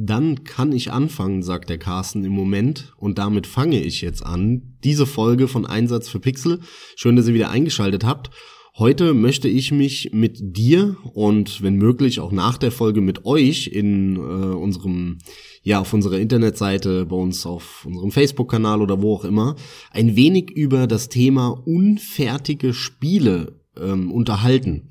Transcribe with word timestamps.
Dann 0.00 0.44
kann 0.44 0.70
ich 0.70 0.92
anfangen, 0.92 1.42
sagt 1.42 1.70
der 1.70 1.78
Carsten 1.78 2.24
im 2.24 2.30
Moment. 2.30 2.92
Und 2.98 3.18
damit 3.18 3.48
fange 3.48 3.82
ich 3.82 4.00
jetzt 4.00 4.24
an. 4.24 4.78
Diese 4.84 5.06
Folge 5.06 5.48
von 5.48 5.66
Einsatz 5.66 6.08
für 6.08 6.20
Pixel. 6.20 6.60
Schön, 6.94 7.16
dass 7.16 7.26
ihr 7.26 7.34
wieder 7.34 7.50
eingeschaltet 7.50 8.04
habt. 8.04 8.30
Heute 8.76 9.12
möchte 9.12 9.48
ich 9.48 9.72
mich 9.72 10.10
mit 10.12 10.38
dir 10.40 10.96
und 11.14 11.64
wenn 11.64 11.74
möglich 11.74 12.20
auch 12.20 12.30
nach 12.30 12.58
der 12.58 12.70
Folge 12.70 13.00
mit 13.00 13.24
euch 13.24 13.66
in 13.66 14.14
äh, 14.14 14.20
unserem 14.20 15.18
ja 15.64 15.80
auf 15.80 15.92
unserer 15.92 16.20
Internetseite, 16.20 17.04
bei 17.06 17.16
uns 17.16 17.44
auf 17.44 17.84
unserem 17.84 18.12
Facebook-Kanal 18.12 18.80
oder 18.80 19.02
wo 19.02 19.16
auch 19.16 19.24
immer 19.24 19.56
ein 19.90 20.14
wenig 20.14 20.52
über 20.52 20.86
das 20.86 21.08
Thema 21.08 21.60
unfertige 21.66 22.72
Spiele 22.72 23.60
ähm, 23.76 24.12
unterhalten. 24.12 24.90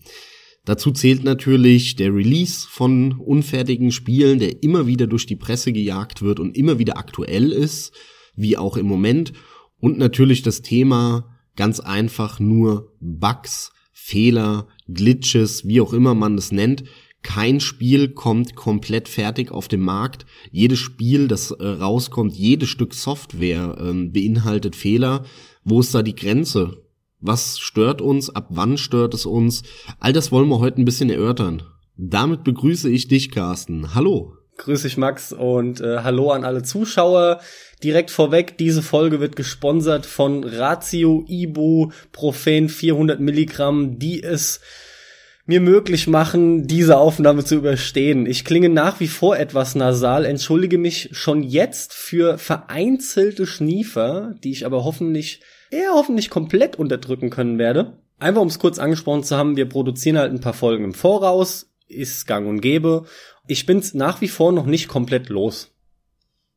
Dazu 0.68 0.92
zählt 0.92 1.24
natürlich 1.24 1.96
der 1.96 2.14
Release 2.14 2.68
von 2.70 3.14
unfertigen 3.14 3.90
Spielen, 3.94 4.38
der 4.38 4.64
immer 4.64 4.86
wieder 4.86 5.08
durch 5.08 5.26
die 5.26 5.38
Presse 5.38 5.72
gejagt 5.72 6.22
wird 6.22 6.42
und 6.42 6.58
immer 6.58 6.78
wieder 6.78 6.98
aktuell 6.98 7.54
ist, 7.54 7.94
wie 8.36 8.58
auch 8.58 8.76
im 8.76 8.86
Moment. 8.86 9.32
Und 9.80 9.98
natürlich 9.98 10.42
das 10.42 10.64
Thema 10.64 11.38
ganz 11.56 11.80
einfach 11.80 12.42
nur 12.42 12.92
Bugs, 13.00 13.72
Fehler, 13.94 14.68
Glitches, 14.90 15.66
wie 15.66 15.80
auch 15.80 15.94
immer 15.94 16.14
man 16.16 16.38
es 16.38 16.52
nennt. 16.52 16.84
Kein 17.24 17.62
Spiel 17.62 18.10
kommt 18.10 18.58
komplett 18.58 19.08
fertig 19.08 19.52
auf 19.52 19.70
den 19.70 19.80
Markt. 19.80 20.26
Jedes 20.52 20.80
Spiel, 20.80 21.30
das 21.30 21.52
äh, 21.52 21.66
rauskommt, 21.66 22.36
jedes 22.36 22.68
Stück 22.68 22.94
Software 22.94 23.78
ähm, 23.80 24.12
beinhaltet 24.12 24.76
Fehler. 24.76 25.24
Wo 25.64 25.80
ist 25.80 25.96
da 25.96 26.04
die 26.04 26.16
Grenze? 26.16 26.84
Was 27.20 27.58
stört 27.58 28.00
uns? 28.00 28.30
Ab 28.30 28.48
wann 28.50 28.78
stört 28.78 29.16
es 29.16 29.26
uns? 29.26 29.64
All 30.00 30.14
das 30.14 30.32
wollen 30.32 30.50
wir 30.50 30.60
heute 30.60 30.80
ein 30.80 30.86
bisschen 30.86 31.10
erörtern. 31.10 31.64
Damit 31.96 32.44
begrüße 32.44 32.90
ich 32.90 33.08
dich, 33.08 33.32
Carsten. 33.32 33.96
Hallo. 33.96 34.34
Grüß 34.58 34.84
dich, 34.84 34.98
Max, 34.98 35.34
und 35.34 35.82
äh, 35.82 36.00
hallo 36.04 36.32
an 36.32 36.44
alle 36.44 36.62
Zuschauer. 36.62 37.40
Direkt 37.84 38.12
vorweg, 38.12 38.58
diese 38.58 38.84
Folge 38.84 39.20
wird 39.20 39.36
gesponsert 39.36 40.06
von 40.06 40.44
Ratio 40.44 41.26
Ibu 41.28 41.92
Profen 42.12 42.70
400 42.70 43.20
Milligramm, 43.20 43.98
die 43.98 44.22
es 44.22 44.60
mir 45.48 45.62
möglich 45.62 46.08
machen, 46.08 46.68
diese 46.68 46.98
Aufnahme 46.98 47.44
zu 47.46 47.56
überstehen. 47.56 48.26
Ich 48.26 48.46
klinge 48.46 48.70
nach 48.70 49.00
wie 49.00 49.08
vor 49.08 49.38
etwas 49.38 49.76
nasal, 49.76 50.26
entschuldige 50.26 50.78
mich 50.78 51.10
schon 51.14 51.42
jetzt 51.42 51.94
für 51.94 52.38
vereinzelte 52.38 53.48
Schniefer, 53.48 54.36
die 54.44 54.52
ich 54.52 54.66
aber 54.66 54.84
hoffentlich 54.84 55.42
eher 55.72 55.92
hoffentlich 55.94 56.30
komplett 56.30 56.78
unterdrücken 56.78 57.30
können 57.30 57.58
werde. 57.58 57.98
Einfach 58.20 58.42
um 58.42 58.48
es 58.48 58.60
kurz 58.60 58.80
angesprochen 58.80 59.24
zu 59.24 59.38
haben, 59.38 59.58
wir 59.58 59.70
produzieren 59.70 60.18
halt 60.18 60.32
ein 60.32 60.42
paar 60.42 60.54
Folgen 60.54 60.84
im 60.84 60.94
Voraus, 60.94 61.70
ist 61.88 62.26
gang 62.26 62.48
und 62.48 62.62
gäbe. 62.62 63.06
Ich 63.48 63.66
bin's 63.66 63.94
nach 63.94 64.22
wie 64.22 64.28
vor 64.28 64.52
noch 64.52 64.66
nicht 64.66 64.88
komplett 64.88 65.30
los. 65.30 65.72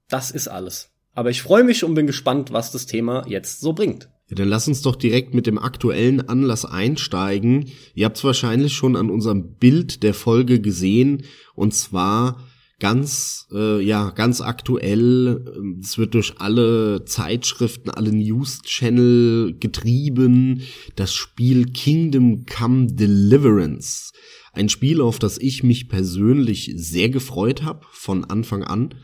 Das 0.08 0.30
ist 0.30 0.48
alles. 0.48 0.90
Aber 1.14 1.30
ich 1.30 1.42
freue 1.42 1.64
mich 1.64 1.84
und 1.84 1.94
bin 1.94 2.06
gespannt, 2.06 2.52
was 2.52 2.72
das 2.72 2.86
Thema 2.86 3.24
jetzt 3.26 3.60
so 3.60 3.72
bringt. 3.72 4.08
Ja, 4.28 4.36
dann 4.36 4.48
lass 4.48 4.68
uns 4.68 4.80
doch 4.82 4.96
direkt 4.96 5.34
mit 5.34 5.46
dem 5.46 5.58
aktuellen 5.58 6.28
Anlass 6.28 6.64
einsteigen. 6.64 7.70
Ihr 7.94 8.06
habt 8.06 8.16
es 8.16 8.24
wahrscheinlich 8.24 8.72
schon 8.72 8.96
an 8.96 9.10
unserem 9.10 9.54
Bild 9.54 10.02
der 10.04 10.14
Folge 10.14 10.60
gesehen. 10.60 11.24
Und 11.54 11.74
zwar 11.74 12.40
ganz, 12.80 13.46
äh, 13.52 13.80
ja, 13.80 14.10
ganz 14.10 14.40
aktuell. 14.40 15.78
Es 15.80 15.98
wird 15.98 16.14
durch 16.14 16.40
alle 16.40 17.04
Zeitschriften, 17.04 17.90
alle 17.90 18.12
News-Channel 18.12 19.56
getrieben. 19.60 20.62
Das 20.96 21.14
Spiel 21.14 21.66
Kingdom 21.66 22.46
Come 22.46 22.88
Deliverance. 22.88 24.12
Ein 24.52 24.68
Spiel, 24.68 25.00
auf 25.00 25.18
das 25.20 25.38
ich 25.38 25.62
mich 25.62 25.88
persönlich 25.88 26.72
sehr 26.74 27.08
gefreut 27.08 27.62
habe, 27.62 27.86
von 27.92 28.24
Anfang 28.24 28.64
an. 28.64 28.94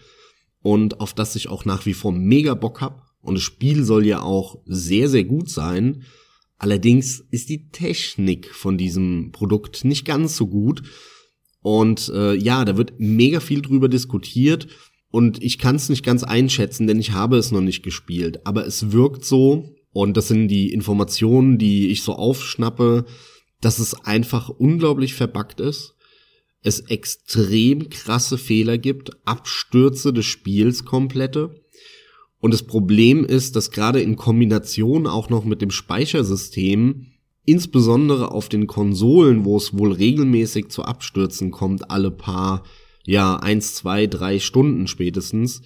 Und 0.63 1.01
auf 1.01 1.15
das 1.15 1.37
ich 1.37 1.49
auch 1.49 1.65
nach 1.65 1.87
wie 1.87 1.95
vor 1.95 2.11
mega 2.11 2.55
Bock 2.55 2.81
hab. 2.81 3.07
Und 3.21 3.37
das 3.37 3.43
Spiel 3.43 3.85
soll 3.85 4.07
ja 4.07 4.23
auch 4.23 4.57
sehr, 4.65 5.09
sehr 5.09 5.25
gut 5.25 5.49
sein. 5.49 6.05
Allerdings 6.59 7.21
ist 7.31 7.51
die 7.51 7.69
Technik 7.69 8.53
von 8.53 8.79
diesem 8.79 9.31
Produkt 9.31 9.85
nicht 9.85 10.05
ganz 10.05 10.37
so 10.37 10.47
gut. 10.47 10.83
Und 11.67 12.13
äh, 12.15 12.37
ja, 12.37 12.65
da 12.65 12.77
wird 12.77 12.93
mega 12.99 13.41
viel 13.41 13.61
drüber 13.61 13.89
diskutiert 13.89 14.69
und 15.11 15.43
ich 15.43 15.59
kann 15.59 15.75
es 15.75 15.89
nicht 15.89 16.05
ganz 16.05 16.23
einschätzen, 16.23 16.87
denn 16.87 17.01
ich 17.01 17.11
habe 17.11 17.39
es 17.39 17.51
noch 17.51 17.61
nicht 17.61 17.83
gespielt. 17.83 18.47
Aber 18.47 18.65
es 18.65 18.93
wirkt 18.93 19.25
so, 19.25 19.75
und 19.91 20.17
das 20.17 20.29
sind 20.29 20.47
die 20.47 20.73
Informationen, 20.73 21.59
die 21.59 21.89
ich 21.89 22.05
so 22.05 22.13
aufschnappe, 22.13 23.05
dass 23.61 23.81
es 23.81 23.95
einfach 24.05 24.49
unglaublich 24.49 25.15
verbuggt 25.15 25.59
ist. 25.59 25.97
Es 26.63 26.79
extrem 26.79 27.91
krasse 27.91 28.39
Fehler 28.39 28.79
gibt, 28.79 29.11
Abstürze 29.27 30.13
des 30.13 30.25
Spiels 30.25 30.85
komplette. 30.85 31.65
Und 32.39 32.55
das 32.55 32.63
Problem 32.63 33.25
ist, 33.25 33.57
dass 33.57 33.73
gerade 33.73 34.01
in 34.01 34.15
Kombination 34.15 35.09
auch 35.09 35.31
noch 35.31 35.45
mit 35.45 35.63
dem 35.63 35.73
Speichersystem 35.73 37.09
insbesondere 37.47 38.33
auf 38.33 38.49
den 38.49 38.67
Konsolen, 38.67 39.45
wo 39.45 39.57
es 39.57 39.77
wohl 39.77 39.93
regelmäßig 39.93 40.69
zu 40.69 40.85
Abstürzen 40.85 41.51
kommt, 41.51 41.91
alle 41.91 42.11
paar, 42.11 42.65
ja, 43.05 43.37
eins, 43.37 43.75
zwei, 43.75 44.07
drei 44.07 44.39
Stunden 44.39 44.87
spätestens, 44.87 45.63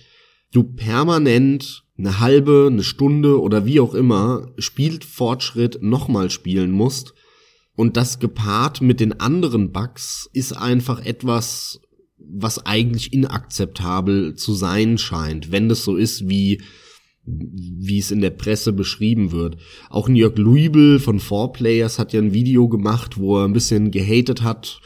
du 0.53 0.63
permanent 0.63 1.85
eine 1.99 2.21
halbe, 2.21 2.69
eine 2.71 2.83
Stunde 2.83 3.41
oder 3.41 3.67
wie 3.67 3.81
auch 3.81 3.95
immer 3.95 4.53
spielt 4.59 5.05
Fortschritt 5.05 5.83
nochmal 5.83 6.31
spielen 6.31 6.71
musst. 6.71 7.15
Und 7.77 7.97
das 7.97 8.19
gepaart 8.19 8.81
mit 8.81 9.01
den 9.01 9.21
anderen 9.21 9.73
Bugs 9.73 10.29
ist 10.33 10.53
einfach 10.53 11.05
etwas, 11.05 11.81
was 12.19 12.67
eigentlich 12.67 13.12
inakzeptabel 13.12 14.35
zu 14.35 14.53
sein 14.53 14.99
scheint, 14.99 15.51
wenn 15.51 15.69
das 15.69 15.85
so 15.85 15.97
ist 15.97 16.29
wie 16.29 16.61
wie 17.25 17.98
es 17.98 18.10
in 18.10 18.20
der 18.20 18.31
Presse 18.31 18.72
beschrieben 18.72 19.32
wird. 19.32 19.56
Auch 19.88 20.08
Jörg 20.08 20.36
Luibel 20.36 20.98
von 20.98 21.20
4Players 21.20 21.98
hat 21.98 22.12
ja 22.12 22.20
ein 22.20 22.32
Video 22.32 22.69
gemacht, 22.69 23.19
wo 23.19 23.38
er 23.38 23.44
ein 23.44 23.53
bisschen 23.53 23.91
gehatet 23.91 24.42
hat 24.42 24.81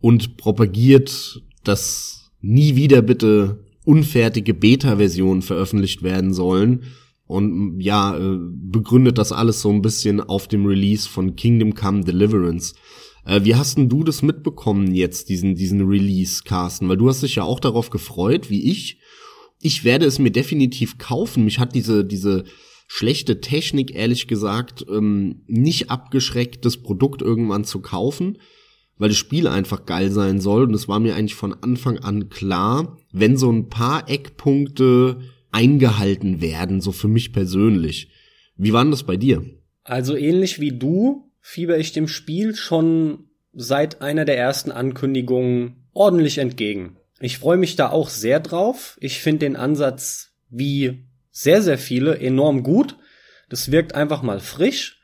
und 0.00 0.36
propagiert, 0.36 1.42
dass 1.64 2.30
nie 2.40 2.76
wieder 2.76 3.02
bitte 3.02 3.64
unfertige 3.84 4.54
Beta-Versionen 4.54 5.42
veröffentlicht 5.42 6.02
werden 6.02 6.32
sollen. 6.32 6.84
Und 7.26 7.80
ja, 7.80 8.16
äh, 8.16 8.38
begründet 8.38 9.18
das 9.18 9.32
alles 9.32 9.60
so 9.60 9.70
ein 9.70 9.82
bisschen 9.82 10.20
auf 10.20 10.46
dem 10.46 10.64
Release 10.64 11.08
von 11.08 11.34
Kingdom 11.34 11.74
Come 11.74 12.04
Deliverance. 12.04 12.74
Äh, 13.24 13.44
wie 13.44 13.56
hast 13.56 13.76
denn 13.76 13.88
du 13.88 14.04
das 14.04 14.22
mitbekommen 14.22 14.94
jetzt, 14.94 15.28
diesen, 15.28 15.56
diesen 15.56 15.82
Release, 15.82 16.42
Carsten? 16.44 16.88
Weil 16.88 16.96
du 16.96 17.08
hast 17.08 17.24
dich 17.24 17.34
ja 17.36 17.42
auch 17.42 17.58
darauf 17.58 17.90
gefreut, 17.90 18.48
wie 18.48 18.70
ich 18.70 19.00
ich 19.60 19.84
werde 19.84 20.06
es 20.06 20.18
mir 20.18 20.30
definitiv 20.30 20.98
kaufen. 20.98 21.44
Mich 21.44 21.58
hat 21.58 21.74
diese, 21.74 22.04
diese 22.04 22.44
schlechte 22.86 23.40
Technik, 23.40 23.94
ehrlich 23.94 24.28
gesagt, 24.28 24.84
ähm, 24.88 25.42
nicht 25.46 25.90
abgeschreckt, 25.90 26.64
das 26.64 26.76
Produkt 26.76 27.22
irgendwann 27.22 27.64
zu 27.64 27.80
kaufen, 27.80 28.38
weil 28.98 29.08
das 29.08 29.18
Spiel 29.18 29.46
einfach 29.46 29.86
geil 29.86 30.10
sein 30.10 30.40
soll. 30.40 30.64
Und 30.64 30.74
es 30.74 30.88
war 30.88 31.00
mir 31.00 31.16
eigentlich 31.16 31.34
von 31.34 31.54
Anfang 31.54 31.98
an 31.98 32.28
klar, 32.28 32.98
wenn 33.12 33.36
so 33.36 33.50
ein 33.50 33.68
paar 33.68 34.08
Eckpunkte 34.08 35.20
eingehalten 35.50 36.40
werden, 36.40 36.80
so 36.80 36.92
für 36.92 37.08
mich 37.08 37.32
persönlich. 37.32 38.10
Wie 38.56 38.72
war 38.72 38.84
denn 38.84 38.90
das 38.90 39.04
bei 39.04 39.16
dir? 39.16 39.44
Also 39.84 40.16
ähnlich 40.16 40.60
wie 40.60 40.76
du 40.76 41.26
fieber 41.46 41.78
ich 41.78 41.92
dem 41.92 42.08
Spiel 42.08 42.56
schon 42.56 43.28
seit 43.52 44.02
einer 44.02 44.24
der 44.24 44.36
ersten 44.36 44.72
Ankündigungen 44.72 45.88
ordentlich 45.92 46.38
entgegen. 46.38 46.96
Ich 47.20 47.38
freue 47.38 47.56
mich 47.56 47.76
da 47.76 47.90
auch 47.90 48.08
sehr 48.08 48.40
drauf. 48.40 48.96
Ich 49.00 49.20
finde 49.20 49.46
den 49.46 49.56
Ansatz 49.56 50.32
wie 50.48 51.06
sehr, 51.30 51.62
sehr 51.62 51.78
viele 51.78 52.18
enorm 52.18 52.62
gut. 52.62 52.96
Das 53.48 53.70
wirkt 53.70 53.94
einfach 53.94 54.22
mal 54.22 54.40
frisch. 54.40 55.00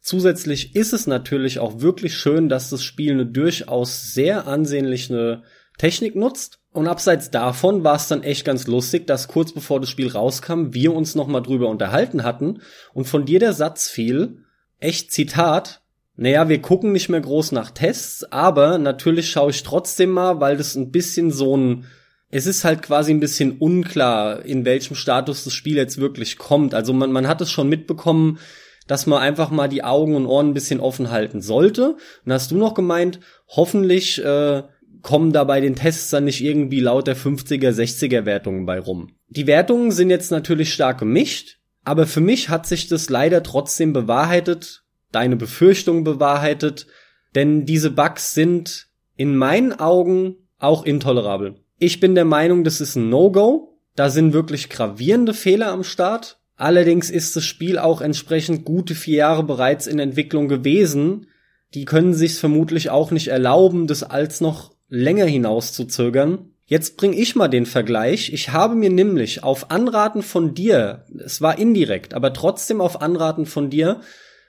Zusätzlich 0.00 0.74
ist 0.76 0.92
es 0.92 1.06
natürlich 1.06 1.58
auch 1.58 1.80
wirklich 1.80 2.16
schön, 2.16 2.48
dass 2.48 2.70
das 2.70 2.82
Spiel 2.82 3.12
eine 3.12 3.26
durchaus 3.26 4.12
sehr 4.12 4.46
ansehnliche 4.46 5.42
Technik 5.78 6.14
nutzt. 6.14 6.60
Und 6.72 6.88
abseits 6.88 7.30
davon 7.30 7.84
war 7.84 7.96
es 7.96 8.08
dann 8.08 8.22
echt 8.22 8.44
ganz 8.44 8.66
lustig, 8.66 9.06
dass 9.06 9.28
kurz 9.28 9.52
bevor 9.52 9.80
das 9.80 9.88
Spiel 9.88 10.08
rauskam, 10.08 10.72
wir 10.74 10.92
uns 10.92 11.14
nochmal 11.14 11.42
drüber 11.42 11.68
unterhalten 11.68 12.24
hatten 12.24 12.60
und 12.92 13.06
von 13.06 13.24
dir 13.24 13.38
der 13.38 13.52
Satz 13.52 13.88
fiel, 13.88 14.44
echt 14.80 15.12
Zitat, 15.12 15.83
naja, 16.16 16.48
wir 16.48 16.62
gucken 16.62 16.92
nicht 16.92 17.08
mehr 17.08 17.20
groß 17.20 17.52
nach 17.52 17.70
Tests, 17.70 18.24
aber 18.30 18.78
natürlich 18.78 19.30
schaue 19.30 19.50
ich 19.50 19.62
trotzdem 19.62 20.10
mal, 20.10 20.40
weil 20.40 20.56
das 20.56 20.76
ein 20.76 20.90
bisschen 20.90 21.30
so 21.32 21.56
ein, 21.56 21.86
es 22.30 22.46
ist 22.46 22.64
halt 22.64 22.82
quasi 22.82 23.12
ein 23.12 23.20
bisschen 23.20 23.58
unklar, 23.58 24.44
in 24.44 24.64
welchem 24.64 24.94
Status 24.94 25.44
das 25.44 25.52
Spiel 25.52 25.76
jetzt 25.76 25.98
wirklich 25.98 26.38
kommt. 26.38 26.74
Also 26.74 26.92
man, 26.92 27.10
man 27.10 27.26
hat 27.26 27.40
es 27.40 27.50
schon 27.50 27.68
mitbekommen, 27.68 28.38
dass 28.86 29.06
man 29.06 29.22
einfach 29.22 29.50
mal 29.50 29.68
die 29.68 29.82
Augen 29.82 30.14
und 30.14 30.26
Ohren 30.26 30.50
ein 30.50 30.54
bisschen 30.54 30.80
offen 30.80 31.10
halten 31.10 31.40
sollte. 31.40 31.96
Und 32.24 32.32
hast 32.32 32.50
du 32.50 32.56
noch 32.56 32.74
gemeint, 32.74 33.18
hoffentlich 33.48 34.22
äh, 34.22 34.62
kommen 35.02 35.32
da 35.32 35.44
bei 35.44 35.60
den 35.60 35.74
Tests 35.74 36.10
dann 36.10 36.24
nicht 36.24 36.42
irgendwie 36.42 36.80
laut 36.80 37.06
der 37.06 37.16
50er, 37.16 37.70
60er 37.70 38.24
Wertungen 38.24 38.66
bei 38.66 38.78
rum. 38.78 39.16
Die 39.28 39.46
Wertungen 39.46 39.90
sind 39.90 40.10
jetzt 40.10 40.30
natürlich 40.30 40.72
stark 40.72 40.98
gemischt, 40.98 41.58
aber 41.84 42.06
für 42.06 42.20
mich 42.20 42.50
hat 42.50 42.66
sich 42.66 42.88
das 42.88 43.10
leider 43.10 43.42
trotzdem 43.42 43.92
bewahrheitet, 43.92 44.83
deine 45.14 45.36
Befürchtung 45.36 46.04
bewahrheitet, 46.04 46.86
denn 47.34 47.66
diese 47.66 47.90
Bugs 47.90 48.34
sind 48.34 48.88
in 49.16 49.36
meinen 49.36 49.72
Augen 49.72 50.36
auch 50.58 50.84
intolerabel. 50.84 51.56
Ich 51.78 52.00
bin 52.00 52.14
der 52.14 52.24
Meinung, 52.24 52.64
das 52.64 52.80
ist 52.80 52.96
ein 52.96 53.10
No-Go. 53.10 53.78
Da 53.96 54.08
sind 54.10 54.32
wirklich 54.32 54.70
gravierende 54.70 55.34
Fehler 55.34 55.68
am 55.68 55.84
Start. 55.84 56.38
Allerdings 56.56 57.10
ist 57.10 57.36
das 57.36 57.44
Spiel 57.44 57.78
auch 57.78 58.00
entsprechend 58.00 58.64
gute 58.64 58.94
vier 58.94 59.16
Jahre 59.16 59.42
bereits 59.42 59.86
in 59.86 59.98
Entwicklung 59.98 60.48
gewesen. 60.48 61.26
Die 61.74 61.84
können 61.84 62.14
sich's 62.14 62.38
vermutlich 62.38 62.90
auch 62.90 63.10
nicht 63.10 63.28
erlauben, 63.28 63.86
das 63.86 64.02
als 64.02 64.40
noch 64.40 64.72
länger 64.88 65.26
hinaus 65.26 65.72
zu 65.72 65.84
zögern. 65.84 66.50
Jetzt 66.66 66.96
bring 66.96 67.12
ich 67.12 67.36
mal 67.36 67.48
den 67.48 67.66
Vergleich. 67.66 68.32
Ich 68.32 68.50
habe 68.50 68.74
mir 68.74 68.90
nämlich 68.90 69.42
auf 69.42 69.70
Anraten 69.70 70.22
von 70.22 70.54
dir, 70.54 71.04
es 71.18 71.42
war 71.42 71.58
indirekt, 71.58 72.14
aber 72.14 72.32
trotzdem 72.32 72.80
auf 72.80 73.02
Anraten 73.02 73.44
von 73.44 73.68
dir, 73.68 74.00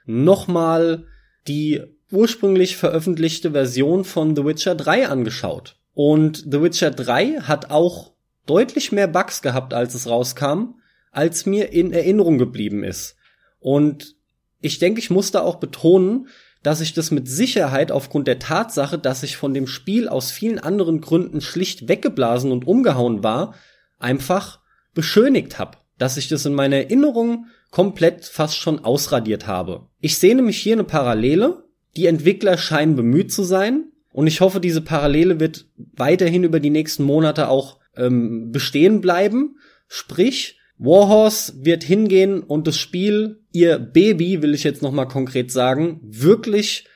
nochmal 0.05 1.05
die 1.47 1.81
ursprünglich 2.11 2.77
veröffentlichte 2.77 3.51
Version 3.51 4.03
von 4.03 4.35
The 4.35 4.45
Witcher 4.45 4.75
3 4.75 5.07
angeschaut. 5.07 5.77
Und 5.93 6.45
The 6.49 6.61
Witcher 6.61 6.91
3 6.91 7.41
hat 7.41 7.71
auch 7.71 8.13
deutlich 8.45 8.91
mehr 8.91 9.07
Bugs 9.07 9.41
gehabt, 9.41 9.73
als 9.73 9.95
es 9.95 10.07
rauskam, 10.07 10.75
als 11.11 11.45
mir 11.45 11.71
in 11.71 11.93
Erinnerung 11.93 12.37
geblieben 12.37 12.83
ist. 12.83 13.15
Und 13.59 14.15
ich 14.61 14.79
denke, 14.79 14.99
ich 14.99 15.09
muss 15.09 15.31
da 15.31 15.41
auch 15.41 15.55
betonen, 15.55 16.27
dass 16.61 16.81
ich 16.81 16.93
das 16.93 17.11
mit 17.11 17.27
Sicherheit 17.27 17.91
aufgrund 17.91 18.27
der 18.27 18.39
Tatsache, 18.39 18.97
dass 18.97 19.23
ich 19.23 19.37
von 19.37 19.53
dem 19.53 19.67
Spiel 19.67 20.07
aus 20.07 20.31
vielen 20.31 20.57
anderen 20.57 20.99
Gründen 20.99 21.39
schlicht 21.41 21.87
weggeblasen 21.87 22.51
und 22.51 22.65
umgehauen 22.65 23.23
war, 23.23 23.53
einfach 23.99 24.59
beschönigt 24.93 25.59
habe. 25.59 25.77
Dass 25.97 26.17
ich 26.17 26.27
das 26.27 26.45
in 26.45 26.53
meiner 26.53 26.77
Erinnerung 26.77 27.45
komplett 27.75 28.23
fast 28.23 28.55
schon 28.57 28.85
ausradiert 28.85 29.47
habe. 29.47 29.89
Ich 29.99 30.17
sehe 30.17 30.33
nämlich 30.33 30.57
hier 30.57 30.75
eine 30.75 30.85
Parallele. 30.85 31.65
Die 31.97 32.05
Entwickler 32.05 32.57
scheinen 32.57 32.95
bemüht 32.95 33.33
zu 33.33 33.43
sein. 33.43 33.91
Und 34.13 34.27
ich 34.27 34.39
hoffe, 34.39 34.61
diese 34.61 34.79
Parallele 34.79 35.41
wird 35.41 35.65
weiterhin 35.75 36.45
über 36.45 36.61
die 36.61 36.69
nächsten 36.69 37.03
Monate 37.03 37.49
auch 37.49 37.81
ähm, 37.97 38.53
bestehen 38.53 39.01
bleiben. 39.01 39.57
Sprich, 39.89 40.57
Warhorse 40.77 41.65
wird 41.65 41.83
hingehen 41.83 42.43
und 42.43 42.65
das 42.65 42.77
Spiel, 42.77 43.41
ihr 43.51 43.77
Baby, 43.77 44.41
will 44.41 44.53
ich 44.53 44.63
jetzt 44.63 44.81
nochmal 44.81 45.09
konkret 45.09 45.51
sagen, 45.51 45.99
wirklich 46.01 46.87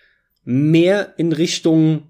mehr 0.45 1.15
in 1.17 1.33
Richtung 1.33 2.03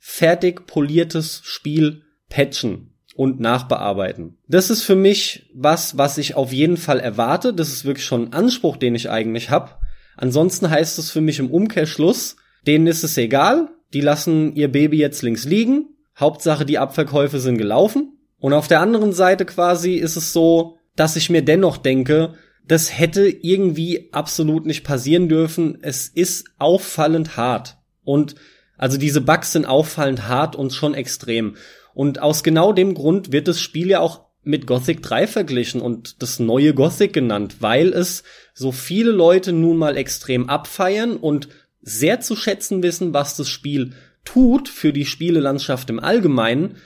fertig 0.00 0.66
poliertes 0.66 1.42
Spiel 1.44 2.02
patchen 2.28 2.89
und 3.20 3.38
nachbearbeiten. 3.38 4.38
Das 4.48 4.70
ist 4.70 4.82
für 4.82 4.96
mich 4.96 5.50
was, 5.52 5.98
was 5.98 6.16
ich 6.16 6.36
auf 6.36 6.54
jeden 6.54 6.78
Fall 6.78 7.00
erwarte. 7.00 7.52
Das 7.52 7.68
ist 7.68 7.84
wirklich 7.84 8.06
schon 8.06 8.28
ein 8.28 8.32
Anspruch, 8.32 8.78
den 8.78 8.94
ich 8.94 9.10
eigentlich 9.10 9.50
habe. 9.50 9.72
Ansonsten 10.16 10.70
heißt 10.70 10.98
es 10.98 11.10
für 11.10 11.20
mich 11.20 11.38
im 11.38 11.50
Umkehrschluss, 11.50 12.36
denen 12.66 12.86
ist 12.86 13.04
es 13.04 13.18
egal, 13.18 13.68
die 13.92 14.00
lassen 14.00 14.56
ihr 14.56 14.72
Baby 14.72 14.96
jetzt 14.96 15.20
links 15.20 15.44
liegen. 15.44 15.88
Hauptsache, 16.18 16.64
die 16.64 16.78
Abverkäufe 16.78 17.40
sind 17.40 17.58
gelaufen. 17.58 18.16
Und 18.38 18.54
auf 18.54 18.68
der 18.68 18.80
anderen 18.80 19.12
Seite 19.12 19.44
quasi 19.44 19.96
ist 19.96 20.16
es 20.16 20.32
so, 20.32 20.78
dass 20.96 21.16
ich 21.16 21.28
mir 21.28 21.42
dennoch 21.42 21.76
denke, 21.76 22.32
das 22.66 22.98
hätte 22.98 23.28
irgendwie 23.28 24.08
absolut 24.12 24.64
nicht 24.64 24.82
passieren 24.82 25.28
dürfen. 25.28 25.76
Es 25.82 26.08
ist 26.08 26.46
auffallend 26.56 27.36
hart. 27.36 27.76
Und 28.02 28.34
also 28.78 28.96
diese 28.96 29.20
Bugs 29.20 29.52
sind 29.52 29.66
auffallend 29.66 30.26
hart 30.26 30.56
und 30.56 30.72
schon 30.72 30.94
extrem. 30.94 31.56
Und 31.94 32.22
aus 32.22 32.42
genau 32.42 32.72
dem 32.72 32.94
Grund 32.94 33.32
wird 33.32 33.48
das 33.48 33.60
Spiel 33.60 33.88
ja 33.88 34.00
auch 34.00 34.26
mit 34.42 34.66
Gothic 34.66 35.02
3 35.02 35.26
verglichen 35.26 35.80
und 35.80 36.22
das 36.22 36.38
neue 36.38 36.72
Gothic 36.74 37.12
genannt, 37.12 37.56
weil 37.60 37.92
es 37.92 38.22
so 38.54 38.72
viele 38.72 39.10
Leute 39.10 39.52
nun 39.52 39.76
mal 39.76 39.96
extrem 39.96 40.48
abfeiern 40.48 41.16
und 41.16 41.48
sehr 41.82 42.20
zu 42.20 42.36
schätzen 42.36 42.82
wissen, 42.82 43.12
was 43.12 43.36
das 43.36 43.48
Spiel 43.48 43.92
tut 44.24 44.68
für 44.68 44.92
die 44.92 45.04
Spielelandschaft 45.04 45.90
im 45.90 46.00
Allgemeinen 46.00 46.76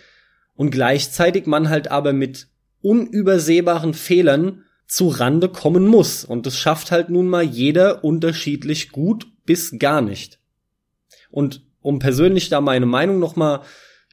und 0.57 0.71
gleichzeitig 0.71 1.47
man 1.47 1.69
halt 1.69 1.91
aber 1.91 2.13
mit 2.13 2.49
unübersehbaren 2.81 3.95
Fehlern 3.95 4.65
zu 4.87 5.09
Rande 5.09 5.49
kommen 5.49 5.87
muss. 5.87 6.25
Und 6.25 6.47
das 6.47 6.59
schafft 6.59 6.91
halt 6.91 7.09
nun 7.09 7.29
mal 7.29 7.43
jeder 7.43 8.05
unterschiedlich 8.05 8.91
gut 8.91 9.27
bis 9.45 9.79
gar 9.79 10.01
nicht. 10.01 10.39
Und 11.31 11.63
um 11.81 11.99
persönlich 11.99 12.49
da 12.49 12.61
meine 12.61 12.87
Meinung 12.87 13.19
noch 13.19 13.37
mal 13.37 13.63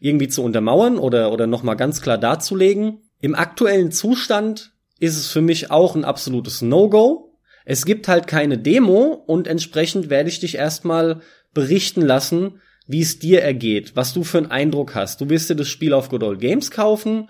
irgendwie 0.01 0.27
zu 0.27 0.43
untermauern 0.43 0.97
oder, 0.97 1.31
oder 1.31 1.47
noch 1.47 1.63
mal 1.63 1.75
ganz 1.75 2.01
klar 2.01 2.17
darzulegen, 2.17 2.99
im 3.21 3.35
aktuellen 3.35 3.91
Zustand 3.91 4.73
ist 4.99 5.15
es 5.15 5.27
für 5.27 5.41
mich 5.41 5.71
auch 5.71 5.95
ein 5.95 6.03
absolutes 6.03 6.61
No-Go. 6.61 7.37
Es 7.63 7.85
gibt 7.85 8.09
halt 8.09 8.27
keine 8.27 8.57
Demo 8.57 9.23
und 9.25 9.47
entsprechend 9.47 10.09
werde 10.09 10.27
ich 10.27 10.41
dich 10.41 10.55
erstmal 10.55 11.21
berichten 11.53 12.01
lassen, 12.01 12.59
wie 12.87 13.01
es 13.01 13.19
dir 13.19 13.41
ergeht, 13.41 13.95
was 13.95 14.13
du 14.13 14.23
für 14.25 14.39
einen 14.39 14.51
Eindruck 14.51 14.95
hast. 14.95 15.21
Du 15.21 15.29
wirst 15.29 15.49
dir 15.49 15.55
das 15.55 15.69
Spiel 15.69 15.93
auf 15.93 16.09
Good 16.09 16.23
Old 16.23 16.41
Games 16.41 16.71
kaufen 16.71 17.29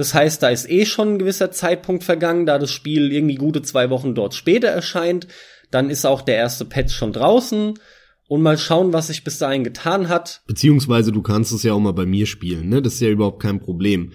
das 0.00 0.14
heißt, 0.14 0.42
da 0.42 0.48
ist 0.48 0.70
eh 0.70 0.86
schon 0.86 1.14
ein 1.14 1.18
gewisser 1.18 1.50
Zeitpunkt 1.50 2.04
vergangen, 2.04 2.46
da 2.46 2.58
das 2.58 2.70
Spiel 2.70 3.12
irgendwie 3.12 3.34
gute 3.34 3.60
zwei 3.60 3.90
Wochen 3.90 4.14
dort 4.14 4.34
später 4.34 4.68
erscheint. 4.68 5.26
Dann 5.70 5.90
ist 5.90 6.06
auch 6.06 6.22
der 6.22 6.36
erste 6.36 6.64
Patch 6.64 6.94
schon 6.94 7.12
draußen. 7.12 7.78
Und 8.30 8.42
mal 8.42 8.58
schauen, 8.58 8.92
was 8.92 9.08
sich 9.08 9.24
bis 9.24 9.38
dahin 9.38 9.64
getan 9.64 10.08
hat. 10.08 10.42
Beziehungsweise 10.46 11.10
du 11.10 11.20
kannst 11.20 11.50
es 11.50 11.64
ja 11.64 11.72
auch 11.72 11.80
mal 11.80 11.92
bei 11.92 12.06
mir 12.06 12.26
spielen, 12.26 12.68
ne? 12.68 12.80
Das 12.80 12.94
ist 12.94 13.00
ja 13.00 13.08
überhaupt 13.08 13.42
kein 13.42 13.58
Problem. 13.58 14.12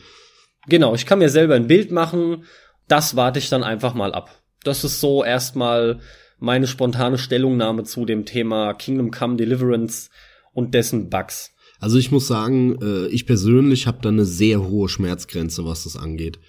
Genau, 0.69 0.95
ich 0.95 1.06
kann 1.06 1.19
mir 1.19 1.27
selber 1.27 1.56
ein 1.56 1.67
Bild 1.67 1.91
machen. 1.91 2.45
Das 2.88 3.17
warte 3.17 3.39
ich 3.39 3.50
dann 3.50 3.62
einfach 3.62 3.94
mal 3.94 4.13
ab. 4.13 4.41
Das 4.63 4.85
ist 4.85 5.01
so 5.01 5.21
erstmal 5.21 6.00
meine 6.39 6.65
spontane 6.65 7.17
Stellungnahme 7.17 7.83
zu 7.83 8.06
dem 8.06 8.23
Thema 8.23 8.73
Kingdom 8.73 9.12
Come 9.12 9.35
Deliverance 9.35 10.09
und 10.53 10.73
dessen 10.73 11.09
Bugs. 11.09 11.51
Also 11.81 11.97
ich 11.97 12.09
muss 12.09 12.25
sagen, 12.25 12.79
äh, 12.81 13.07
ich 13.07 13.25
persönlich 13.25 13.85
habe 13.85 14.00
da 14.01 14.07
eine 14.07 14.23
sehr 14.23 14.65
hohe 14.65 14.88
Schmerzgrenze, 14.88 15.65
was 15.65 15.83
das 15.83 15.97
angeht. 15.97 16.39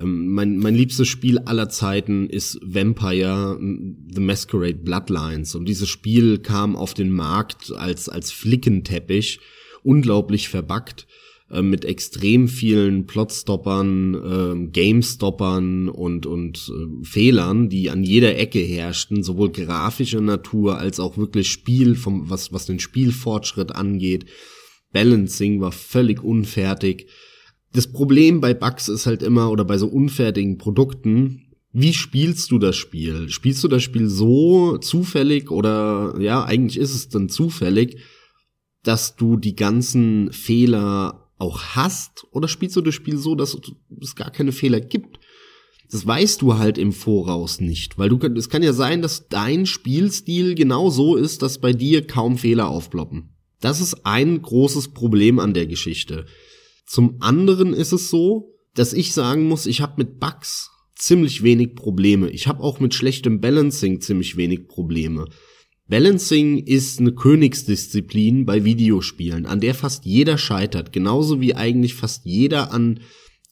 Ähm, 0.00 0.28
mein, 0.28 0.58
mein 0.58 0.74
liebstes 0.74 1.08
Spiel 1.08 1.38
aller 1.38 1.68
Zeiten 1.68 2.28
ist 2.28 2.58
Vampire 2.62 3.58
The 3.60 4.20
Masquerade 4.20 4.78
Bloodlines. 4.78 5.54
Und 5.54 5.66
dieses 5.66 5.88
Spiel 5.88 6.38
kam 6.38 6.76
auf 6.76 6.94
den 6.94 7.10
Markt 7.10 7.72
als, 7.72 8.08
als 8.08 8.32
Flickenteppich, 8.32 9.40
unglaublich 9.82 10.48
verbuggt, 10.48 11.06
äh, 11.50 11.62
mit 11.62 11.84
extrem 11.84 12.48
vielen 12.48 13.06
Plotstoppern, 13.06 14.14
äh, 14.14 14.66
Gamestoppern 14.70 15.88
und, 15.88 16.26
und 16.26 16.70
äh, 16.70 17.04
Fehlern, 17.04 17.68
die 17.68 17.90
an 17.90 18.02
jeder 18.02 18.36
Ecke 18.36 18.60
herrschten, 18.60 19.22
sowohl 19.22 19.52
grafischer 19.52 20.20
Natur 20.20 20.78
als 20.78 20.98
auch 20.98 21.16
wirklich 21.16 21.48
Spiel, 21.48 21.94
vom, 21.94 22.30
was, 22.30 22.52
was 22.52 22.66
den 22.66 22.80
Spielfortschritt 22.80 23.72
angeht. 23.72 24.26
Balancing 24.92 25.60
war 25.60 25.72
völlig 25.72 26.22
unfertig. 26.22 27.08
Das 27.74 27.88
Problem 27.88 28.40
bei 28.40 28.54
Bugs 28.54 28.88
ist 28.88 29.06
halt 29.06 29.22
immer, 29.22 29.50
oder 29.50 29.64
bei 29.64 29.78
so 29.78 29.88
unfertigen 29.88 30.58
Produkten, 30.58 31.54
wie 31.72 31.92
spielst 31.92 32.52
du 32.52 32.58
das 32.58 32.76
Spiel? 32.76 33.28
Spielst 33.28 33.64
du 33.64 33.68
das 33.68 33.82
Spiel 33.82 34.08
so 34.08 34.78
zufällig 34.78 35.50
oder 35.50 36.14
ja, 36.20 36.44
eigentlich 36.44 36.78
ist 36.78 36.94
es 36.94 37.08
dann 37.08 37.28
zufällig, 37.28 37.98
dass 38.84 39.16
du 39.16 39.36
die 39.36 39.56
ganzen 39.56 40.32
Fehler 40.32 41.28
auch 41.38 41.60
hast? 41.74 42.28
Oder 42.30 42.46
spielst 42.46 42.76
du 42.76 42.80
das 42.80 42.94
Spiel 42.94 43.16
so, 43.16 43.34
dass 43.34 43.58
es 44.00 44.14
gar 44.14 44.30
keine 44.30 44.52
Fehler 44.52 44.80
gibt? 44.80 45.18
Das 45.90 46.06
weißt 46.06 46.42
du 46.42 46.56
halt 46.58 46.78
im 46.78 46.92
Voraus 46.92 47.60
nicht, 47.60 47.98
weil 47.98 48.08
du, 48.08 48.18
es 48.36 48.48
kann 48.48 48.62
ja 48.62 48.72
sein, 48.72 49.02
dass 49.02 49.28
dein 49.28 49.66
Spielstil 49.66 50.54
genau 50.54 50.90
so 50.90 51.16
ist, 51.16 51.42
dass 51.42 51.60
bei 51.60 51.72
dir 51.72 52.06
kaum 52.06 52.38
Fehler 52.38 52.68
aufploppen. 52.68 53.30
Das 53.60 53.80
ist 53.80 54.06
ein 54.06 54.40
großes 54.40 54.88
Problem 54.88 55.40
an 55.40 55.54
der 55.54 55.66
Geschichte. 55.66 56.26
Zum 56.86 57.16
anderen 57.20 57.72
ist 57.72 57.92
es 57.92 58.10
so, 58.10 58.54
dass 58.74 58.92
ich 58.92 59.12
sagen 59.12 59.44
muss, 59.44 59.66
ich 59.66 59.80
habe 59.80 59.94
mit 59.98 60.20
Bugs 60.20 60.70
ziemlich 60.96 61.42
wenig 61.42 61.74
Probleme. 61.74 62.30
Ich 62.30 62.46
habe 62.46 62.62
auch 62.62 62.80
mit 62.80 62.94
schlechtem 62.94 63.40
Balancing 63.40 64.00
ziemlich 64.00 64.36
wenig 64.36 64.68
Probleme. 64.68 65.26
Balancing 65.86 66.58
ist 66.64 66.98
eine 66.98 67.12
Königsdisziplin 67.12 68.46
bei 68.46 68.64
Videospielen, 68.64 69.44
an 69.44 69.60
der 69.60 69.74
fast 69.74 70.06
jeder 70.06 70.38
scheitert, 70.38 70.92
genauso 70.92 71.40
wie 71.40 71.54
eigentlich 71.54 71.94
fast 71.94 72.24
jeder 72.24 72.72
an 72.72 73.00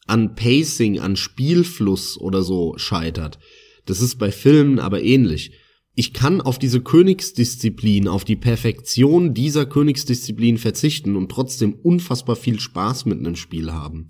an 0.07 0.35
Pacing, 0.35 0.99
an 0.99 1.17
Spielfluss 1.17 2.19
oder 2.19 2.43
so 2.43 2.75
scheitert. 2.77 3.39
Das 3.87 4.01
ist 4.01 4.17
bei 4.17 4.33
Filmen 4.33 4.79
aber 4.79 5.03
ähnlich 5.03 5.53
ich 5.95 6.15
kann 6.15 6.41
auf 6.41 6.59
diese 6.59 6.81
Königsdisziplin, 6.81 8.09
auf 8.09 8.25
die 8.25 8.37
Perfektion 8.37 9.35
dieser 9.35 9.67
Königsdisziplin 9.67 10.57
verzichten 10.57 11.17
und 11.17 11.31
trotzdem 11.31 11.75
unfassbar 11.75 12.37
viel 12.37 12.59
Spaß 12.61 13.05
mit 13.05 13.19
einem 13.19 13.37
Spiel 13.37 13.73
haben. 13.73 14.09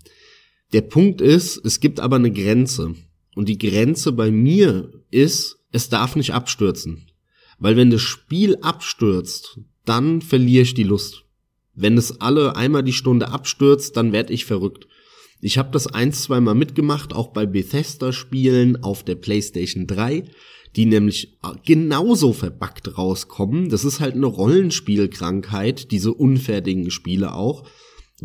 Der 0.72 0.82
Punkt 0.82 1.20
ist, 1.20 1.60
es 1.64 1.80
gibt 1.80 1.98
aber 1.98 2.16
eine 2.16 2.30
Grenze. 2.30 2.94
Und 3.34 3.48
die 3.48 3.58
Grenze 3.58 4.12
bei 4.12 4.30
mir 4.30 4.92
ist, 5.10 5.58
es 5.72 5.88
darf 5.88 6.14
nicht 6.16 6.32
abstürzen. 6.32 7.10
Weil 7.58 7.76
wenn 7.76 7.90
das 7.90 8.02
Spiel 8.02 8.56
abstürzt, 8.60 9.58
dann 9.84 10.22
verliere 10.22 10.62
ich 10.62 10.74
die 10.74 10.82
Lust. 10.84 11.24
Wenn 11.74 11.98
es 11.98 12.20
alle 12.20 12.54
einmal 12.54 12.84
die 12.84 12.92
Stunde 12.92 13.28
abstürzt, 13.28 13.96
dann 13.96 14.12
werde 14.12 14.32
ich 14.32 14.44
verrückt. 14.44 14.86
Ich 15.40 15.58
habe 15.58 15.70
das 15.72 15.88
ein, 15.88 16.12
zweimal 16.12 16.54
mitgemacht, 16.54 17.12
auch 17.12 17.32
bei 17.32 17.46
Bethesda-Spielen 17.46 18.82
auf 18.84 19.02
der 19.02 19.16
PlayStation 19.16 19.86
3 19.86 20.24
die 20.76 20.86
nämlich 20.86 21.38
genauso 21.64 22.32
verbackt 22.32 22.96
rauskommen. 22.96 23.68
Das 23.68 23.84
ist 23.84 24.00
halt 24.00 24.14
eine 24.14 24.26
Rollenspielkrankheit, 24.26 25.90
diese 25.90 26.12
unfertigen 26.14 26.90
Spiele 26.90 27.34
auch. 27.34 27.64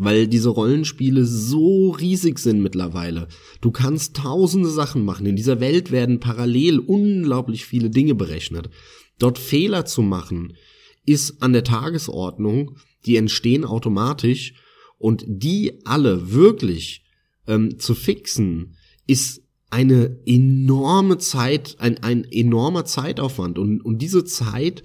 weil 0.00 0.28
diese 0.28 0.50
Rollenspiele 0.50 1.24
so 1.24 1.90
riesig 1.90 2.38
sind 2.38 2.62
mittlerweile. 2.62 3.26
Du 3.60 3.72
kannst 3.72 4.14
tausende 4.16 4.70
Sachen 4.70 5.04
machen. 5.04 5.26
In 5.26 5.34
dieser 5.34 5.58
Welt 5.58 5.90
werden 5.90 6.20
parallel 6.20 6.78
unglaublich 6.78 7.64
viele 7.64 7.90
Dinge 7.90 8.14
berechnet. 8.14 8.70
Dort 9.18 9.40
Fehler 9.40 9.86
zu 9.86 10.02
machen, 10.02 10.54
ist 11.04 11.42
an 11.42 11.52
der 11.52 11.64
Tagesordnung, 11.64 12.76
die 13.06 13.16
entstehen 13.16 13.64
automatisch 13.64 14.54
und 14.98 15.24
die 15.26 15.80
alle 15.84 16.32
wirklich 16.32 17.04
ähm, 17.48 17.80
zu 17.80 17.96
fixen, 17.96 18.76
ist 19.08 19.42
eine 19.70 20.18
enorme 20.24 21.18
Zeit, 21.18 21.76
ein, 21.78 22.02
ein 22.02 22.24
enormer 22.24 22.84
Zeitaufwand 22.84 23.58
und, 23.58 23.80
und 23.80 24.00
diese 24.00 24.24
Zeit 24.24 24.82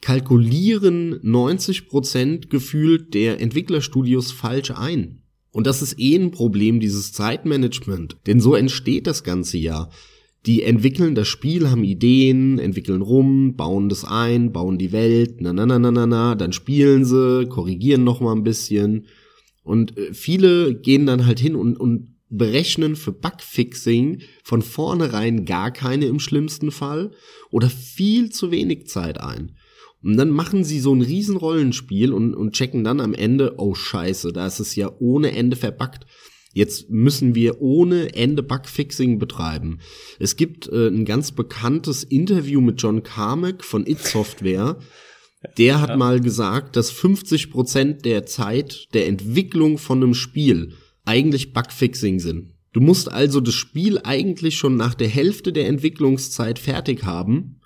kalkulieren 0.00 1.18
90 1.22 1.88
Prozent 1.88 2.50
gefühlt 2.50 3.14
der 3.14 3.40
Entwicklerstudios 3.40 4.32
falsch 4.32 4.70
ein. 4.70 5.22
Und 5.50 5.66
das 5.66 5.82
ist 5.82 5.98
eh 5.98 6.14
ein 6.14 6.30
Problem, 6.30 6.78
dieses 6.78 7.12
Zeitmanagement. 7.12 8.16
Denn 8.26 8.38
so 8.38 8.54
entsteht 8.54 9.06
das 9.06 9.24
ganze 9.24 9.58
ja. 9.58 9.88
Die 10.46 10.62
entwickeln 10.62 11.14
das 11.14 11.26
Spiel, 11.26 11.68
haben 11.68 11.82
Ideen, 11.82 12.58
entwickeln 12.58 13.02
rum, 13.02 13.56
bauen 13.56 13.88
das 13.88 14.04
ein, 14.04 14.52
bauen 14.52 14.78
die 14.78 14.92
Welt, 14.92 15.40
na 15.40 15.52
na 15.52 15.66
na 15.66 15.78
na 15.78 15.90
na 15.90 16.06
na, 16.06 16.34
dann 16.36 16.52
spielen 16.52 17.04
sie, 17.04 17.46
korrigieren 17.46 18.04
noch 18.04 18.20
mal 18.20 18.32
ein 18.32 18.44
bisschen. 18.44 19.06
Und 19.64 19.98
äh, 19.98 20.14
viele 20.14 20.74
gehen 20.74 21.06
dann 21.06 21.26
halt 21.26 21.40
hin 21.40 21.56
und, 21.56 21.76
und 21.76 22.17
berechnen 22.30 22.96
für 22.96 23.12
Bugfixing 23.12 24.22
von 24.42 24.62
vornherein 24.62 25.44
gar 25.44 25.70
keine 25.70 26.06
im 26.06 26.20
schlimmsten 26.20 26.70
Fall 26.70 27.12
oder 27.50 27.70
viel 27.70 28.30
zu 28.30 28.50
wenig 28.50 28.86
Zeit 28.86 29.20
ein. 29.20 29.56
Und 30.02 30.16
dann 30.16 30.30
machen 30.30 30.62
sie 30.62 30.78
so 30.78 30.94
ein 30.94 31.02
riesen 31.02 31.36
Rollenspiel 31.36 32.12
und, 32.12 32.34
und 32.34 32.52
checken 32.52 32.84
dann 32.84 33.00
am 33.00 33.14
Ende, 33.14 33.54
oh 33.58 33.74
scheiße, 33.74 34.32
da 34.32 34.46
ist 34.46 34.60
es 34.60 34.76
ja 34.76 34.92
ohne 35.00 35.32
Ende 35.32 35.56
verbuggt. 35.56 36.06
Jetzt 36.52 36.88
müssen 36.88 37.34
wir 37.34 37.60
ohne 37.60 38.14
Ende 38.14 38.42
Bugfixing 38.42 39.18
betreiben. 39.18 39.80
Es 40.18 40.36
gibt 40.36 40.68
äh, 40.68 40.88
ein 40.88 41.04
ganz 41.04 41.32
bekanntes 41.32 42.04
Interview 42.04 42.60
mit 42.60 42.80
John 42.80 43.02
Carmack 43.02 43.64
von 43.64 43.86
It 43.86 44.00
Software. 44.00 44.78
Der 45.56 45.80
hat 45.80 45.90
ja. 45.90 45.96
mal 45.96 46.20
gesagt, 46.20 46.76
dass 46.76 46.90
50 46.90 47.50
Prozent 47.50 48.04
der 48.04 48.26
Zeit 48.26 48.88
der 48.94 49.06
Entwicklung 49.06 49.78
von 49.78 50.02
einem 50.02 50.14
Spiel 50.14 50.74
eigentlich 51.08 51.54
Bugfixing 51.54 52.20
sind. 52.20 52.52
Du 52.72 52.80
musst 52.80 53.10
also 53.10 53.40
das 53.40 53.54
Spiel 53.54 53.98
eigentlich 54.04 54.56
schon 54.56 54.76
nach 54.76 54.94
der 54.94 55.08
Hälfte 55.08 55.52
der 55.52 55.66
Entwicklungszeit 55.66 56.58
fertig 56.58 57.04
haben, 57.04 57.60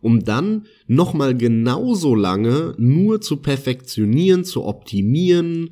um 0.00 0.24
dann 0.24 0.66
nochmal 0.88 1.36
genauso 1.36 2.14
lange 2.14 2.74
nur 2.76 3.20
zu 3.20 3.36
perfektionieren, 3.36 4.44
zu 4.44 4.64
optimieren, 4.64 5.70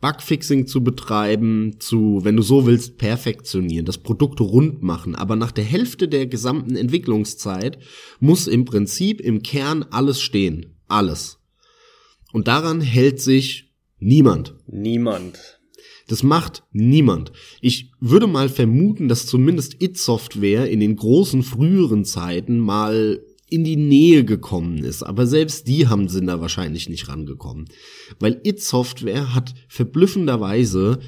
Bugfixing 0.00 0.68
zu 0.68 0.84
betreiben, 0.84 1.80
zu, 1.80 2.20
wenn 2.22 2.36
du 2.36 2.42
so 2.42 2.66
willst, 2.66 2.98
perfektionieren, 2.98 3.84
das 3.84 3.98
Produkt 3.98 4.40
rund 4.40 4.80
machen. 4.80 5.16
Aber 5.16 5.34
nach 5.34 5.50
der 5.50 5.64
Hälfte 5.64 6.06
der 6.06 6.28
gesamten 6.28 6.76
Entwicklungszeit 6.76 7.78
muss 8.20 8.46
im 8.46 8.64
Prinzip 8.64 9.20
im 9.20 9.42
Kern 9.42 9.84
alles 9.90 10.20
stehen. 10.20 10.76
Alles. 10.86 11.40
Und 12.32 12.46
daran 12.46 12.80
hält 12.80 13.20
sich 13.20 13.74
niemand. 13.98 14.54
Niemand. 14.68 15.57
Das 16.08 16.22
macht 16.22 16.64
niemand. 16.72 17.32
Ich 17.60 17.92
würde 18.00 18.26
mal 18.26 18.48
vermuten, 18.48 19.08
dass 19.08 19.26
zumindest 19.26 19.80
It 19.82 19.98
Software 19.98 20.68
in 20.68 20.80
den 20.80 20.96
großen 20.96 21.42
früheren 21.42 22.04
Zeiten 22.04 22.58
mal 22.58 23.22
in 23.50 23.62
die 23.62 23.76
Nähe 23.76 24.24
gekommen 24.24 24.78
ist. 24.84 25.02
Aber 25.02 25.26
selbst 25.26 25.68
die 25.68 25.86
haben 25.86 26.08
sind 26.08 26.26
da 26.26 26.40
wahrscheinlich 26.40 26.88
nicht 26.88 27.08
rangekommen. 27.08 27.66
Weil 28.18 28.40
It 28.42 28.62
Software 28.62 29.34
hat 29.34 29.54
verblüffenderweise 29.68 30.98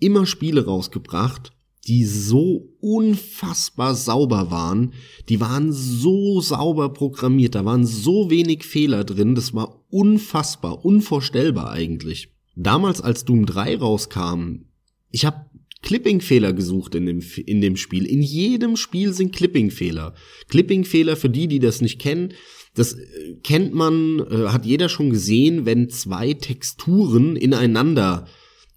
immer 0.00 0.26
Spiele 0.26 0.64
rausgebracht, 0.64 1.52
die 1.86 2.04
so 2.04 2.74
unfassbar 2.80 3.94
sauber 3.94 4.50
waren. 4.50 4.94
Die 5.28 5.40
waren 5.40 5.72
so 5.72 6.40
sauber 6.40 6.92
programmiert. 6.92 7.54
Da 7.54 7.64
waren 7.64 7.86
so 7.86 8.30
wenig 8.30 8.64
Fehler 8.64 9.04
drin. 9.04 9.34
Das 9.34 9.54
war 9.54 9.84
unfassbar, 9.90 10.84
unvorstellbar 10.84 11.70
eigentlich. 11.70 12.30
Damals, 12.56 13.00
als 13.00 13.24
Doom 13.24 13.46
3 13.46 13.76
rauskam, 13.76 14.66
ich 15.10 15.24
habe 15.24 15.46
Clipping-Fehler 15.82 16.52
gesucht 16.52 16.94
in 16.94 17.06
dem, 17.06 17.22
in 17.46 17.60
dem 17.60 17.76
Spiel. 17.76 18.04
In 18.04 18.22
jedem 18.22 18.76
Spiel 18.76 19.12
sind 19.12 19.34
Clipping-Fehler. 19.34 20.14
Clipping-Fehler, 20.48 21.16
für 21.16 21.30
die, 21.30 21.48
die 21.48 21.58
das 21.58 21.80
nicht 21.80 21.98
kennen, 21.98 22.34
das 22.74 22.92
äh, 22.92 23.36
kennt 23.42 23.74
man, 23.74 24.20
äh, 24.30 24.48
hat 24.48 24.66
jeder 24.66 24.88
schon 24.88 25.10
gesehen, 25.10 25.66
wenn 25.66 25.88
zwei 25.88 26.34
Texturen 26.34 27.36
ineinander, 27.36 28.26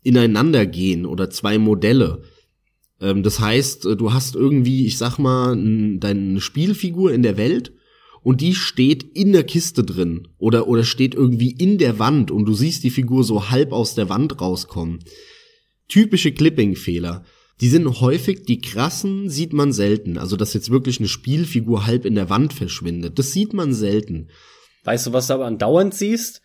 ineinander 0.01 0.65
gehen 0.65 1.05
oder 1.05 1.29
zwei 1.29 1.57
Modelle. 1.57 2.23
Ähm, 3.01 3.21
das 3.21 3.39
heißt, 3.39 3.85
äh, 3.85 3.95
du 3.95 4.13
hast 4.13 4.35
irgendwie, 4.35 4.85
ich 4.85 4.97
sag 4.97 5.19
mal, 5.19 5.55
deine 5.99 6.41
Spielfigur 6.41 7.11
in 7.13 7.21
der 7.21 7.37
Welt 7.37 7.73
und 8.23 8.41
die 8.41 8.55
steht 8.55 9.03
in 9.03 9.33
der 9.33 9.43
Kiste 9.43 9.83
drin 9.83 10.29
oder, 10.37 10.67
oder 10.67 10.83
steht 10.83 11.13
irgendwie 11.13 11.51
in 11.51 11.77
der 11.77 11.99
Wand 11.99 12.31
und 12.31 12.45
du 12.45 12.53
siehst 12.53 12.83
die 12.83 12.89
Figur 12.89 13.23
so 13.23 13.51
halb 13.51 13.71
aus 13.71 13.95
der 13.95 14.09
Wand 14.09 14.41
rauskommen 14.41 14.99
typische 15.93 16.31
Clipping-Fehler. 16.31 17.23
Die 17.61 17.69
sind 17.69 18.01
häufig, 18.01 18.43
die 18.43 18.61
krassen 18.61 19.29
sieht 19.29 19.53
man 19.53 19.71
selten. 19.71 20.17
Also, 20.17 20.35
dass 20.35 20.53
jetzt 20.53 20.71
wirklich 20.71 20.99
eine 20.99 21.07
Spielfigur 21.07 21.85
halb 21.85 22.05
in 22.05 22.15
der 22.15 22.29
Wand 22.29 22.53
verschwindet. 22.53 23.19
Das 23.19 23.31
sieht 23.31 23.53
man 23.53 23.73
selten. 23.73 24.29
Weißt 24.85 25.07
du, 25.07 25.13
was 25.13 25.27
du 25.27 25.35
aber 25.35 25.45
andauernd 25.45 25.93
siehst? 25.93 26.41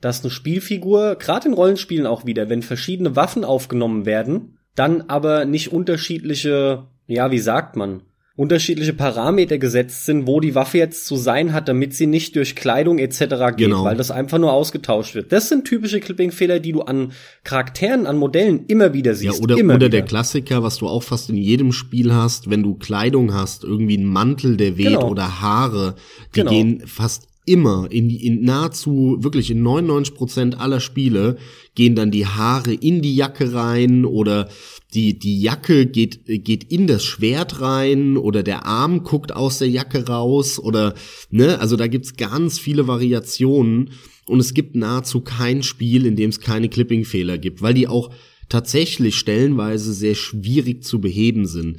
Dass 0.00 0.22
eine 0.22 0.30
Spielfigur, 0.30 1.16
gerade 1.16 1.48
in 1.48 1.54
Rollenspielen 1.54 2.06
auch 2.06 2.26
wieder, 2.26 2.48
wenn 2.48 2.62
verschiedene 2.62 3.16
Waffen 3.16 3.44
aufgenommen 3.44 4.06
werden, 4.06 4.58
dann 4.74 5.02
aber 5.02 5.44
nicht 5.44 5.72
unterschiedliche, 5.72 6.86
ja, 7.06 7.30
wie 7.30 7.38
sagt 7.38 7.76
man, 7.76 8.02
unterschiedliche 8.34 8.94
Parameter 8.94 9.58
gesetzt 9.58 10.06
sind, 10.06 10.26
wo 10.26 10.40
die 10.40 10.54
Waffe 10.54 10.78
jetzt 10.78 11.06
zu 11.06 11.16
sein 11.16 11.52
hat, 11.52 11.68
damit 11.68 11.94
sie 11.94 12.06
nicht 12.06 12.34
durch 12.34 12.56
Kleidung 12.56 12.98
etc. 12.98 13.18
geht, 13.18 13.56
genau. 13.58 13.84
weil 13.84 13.96
das 13.96 14.10
einfach 14.10 14.38
nur 14.38 14.52
ausgetauscht 14.52 15.14
wird. 15.14 15.32
Das 15.32 15.50
sind 15.50 15.66
typische 15.66 16.00
Clipping-Fehler, 16.00 16.58
die 16.58 16.72
du 16.72 16.82
an 16.82 17.12
Charakteren, 17.44 18.06
an 18.06 18.16
Modellen 18.16 18.64
immer 18.68 18.94
wieder 18.94 19.14
siehst. 19.14 19.38
Ja, 19.38 19.42
oder, 19.42 19.56
oder 19.56 19.74
wieder. 19.74 19.88
der 19.90 20.02
Klassiker, 20.02 20.62
was 20.62 20.78
du 20.78 20.88
auch 20.88 21.02
fast 21.02 21.28
in 21.28 21.36
jedem 21.36 21.72
Spiel 21.72 22.14
hast, 22.14 22.48
wenn 22.48 22.62
du 22.62 22.74
Kleidung 22.74 23.34
hast, 23.34 23.64
irgendwie 23.64 23.98
einen 23.98 24.06
Mantel, 24.06 24.56
der 24.56 24.78
weht 24.78 24.86
genau. 24.86 25.10
oder 25.10 25.42
Haare, 25.42 25.96
die 26.34 26.40
genau. 26.40 26.50
gehen 26.50 26.82
fast 26.86 27.28
immer 27.44 27.88
in, 27.90 28.08
in 28.08 28.44
nahezu 28.44 29.16
wirklich 29.20 29.50
in 29.50 29.62
99 29.62 30.14
Prozent 30.14 30.60
aller 30.60 30.80
Spiele 30.80 31.36
gehen 31.74 31.94
dann 31.94 32.10
die 32.10 32.26
Haare 32.26 32.72
in 32.72 33.02
die 33.02 33.16
Jacke 33.16 33.52
rein 33.52 34.04
oder 34.04 34.48
die, 34.94 35.18
die 35.18 35.40
Jacke 35.40 35.86
geht, 35.86 36.20
geht 36.26 36.64
in 36.70 36.86
das 36.86 37.04
Schwert 37.04 37.60
rein 37.60 38.16
oder 38.16 38.42
der 38.42 38.66
Arm 38.66 39.04
guckt 39.04 39.32
aus 39.32 39.58
der 39.58 39.68
Jacke 39.68 40.06
raus 40.06 40.58
oder, 40.58 40.94
ne, 41.30 41.58
also 41.60 41.76
da 41.76 41.86
gibt's 41.86 42.16
ganz 42.16 42.58
viele 42.58 42.86
Variationen 42.86 43.90
und 44.26 44.40
es 44.40 44.52
gibt 44.54 44.76
nahezu 44.76 45.22
kein 45.22 45.62
Spiel, 45.62 46.04
in 46.04 46.16
dem 46.16 46.30
es 46.30 46.40
keine 46.40 46.68
Clipping-Fehler 46.68 47.38
gibt, 47.38 47.62
weil 47.62 47.74
die 47.74 47.88
auch 47.88 48.10
tatsächlich 48.48 49.16
stellenweise 49.16 49.94
sehr 49.94 50.14
schwierig 50.14 50.84
zu 50.84 51.00
beheben 51.00 51.46
sind. 51.46 51.78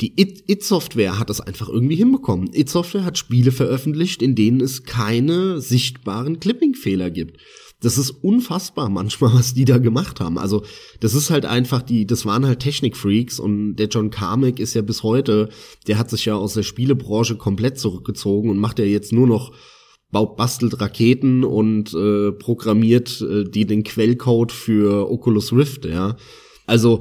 Die 0.00 0.14
It-Software 0.16 1.18
hat 1.18 1.28
das 1.28 1.42
einfach 1.42 1.68
irgendwie 1.68 1.96
hinbekommen. 1.96 2.54
It-Software 2.54 3.04
hat 3.04 3.18
Spiele 3.18 3.52
veröffentlicht, 3.52 4.22
in 4.22 4.34
denen 4.34 4.62
es 4.62 4.84
keine 4.84 5.60
sichtbaren 5.60 6.40
Clipping-Fehler 6.40 7.10
gibt 7.10 7.36
das 7.80 7.96
ist 7.96 8.10
unfassbar 8.10 8.88
manchmal, 8.88 9.34
was 9.34 9.54
die 9.54 9.64
da 9.64 9.78
gemacht 9.78 10.20
haben. 10.20 10.38
Also, 10.38 10.64
das 11.00 11.14
ist 11.14 11.30
halt 11.30 11.46
einfach 11.46 11.82
die, 11.82 12.06
das 12.06 12.26
waren 12.26 12.46
halt 12.46 12.60
Technikfreaks 12.60 13.40
und 13.40 13.76
der 13.76 13.88
John 13.88 14.10
Carmack 14.10 14.60
ist 14.60 14.74
ja 14.74 14.82
bis 14.82 15.02
heute, 15.02 15.48
der 15.86 15.98
hat 15.98 16.10
sich 16.10 16.26
ja 16.26 16.34
aus 16.34 16.54
der 16.54 16.62
Spielebranche 16.62 17.36
komplett 17.36 17.78
zurückgezogen 17.78 18.50
und 18.50 18.58
macht 18.58 18.78
ja 18.78 18.84
jetzt 18.84 19.12
nur 19.12 19.26
noch 19.26 19.52
baut, 20.10 20.36
bastelt 20.36 20.80
Raketen 20.80 21.44
und 21.44 21.94
äh, 21.94 22.32
programmiert 22.32 23.20
äh, 23.22 23.44
die 23.44 23.64
den 23.64 23.84
Quellcode 23.84 24.52
für 24.52 25.10
Oculus 25.10 25.52
Rift, 25.52 25.84
ja. 25.86 26.16
Also, 26.66 27.00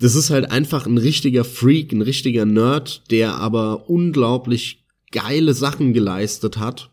das 0.00 0.14
ist 0.14 0.30
halt 0.30 0.50
einfach 0.50 0.86
ein 0.86 0.98
richtiger 0.98 1.44
Freak, 1.44 1.92
ein 1.92 2.02
richtiger 2.02 2.44
Nerd, 2.44 3.10
der 3.10 3.34
aber 3.36 3.88
unglaublich 3.90 4.84
geile 5.10 5.54
Sachen 5.54 5.92
geleistet 5.92 6.58
hat 6.58 6.90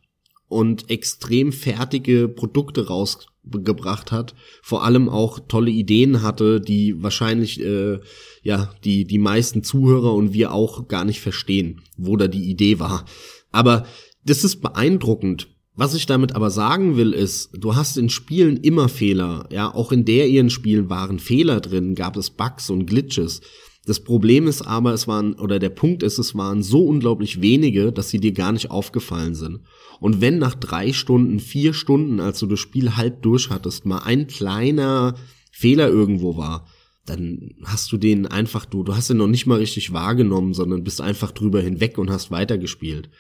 und 0.48 0.90
extrem 0.90 1.52
fertige 1.52 2.28
Produkte 2.28 2.88
rausgebracht 2.88 4.12
hat, 4.12 4.36
vor 4.62 4.84
allem 4.84 5.10
auch 5.10 5.40
tolle 5.48 5.72
Ideen 5.72 6.22
hatte, 6.22 6.62
die 6.62 7.02
wahrscheinlich 7.02 7.62
äh, 7.62 8.00
ja 8.44 8.74
die 8.84 9.06
die 9.06 9.20
meisten 9.20 9.64
Zuhörer 9.64 10.14
und 10.14 10.34
wir 10.34 10.54
auch 10.54 10.88
gar 10.88 11.06
nicht 11.06 11.22
verstehen, 11.22 11.82
wo 11.98 12.16
da 12.18 12.28
die 12.28 12.50
Idee 12.50 12.80
war. 12.80 13.06
Aber 13.52 13.86
das 14.24 14.44
ist 14.44 14.62
beeindruckend. 14.62 15.50
Was 15.78 15.94
ich 15.94 16.06
damit 16.06 16.34
aber 16.36 16.52
sagen 16.52 16.96
will, 16.96 17.12
ist, 17.12 17.50
du 17.54 17.75
hast 17.75 17.98
in 17.98 18.10
Spielen 18.10 18.56
immer 18.58 18.88
Fehler. 18.88 19.46
Ja, 19.52 19.74
auch 19.74 19.92
in 19.92 20.06
der 20.06 20.30
ihren 20.30 20.50
Spielen 20.50 20.90
waren 20.90 21.20
Fehler 21.20 21.60
drin, 21.60 21.96
gab 21.96 22.16
es 22.16 22.30
Bugs 22.30 22.70
und 22.70 22.86
Glitches. 22.86 23.42
Das 23.86 24.00
Problem 24.00 24.48
ist 24.48 24.63
aber, 24.63 24.94
es 24.94 25.08
waren, 25.08 25.36
oder 25.36 25.60
der 25.60 25.70
Punkt 25.70 26.01
ist, 26.01 26.18
es 26.18 26.36
waren 26.36 26.63
so 26.63 26.86
unglaublich 26.86 27.42
wenige, 27.42 27.92
dass 27.92 28.10
sie 28.10 28.20
dir 28.20 28.32
gar 28.32 28.51
nicht 28.51 28.72
aufgefallen 28.72 29.36
sind. 29.36 29.60
Und 30.00 30.22
wenn 30.22 30.39
nach 30.39 30.56
drei 30.56 30.92
Stunden, 30.92 31.39
vier 31.39 31.74
Stunden, 31.74 32.20
als 32.20 32.39
du 32.39 32.48
das 32.48 32.60
Spiel 32.60 32.96
halb 32.98 33.22
durch 33.22 33.51
hattest, 33.51 33.86
mal 33.86 34.00
ein 34.00 34.27
kleiner 34.27 35.15
Fehler 35.51 35.88
irgendwo 35.88 36.36
war, 36.36 36.68
dann 37.06 37.51
hast 37.63 37.92
du 37.92 37.98
den 37.98 38.25
einfach, 38.25 38.65
du, 38.65 38.84
du 38.84 38.96
hast 38.96 39.12
den 39.12 39.18
noch 39.18 39.27
nicht 39.27 39.46
mal 39.46 39.60
richtig 39.60 39.94
wahrgenommen, 39.94 40.56
sondern 40.56 40.84
bist 40.84 41.01
einfach 41.01 41.32
drüber 41.32 41.62
hinweg 41.62 42.00
und 42.00 42.10
hast 42.10 42.32
weitergespielt. 42.32 43.12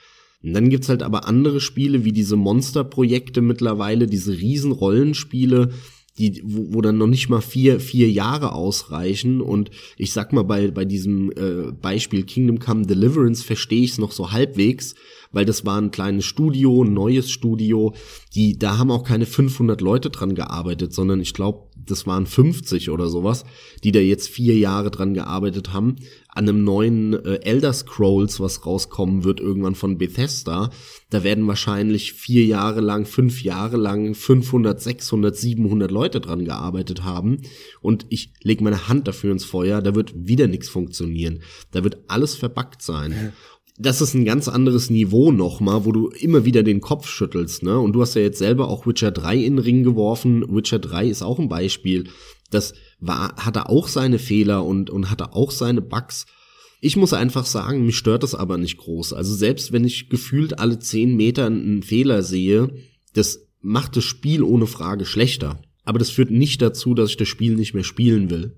Und 0.43 0.53
dann 0.53 0.69
gibt's 0.69 0.89
halt 0.89 1.03
aber 1.03 1.27
andere 1.27 1.61
Spiele 1.61 2.03
wie 2.03 2.11
diese 2.11 2.35
Monsterprojekte 2.35 3.41
mittlerweile, 3.41 4.07
diese 4.07 4.33
riesen 4.33 4.71
Rollenspiele, 4.71 5.71
die, 6.17 6.41
wo, 6.45 6.73
wo 6.73 6.81
dann 6.81 6.97
noch 6.97 7.07
nicht 7.07 7.29
mal 7.29 7.41
vier, 7.41 7.79
vier 7.79 8.09
Jahre 8.09 8.53
ausreichen. 8.53 9.41
Und 9.41 9.71
ich 9.97 10.13
sag 10.13 10.31
mal, 10.33 10.43
bei, 10.43 10.71
bei 10.71 10.85
diesem 10.85 11.31
äh, 11.31 11.71
Beispiel 11.71 12.23
Kingdom 12.23 12.59
Come 12.59 12.85
Deliverance 12.85 13.43
verstehe 13.43 13.83
ich 13.83 13.91
es 13.91 13.97
noch 13.97 14.11
so 14.11 14.31
halbwegs, 14.31 14.95
weil 15.31 15.45
das 15.45 15.65
war 15.65 15.79
ein 15.79 15.91
kleines 15.91 16.25
Studio, 16.25 16.83
ein 16.83 16.93
neues 16.93 17.29
Studio, 17.29 17.93
die, 18.33 18.57
da 18.57 18.77
haben 18.77 18.91
auch 18.91 19.03
keine 19.03 19.25
500 19.25 19.81
Leute 19.81 20.09
dran 20.09 20.35
gearbeitet, 20.35 20.93
sondern 20.93 21.19
ich 21.19 21.33
glaube, 21.33 21.67
das 21.75 22.07
waren 22.07 22.25
50 22.25 22.89
oder 22.89 23.09
sowas, 23.09 23.43
die 23.83 23.91
da 23.91 23.99
jetzt 23.99 24.29
vier 24.29 24.57
Jahre 24.57 24.91
dran 24.91 25.13
gearbeitet 25.13 25.73
haben 25.73 25.97
an 26.35 26.49
einem 26.49 26.63
neuen 26.63 27.13
äh, 27.13 27.39
Elder 27.43 27.71
Scrolls, 27.71 28.39
was 28.41 28.65
rauskommen 28.65 29.23
wird 29.23 29.39
irgendwann 29.39 29.73
von 29.73 29.97
Bethesda. 29.97 30.69
Da 31.09 31.23
werden 31.23 31.47
wahrscheinlich 31.47 32.11
vier 32.13 32.45
Jahre 32.45 32.81
lang, 32.81 33.05
fünf 33.05 33.41
Jahre 33.41 33.77
lang 33.77 34.13
500, 34.13 34.79
600, 34.79 35.35
700 35.35 35.89
Leute 35.89 36.19
dran 36.19 36.43
gearbeitet 36.43 37.03
haben. 37.03 37.41
Und 37.81 38.05
ich 38.09 38.33
leg 38.43 38.59
meine 38.59 38.89
Hand 38.89 39.07
dafür 39.07 39.31
ins 39.31 39.45
Feuer, 39.45 39.81
da 39.81 39.95
wird 39.95 40.13
wieder 40.15 40.47
nichts 40.47 40.67
funktionieren. 40.67 41.39
Da 41.71 41.85
wird 41.85 41.99
alles 42.07 42.35
verbackt 42.35 42.81
sein. 42.81 43.33
Das 43.77 44.01
ist 44.01 44.13
ein 44.13 44.25
ganz 44.25 44.47
anderes 44.47 44.89
Niveau 44.89 45.31
nochmal, 45.31 45.85
wo 45.85 45.91
du 45.91 46.07
immer 46.07 46.45
wieder 46.45 46.63
den 46.63 46.79
Kopf 46.79 47.07
schüttelst, 47.07 47.63
ne? 47.63 47.77
Und 47.77 47.93
du 47.93 48.01
hast 48.01 48.15
ja 48.15 48.21
jetzt 48.21 48.39
selber 48.39 48.69
auch 48.69 48.87
Witcher 48.87 49.11
3 49.11 49.37
in 49.37 49.57
den 49.57 49.59
Ring 49.59 49.83
geworfen. 49.83 50.45
Witcher 50.53 50.79
3 50.79 51.07
ist 51.07 51.21
auch 51.21 51.39
ein 51.39 51.49
Beispiel. 51.49 52.05
Das 52.51 52.73
war, 53.07 53.35
hatte 53.37 53.69
auch 53.69 53.87
seine 53.87 54.19
Fehler 54.19 54.63
und, 54.65 54.89
und 54.89 55.09
hatte 55.09 55.33
auch 55.33 55.51
seine 55.51 55.81
Bugs. 55.81 56.25
Ich 56.81 56.97
muss 56.97 57.13
einfach 57.13 57.45
sagen, 57.45 57.85
mich 57.85 57.97
stört 57.97 58.23
das 58.23 58.35
aber 58.35 58.57
nicht 58.57 58.77
groß. 58.77 59.13
Also 59.13 59.33
selbst 59.33 59.71
wenn 59.71 59.85
ich 59.85 60.09
gefühlt 60.09 60.59
alle 60.59 60.79
zehn 60.79 61.15
Meter 61.15 61.45
einen 61.45 61.83
Fehler 61.83 62.23
sehe, 62.23 62.73
das 63.13 63.47
macht 63.61 63.95
das 63.95 64.03
Spiel 64.03 64.43
ohne 64.43 64.67
Frage 64.67 65.05
schlechter. 65.05 65.59
Aber 65.83 65.99
das 65.99 66.09
führt 66.09 66.31
nicht 66.31 66.61
dazu, 66.61 66.93
dass 66.93 67.11
ich 67.11 67.17
das 67.17 67.27
Spiel 67.27 67.55
nicht 67.55 67.73
mehr 67.73 67.83
spielen 67.83 68.29
will. 68.29 68.57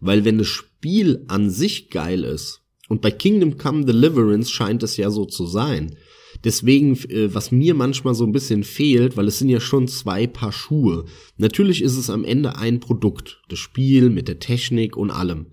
Weil 0.00 0.24
wenn 0.24 0.38
das 0.38 0.48
Spiel 0.48 1.24
an 1.28 1.50
sich 1.50 1.90
geil 1.90 2.24
ist, 2.24 2.60
und 2.88 3.00
bei 3.00 3.10
Kingdom 3.10 3.56
Come 3.56 3.84
Deliverance 3.84 4.50
scheint 4.50 4.82
es 4.82 4.96
ja 4.96 5.10
so 5.10 5.24
zu 5.24 5.46
sein, 5.46 5.96
Deswegen, 6.44 6.94
äh, 7.08 7.34
was 7.34 7.50
mir 7.50 7.74
manchmal 7.74 8.14
so 8.14 8.24
ein 8.24 8.32
bisschen 8.32 8.64
fehlt, 8.64 9.16
weil 9.16 9.26
es 9.26 9.38
sind 9.38 9.48
ja 9.48 9.60
schon 9.60 9.88
zwei 9.88 10.26
Paar 10.26 10.52
Schuhe. 10.52 11.06
Natürlich 11.38 11.82
ist 11.82 11.96
es 11.96 12.10
am 12.10 12.24
Ende 12.24 12.56
ein 12.56 12.80
Produkt. 12.80 13.40
Das 13.48 13.58
Spiel 13.58 14.10
mit 14.10 14.28
der 14.28 14.38
Technik 14.38 14.96
und 14.96 15.10
allem. 15.10 15.46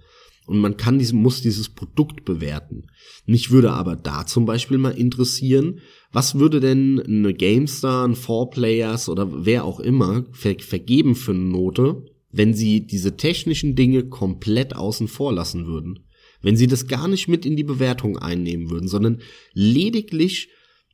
Und 0.47 0.59
man 0.59 0.75
kann 0.75 0.99
diesen, 0.99 1.21
muss 1.21 1.41
dieses 1.41 1.69
Produkt 1.69 2.25
bewerten. 2.25 2.87
Mich 3.25 3.51
würde 3.51 3.71
aber 3.71 3.95
da 3.95 4.25
zum 4.25 4.45
Beispiel 4.45 4.77
mal 4.77 4.91
interessieren, 4.91 5.79
was 6.11 6.35
würde 6.35 6.59
denn 6.59 6.99
eine 6.99 7.33
GameStar, 7.33 8.05
ein 8.05 8.15
Four 8.15 8.49
Players 8.49 9.07
oder 9.07 9.45
wer 9.45 9.63
auch 9.63 9.79
immer 9.79 10.25
ver 10.33 10.55
vergeben 10.59 11.15
für 11.15 11.31
eine 11.31 11.39
Note, 11.39 12.03
wenn 12.31 12.53
sie 12.53 12.85
diese 12.85 13.15
technischen 13.15 13.75
Dinge 13.75 14.03
komplett 14.09 14.75
außen 14.75 15.07
vor 15.07 15.31
lassen 15.31 15.67
würden? 15.67 15.99
Wenn 16.41 16.57
sie 16.57 16.67
das 16.67 16.87
gar 16.87 17.07
nicht 17.07 17.29
mit 17.29 17.45
in 17.45 17.55
die 17.55 17.63
Bewertung 17.63 18.17
einnehmen 18.17 18.69
würden, 18.69 18.89
sondern 18.89 19.19
lediglich 19.53 20.49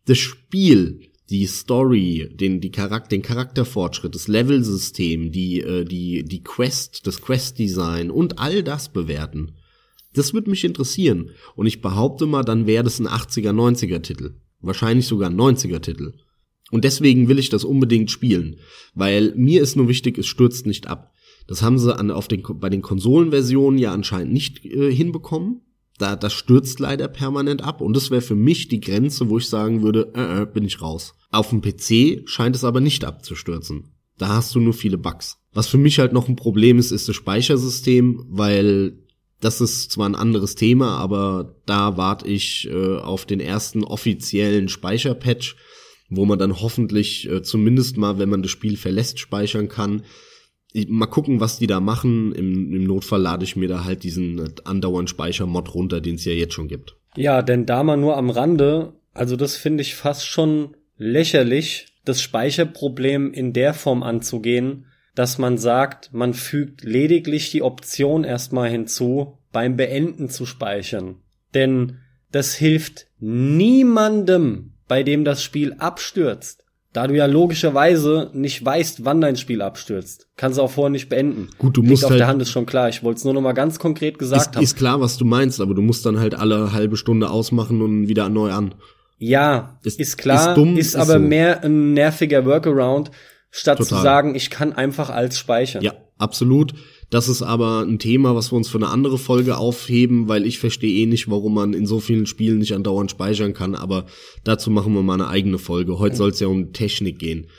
das 0.08 0.18
Spiel, 0.18 1.02
die 1.30 1.46
Story, 1.46 2.30
den, 2.34 2.62
die 2.62 2.72
Charakter, 2.72 3.10
den 3.10 3.22
Charakterfortschritt, 3.22 4.16
das 4.16 4.28
Levelsystem, 4.28 5.32
die, 5.32 5.62
äh, 5.62 5.84
die, 5.84 6.24
die 6.24 6.42
Quest, 6.42 7.06
das 7.06 7.22
Quest-Design 7.22 8.10
und 8.10 8.40
all 8.40 8.64
das 8.64 8.90
bewerten. 8.90 9.54
Das 10.14 10.34
würde 10.34 10.50
mich 10.50 10.64
interessieren. 10.64 11.32
Und 11.56 11.68
ich 11.68 11.82
behaupte 11.82 12.26
mal, 12.26 12.44
dann 12.44 12.66
wäre 12.66 12.84
das 12.84 13.00
ein 13.00 13.08
80er, 13.08 13.52
90er 13.52 14.02
Titel. 14.02 14.36
Wahrscheinlich 14.62 15.06
sogar 15.06 15.30
ein 15.30 15.36
90er 15.38 15.82
Titel. 15.82 16.14
Und 16.72 16.86
deswegen 16.86 17.28
will 17.28 17.40
ich 17.40 17.50
das 17.50 17.64
unbedingt 17.64 18.10
spielen. 18.10 18.58
Weil 18.96 19.34
mir 19.36 19.62
ist 19.62 19.76
nur 19.76 19.90
wichtig, 19.90 20.18
es 20.18 20.26
stürzt 20.28 20.66
nicht 20.66 20.88
ab. 20.88 21.14
Das 21.46 21.62
haben 21.62 21.78
sie 21.78 21.96
an, 21.96 22.10
auf 22.10 22.28
den, 22.28 22.44
bei 22.44 22.70
den 22.70 22.82
Konsolenversionen 22.82 23.80
ja 23.80 23.94
anscheinend 23.94 24.34
nicht 24.34 24.66
äh, 24.66 24.94
hinbekommen. 24.94 25.62
Da, 25.98 26.16
das 26.16 26.34
stürzt 26.34 26.80
leider 26.80 27.08
permanent 27.08 27.64
ab 27.64 27.82
und 27.82 27.96
das 27.96 28.12
wäre 28.12 28.22
für 28.22 28.36
mich 28.36 28.68
die 28.68 28.80
Grenze, 28.80 29.30
wo 29.30 29.38
ich 29.40 29.50
sagen 29.50 29.82
würde, 29.82 30.12
äh, 30.16 30.44
äh, 30.44 30.46
bin 30.46 30.64
ich 30.64 30.82
raus. 30.82 31.16
Auf 31.32 31.50
dem 31.50 31.62
PC 31.62 32.30
scheint 32.30 32.56
es 32.56 32.64
aber 32.64 32.82
nicht 32.82 33.04
abzustürzen. 33.04 33.94
Da 34.18 34.30
hast 34.30 34.54
du 34.54 34.60
nur 34.60 34.74
viele 34.74 34.98
Bugs. 34.98 35.38
Was 35.54 35.68
für 35.68 35.78
mich 35.78 36.00
halt 36.00 36.14
noch 36.14 36.28
ein 36.28 36.36
Problem 36.36 36.78
ist, 36.78 36.92
ist 36.92 37.08
das 37.10 37.16
Speichersystem, 37.16 38.26
weil 38.30 39.00
das 39.40 39.62
ist 39.62 39.92
zwar 39.92 40.10
ein 40.10 40.16
anderes 40.16 40.56
Thema, 40.56 40.98
aber 40.98 41.56
da 41.66 41.98
warte 41.98 42.28
ich 42.28 42.68
äh, 42.70 42.98
auf 42.98 43.26
den 43.26 43.40
ersten 43.40 43.84
offiziellen 43.84 44.70
Speicherpatch, 44.70 45.56
wo 46.10 46.26
man 46.26 46.40
dann 46.40 46.60
hoffentlich 46.62 47.30
äh, 47.30 47.42
zumindest 47.44 47.98
mal, 47.98 48.18
wenn 48.18 48.30
man 48.30 48.42
das 48.42 48.52
Spiel 48.52 48.78
verlässt, 48.78 49.20
speichern 49.20 49.68
kann 49.68 50.04
mal 50.88 51.08
gucken, 51.08 51.40
was 51.40 51.58
die 51.58 51.68
da 51.68 51.80
machen. 51.80 52.34
Im, 52.34 52.74
Im 52.74 52.84
Notfall 52.84 53.22
lade 53.22 53.44
ich 53.44 53.56
mir 53.56 53.68
da 53.68 53.84
halt 53.84 54.04
diesen 54.04 54.40
äh, 54.40 54.50
andauernd 54.66 55.10
Speichermod 55.10 55.74
runter, 55.74 56.02
den 56.02 56.16
es 56.16 56.26
ja 56.26 56.34
jetzt 56.34 56.54
schon 56.54 56.68
gibt. 56.68 56.96
Ja, 57.16 57.42
denn 57.42 57.66
da 57.66 57.84
mal 57.84 57.98
nur 57.98 58.18
am 58.18 58.30
Rande, 58.30 58.94
also 59.14 59.36
das 59.36 59.56
finde 59.56 59.82
ich 59.82 59.96
fast 59.96 60.28
schon 60.28 60.76
lächerlich, 60.98 61.88
das 62.06 62.22
Speicherproblem 62.22 63.34
in 63.34 63.54
der 63.54 63.74
Form 63.74 64.04
anzugehen, 64.04 64.86
dass 65.16 65.40
man 65.40 65.58
sagt, 65.58 66.14
man 66.14 66.34
fügt 66.34 66.84
lediglich 66.84 67.50
die 67.50 67.64
Option 67.64 68.24
erstmal 68.24 68.70
hinzu, 68.70 69.40
beim 69.52 69.76
Beenden 69.76 70.30
zu 70.30 70.46
speichern. 70.46 71.16
Denn 71.54 71.98
das 72.32 72.54
hilft 72.54 73.08
niemandem, 73.20 74.74
bei 74.88 75.02
dem 75.04 75.26
das 75.26 75.42
Spiel 75.42 75.74
abstürzt. 75.74 76.66
Da 76.98 77.06
du 77.06 77.16
ja 77.16 77.28
logischerweise 77.28 78.32
nicht 78.34 78.66
weißt, 78.66 79.06
wann 79.06 79.22
dein 79.22 79.36
Spiel 79.36 79.62
abstürzt, 79.62 80.26
kannst 80.36 80.58
du 80.58 80.64
auch 80.64 80.72
vorher 80.72 80.90
nicht 80.90 81.10
beenden. 81.10 81.48
Gut, 81.60 81.78
du 81.78 81.84
musst 81.84 81.92
Liegt 81.92 82.06
auf 82.06 82.10
halt, 82.10 82.22
der 82.22 82.28
Hand 82.28 82.42
ist 82.42 82.50
schon 82.50 82.66
klar. 82.66 82.90
Ich 82.90 83.04
wollte 83.04 83.20
es 83.20 83.24
nur 83.24 83.36
noch 83.36 83.42
mal 83.42 83.54
ganz 83.54 83.78
konkret 83.78 84.18
gesagt 84.18 84.42
ist, 84.42 84.56
haben. 84.56 84.64
Ist 84.64 84.78
klar, 84.78 85.00
was 85.00 85.16
du 85.16 85.24
meinst, 85.24 85.62
aber 85.62 85.76
du 85.76 85.84
musst 85.84 86.08
dann 86.08 86.20
halt 86.20 86.34
alle 86.34 86.74
halbe 86.74 86.98
Stunde 86.98 87.30
ausmachen 87.30 87.84
und 87.84 88.08
wieder 88.08 88.30
neu 88.30 88.52
an. 88.52 88.74
Ja, 89.20 89.78
ist, 89.84 90.00
ist 90.00 90.18
klar, 90.18 90.50
ist, 90.50 90.58
dumm, 90.58 90.76
ist, 90.76 90.88
ist 90.88 90.96
aber 90.96 91.14
so. 91.14 91.20
mehr 91.20 91.64
ein 91.64 91.94
nerviger 91.94 92.48
Workaround, 92.48 93.12
statt 93.52 93.78
Total. 93.78 93.96
zu 93.96 94.04
sagen, 94.04 94.34
ich 94.34 94.50
kann 94.50 94.74
einfach 94.74 95.12
als 95.12 95.38
speichern. 95.38 95.84
Ja, 95.84 95.94
absolut. 96.18 96.74
Das 97.10 97.30
ist 97.30 97.42
aber 97.42 97.82
ein 97.82 98.00
Thema, 98.00 98.36
was 98.36 98.52
wir 98.52 98.58
uns 98.58 98.68
für 98.68 98.78
eine 98.78 98.90
andere 98.90 99.18
Folge 99.18 99.58
aufheben, 99.58 100.28
weil 100.28 100.46
ich 100.46 100.60
verstehe 100.60 101.04
eh 101.04 101.06
nicht, 101.06 101.30
warum 101.30 101.54
man 101.54 101.74
in 101.74 101.86
so 101.86 102.00
vielen 102.02 102.26
Spielen 102.26 102.58
nicht 102.58 102.74
andauernd 102.74 103.12
speichern 103.12 103.54
kann, 103.54 103.76
aber 103.76 104.08
dazu 104.44 104.70
machen 104.70 104.94
wir 104.94 105.04
mal 105.04 105.14
eine 105.14 105.30
eigene 105.30 105.58
Folge. 105.58 106.00
Heute 106.00 106.18
soll 106.18 106.32
es 106.32 106.40
ja 106.42 106.48
um 106.48 106.74
Technik 106.74 107.18
gehen. 107.18 107.50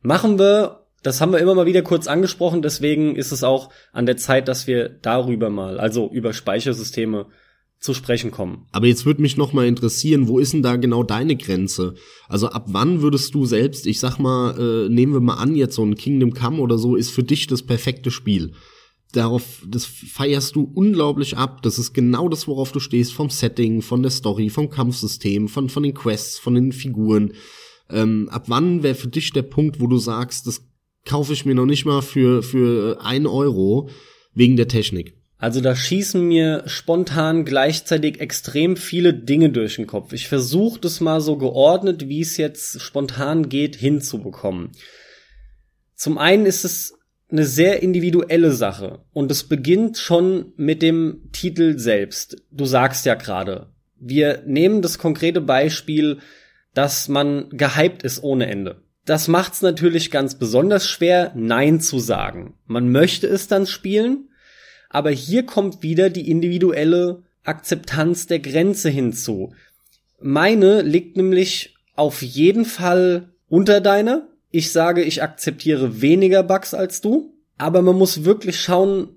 Machen 0.00 0.38
wir, 0.38 0.86
das 1.02 1.20
haben 1.20 1.32
wir 1.32 1.40
immer 1.40 1.56
mal 1.56 1.66
wieder 1.66 1.82
kurz 1.82 2.06
angesprochen, 2.06 2.62
deswegen 2.62 3.16
ist 3.16 3.32
es 3.32 3.42
auch 3.42 3.70
an 3.92 4.06
der 4.06 4.16
Zeit, 4.16 4.46
dass 4.46 4.68
wir 4.68 4.88
darüber 4.88 5.50
mal, 5.50 5.80
also 5.80 6.08
über 6.12 6.32
Speichersysteme 6.32 7.26
zu 7.80 7.94
sprechen 7.94 8.30
kommen. 8.30 8.66
Aber 8.72 8.86
jetzt 8.86 9.06
würde 9.06 9.22
mich 9.22 9.36
noch 9.36 9.52
mal 9.52 9.66
interessieren, 9.66 10.26
wo 10.26 10.38
ist 10.38 10.52
denn 10.52 10.62
da 10.62 10.76
genau 10.76 11.04
deine 11.04 11.36
Grenze? 11.36 11.94
Also 12.28 12.48
ab 12.48 12.66
wann 12.68 13.02
würdest 13.02 13.34
du 13.34 13.46
selbst, 13.46 13.86
ich 13.86 14.00
sag 14.00 14.18
mal, 14.18 14.58
äh, 14.58 14.88
nehmen 14.88 15.12
wir 15.12 15.20
mal 15.20 15.34
an, 15.34 15.54
jetzt 15.54 15.76
so 15.76 15.84
ein 15.84 15.94
Kingdom 15.94 16.34
Come 16.34 16.60
oder 16.60 16.76
so, 16.76 16.96
ist 16.96 17.10
für 17.10 17.22
dich 17.22 17.46
das 17.46 17.62
perfekte 17.62 18.10
Spiel. 18.10 18.52
Darauf, 19.12 19.62
das 19.66 19.86
feierst 19.86 20.56
du 20.56 20.70
unglaublich 20.74 21.36
ab. 21.36 21.62
Das 21.62 21.78
ist 21.78 21.94
genau 21.94 22.28
das, 22.28 22.46
worauf 22.46 22.72
du 22.72 22.80
stehst, 22.80 23.14
vom 23.14 23.30
Setting, 23.30 23.80
von 23.80 24.02
der 24.02 24.10
Story, 24.10 24.50
vom 24.50 24.68
Kampfsystem, 24.68 25.48
von, 25.48 25.68
von 25.68 25.82
den 25.82 25.94
Quests, 25.94 26.38
von 26.38 26.54
den 26.54 26.72
Figuren. 26.72 27.32
Ähm, 27.90 28.28
ab 28.30 28.44
wann 28.48 28.82
wäre 28.82 28.94
für 28.94 29.08
dich 29.08 29.32
der 29.32 29.42
Punkt, 29.42 29.80
wo 29.80 29.86
du 29.86 29.96
sagst, 29.98 30.46
das 30.46 30.62
kaufe 31.06 31.32
ich 31.32 31.46
mir 31.46 31.54
noch 31.54 31.64
nicht 31.64 31.86
mal 31.86 32.02
für, 32.02 32.42
für 32.42 32.98
ein 33.02 33.26
Euro 33.26 33.88
wegen 34.34 34.56
der 34.56 34.68
Technik? 34.68 35.17
Also 35.38 35.60
da 35.60 35.76
schießen 35.76 36.20
mir 36.20 36.64
spontan 36.66 37.44
gleichzeitig 37.44 38.20
extrem 38.20 38.76
viele 38.76 39.14
Dinge 39.14 39.50
durch 39.50 39.76
den 39.76 39.86
Kopf. 39.86 40.12
Ich 40.12 40.26
versuche 40.26 40.80
das 40.80 41.00
mal 41.00 41.20
so 41.20 41.36
geordnet, 41.36 42.08
wie 42.08 42.20
es 42.20 42.36
jetzt 42.36 42.80
spontan 42.80 43.48
geht, 43.48 43.76
hinzubekommen. 43.76 44.72
Zum 45.94 46.18
einen 46.18 46.44
ist 46.44 46.64
es 46.64 46.94
eine 47.30 47.44
sehr 47.44 47.82
individuelle 47.82 48.50
Sache 48.52 49.04
und 49.12 49.30
es 49.30 49.44
beginnt 49.44 49.96
schon 49.98 50.52
mit 50.56 50.82
dem 50.82 51.28
Titel 51.32 51.78
selbst. 51.78 52.42
Du 52.50 52.64
sagst 52.64 53.06
ja 53.06 53.14
gerade, 53.14 53.68
wir 54.00 54.42
nehmen 54.44 54.82
das 54.82 54.98
konkrete 54.98 55.40
Beispiel, 55.40 56.18
dass 56.74 57.08
man 57.08 57.48
gehypt 57.50 58.02
ist 58.02 58.22
ohne 58.22 58.46
Ende. 58.46 58.82
Das 59.04 59.28
macht's 59.28 59.62
natürlich 59.62 60.10
ganz 60.10 60.36
besonders 60.36 60.86
schwer, 60.86 61.32
Nein 61.34 61.80
zu 61.80 61.98
sagen. 61.98 62.54
Man 62.66 62.90
möchte 62.90 63.26
es 63.26 63.46
dann 63.46 63.66
spielen, 63.66 64.27
aber 64.88 65.10
hier 65.10 65.44
kommt 65.44 65.82
wieder 65.82 66.10
die 66.10 66.30
individuelle 66.30 67.22
Akzeptanz 67.44 68.26
der 68.26 68.40
Grenze 68.40 68.88
hinzu. 68.88 69.52
Meine 70.20 70.82
liegt 70.82 71.16
nämlich 71.16 71.76
auf 71.94 72.22
jeden 72.22 72.64
Fall 72.64 73.30
unter 73.48 73.80
deiner. 73.80 74.28
Ich 74.50 74.72
sage, 74.72 75.02
ich 75.02 75.22
akzeptiere 75.22 76.00
weniger 76.00 76.42
Bugs 76.42 76.74
als 76.74 77.00
du. 77.00 77.34
aber 77.58 77.82
man 77.82 77.96
muss 77.96 78.24
wirklich 78.24 78.60
schauen, 78.60 79.16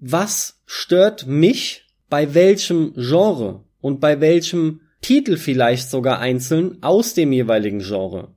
was 0.00 0.60
stört 0.66 1.26
mich 1.26 1.86
bei 2.10 2.34
welchem 2.34 2.92
Genre 2.94 3.64
und 3.80 4.00
bei 4.00 4.20
welchem 4.20 4.80
Titel 5.00 5.36
vielleicht 5.36 5.88
sogar 5.88 6.18
einzeln 6.18 6.78
aus 6.82 7.14
dem 7.14 7.32
jeweiligen 7.32 7.78
Genre. 7.78 8.34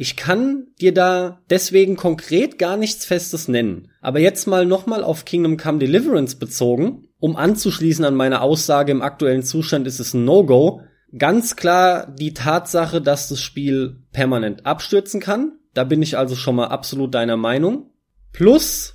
Ich 0.00 0.14
kann 0.14 0.68
dir 0.80 0.94
da 0.94 1.42
deswegen 1.50 1.96
konkret 1.96 2.56
gar 2.56 2.76
nichts 2.76 3.04
Festes 3.04 3.48
nennen. 3.48 3.90
Aber 4.00 4.20
jetzt 4.20 4.46
mal 4.46 4.64
nochmal 4.64 5.02
auf 5.02 5.24
Kingdom 5.24 5.56
Come 5.56 5.80
Deliverance 5.80 6.36
bezogen, 6.36 7.08
um 7.18 7.34
anzuschließen 7.34 8.04
an 8.04 8.14
meine 8.14 8.40
Aussage, 8.40 8.92
im 8.92 9.02
aktuellen 9.02 9.42
Zustand 9.42 9.88
ist 9.88 9.98
es 9.98 10.14
ein 10.14 10.24
No-Go. 10.24 10.82
Ganz 11.18 11.56
klar 11.56 12.06
die 12.06 12.32
Tatsache, 12.32 13.02
dass 13.02 13.28
das 13.28 13.42
Spiel 13.42 13.96
permanent 14.12 14.66
abstürzen 14.66 15.20
kann. 15.20 15.58
Da 15.74 15.82
bin 15.82 16.00
ich 16.00 16.16
also 16.16 16.36
schon 16.36 16.54
mal 16.54 16.68
absolut 16.68 17.12
deiner 17.12 17.36
Meinung. 17.36 17.90
Plus, 18.32 18.94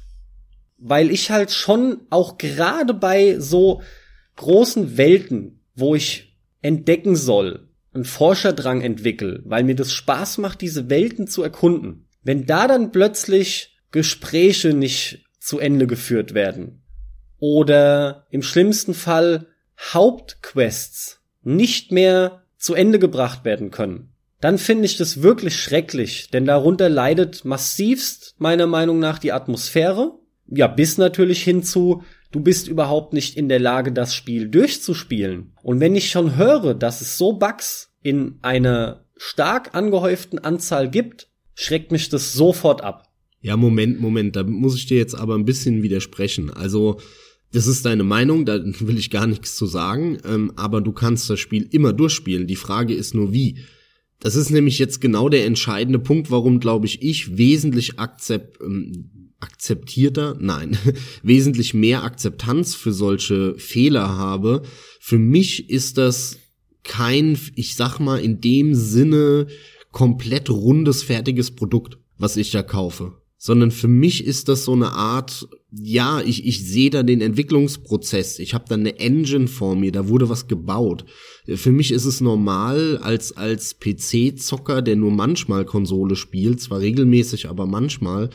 weil 0.78 1.12
ich 1.12 1.32
halt 1.32 1.52
schon 1.52 2.08
auch 2.12 2.38
gerade 2.38 2.94
bei 2.94 3.38
so 3.40 3.82
großen 4.38 4.96
Welten, 4.96 5.60
wo 5.76 5.96
ich 5.96 6.38
entdecken 6.62 7.18
soll, 7.18 7.68
einen 7.94 8.06
Forscherdrang 8.06 8.82
entwickel, 8.82 9.42
weil 9.46 9.64
mir 9.64 9.76
das 9.76 9.94
Spaß 9.94 10.40
macht, 10.40 10.62
diese 10.62 10.90
Welten 10.90 11.28
zu 11.28 11.44
erkunden. 11.44 12.08
Wenn 12.24 12.46
da 12.46 12.68
dann 12.68 12.92
plötzlich 12.92 13.78
Gespräche 13.92 14.74
nicht 14.74 15.26
zu 15.40 15.60
Ende 15.60 15.88
geführt 15.88 16.34
werden 16.34 16.84
oder 17.38 18.26
im 18.32 18.42
schlimmsten 18.42 18.94
Fall 18.94 19.48
Hauptquests 19.78 21.22
nicht 21.42 21.92
mehr 21.92 22.44
zu 22.58 22.74
Ende 22.74 22.98
gebracht 22.98 23.44
werden 23.44 23.70
können, 23.70 24.14
dann 24.40 24.58
finde 24.58 24.86
ich 24.86 24.98
das 24.98 25.22
wirklich 25.22 25.56
schrecklich, 25.56 26.30
denn 26.30 26.46
darunter 26.46 26.90
leidet 26.90 27.46
massivst 27.46 28.36
meiner 28.40 28.68
Meinung 28.68 29.00
nach 29.00 29.20
die 29.20 29.32
Atmosphäre. 29.32 30.20
Ja, 30.48 30.68
bis 30.68 30.98
natürlich 30.98 31.44
hinzu, 31.44 32.04
du 32.34 32.42
bist 32.42 32.68
überhaupt 32.68 33.14
nicht 33.14 33.38
in 33.38 33.48
der 33.48 33.60
Lage, 33.60 33.94
das 33.94 34.14
Spiel 34.14 34.50
durchzuspielen. 34.50 35.54
Und 35.62 35.80
wenn 35.80 35.96
ich 35.96 36.10
schon 36.10 36.36
höre, 36.36 36.74
dass 36.74 37.00
es 37.00 37.18
so 37.18 37.34
Bugs 37.34 37.94
in 38.02 38.40
einer 38.42 39.06
stark 39.16 39.74
angehäuften 39.76 40.40
Anzahl 40.40 40.90
gibt, 40.90 41.30
schreckt 41.54 41.92
mich 41.94 42.10
das 42.10 42.34
sofort 42.34 42.84
ab. 42.84 43.08
Ja, 43.40 43.56
Moment, 43.56 44.02
Moment, 44.02 44.36
da 44.36 44.44
muss 44.44 44.76
ich 44.76 44.88
dir 44.88 44.98
jetzt 44.98 45.16
aber 45.16 45.36
ein 45.36 45.46
bisschen 45.46 45.84
widersprechen. 45.84 46.50
Also, 46.50 47.00
das 47.52 47.68
ist 47.68 47.86
deine 47.86 48.04
Meinung, 48.04 48.46
da 48.46 48.60
will 48.80 48.98
ich 48.98 49.12
gar 49.12 49.28
nichts 49.28 49.56
zu 49.56 49.68
sagen, 49.68 50.18
ähm, 50.26 50.52
aber 50.56 50.82
du 50.82 50.92
kannst 50.92 51.30
das 51.30 51.40
Spiel 51.40 51.68
immer 51.72 51.94
durchspielen. 51.94 52.48
Die 52.48 52.56
Frage 52.56 52.94
ist 52.94 53.14
nur 53.14 53.32
wie. 53.32 53.60
Das 54.20 54.36
ist 54.36 54.50
nämlich 54.50 54.80
jetzt 54.80 55.02
genau 55.02 55.30
der 55.30 55.46
entscheidende 55.46 56.00
Punkt, 56.00 56.32
warum, 56.32 56.60
glaube 56.60 56.88
ich, 56.88 57.04
ich 57.04 57.38
wesentlich 57.38 58.00
akzept, 58.00 58.60
ähm, 58.62 59.23
akzeptierter, 59.44 60.36
nein, 60.40 60.78
wesentlich 61.24 61.74
mehr 61.74 62.04
Akzeptanz 62.04 62.74
für 62.74 62.94
solche 62.94 63.56
Fehler 63.58 64.18
habe. 64.18 64.64
Für 65.00 65.20
mich 65.20 65.70
ist 65.70 65.98
das 65.98 66.38
kein, 66.84 67.38
ich 67.56 67.76
sag 67.76 68.00
mal, 68.00 68.20
in 68.20 68.42
dem 68.42 68.74
Sinne 68.74 69.48
komplett 69.92 70.50
rundes, 70.50 71.04
fertiges 71.04 71.52
Produkt, 71.52 71.98
was 72.18 72.38
ich 72.38 72.52
da 72.52 72.64
kaufe. 72.64 73.14
Sondern 73.38 73.72
für 73.72 73.90
mich 73.90 74.26
ist 74.26 74.48
das 74.48 74.64
so 74.64 74.72
eine 74.72 74.94
Art, 74.94 75.50
ja, 75.70 76.22
ich, 76.22 76.46
ich 76.46 76.66
sehe 76.66 76.90
da 76.90 77.04
den 77.04 77.20
Entwicklungsprozess. 77.20 78.40
Ich 78.40 78.54
habe 78.54 78.66
da 78.70 78.76
eine 78.76 79.00
Engine 79.00 79.48
vor 79.48 79.76
mir, 79.76 79.92
da 79.92 80.08
wurde 80.08 80.30
was 80.30 80.48
gebaut. 80.48 81.04
Für 81.46 81.72
mich 81.72 81.92
ist 81.92 82.06
es 82.06 82.22
normal, 82.22 83.00
als, 83.00 83.36
als 83.36 83.80
PC-Zocker, 83.82 84.82
der 84.82 84.96
nur 84.96 85.12
manchmal 85.12 85.66
Konsole 85.66 86.16
spielt, 86.16 86.62
zwar 86.62 86.80
regelmäßig, 86.80 87.50
aber 87.50 87.66
manchmal, 87.66 88.30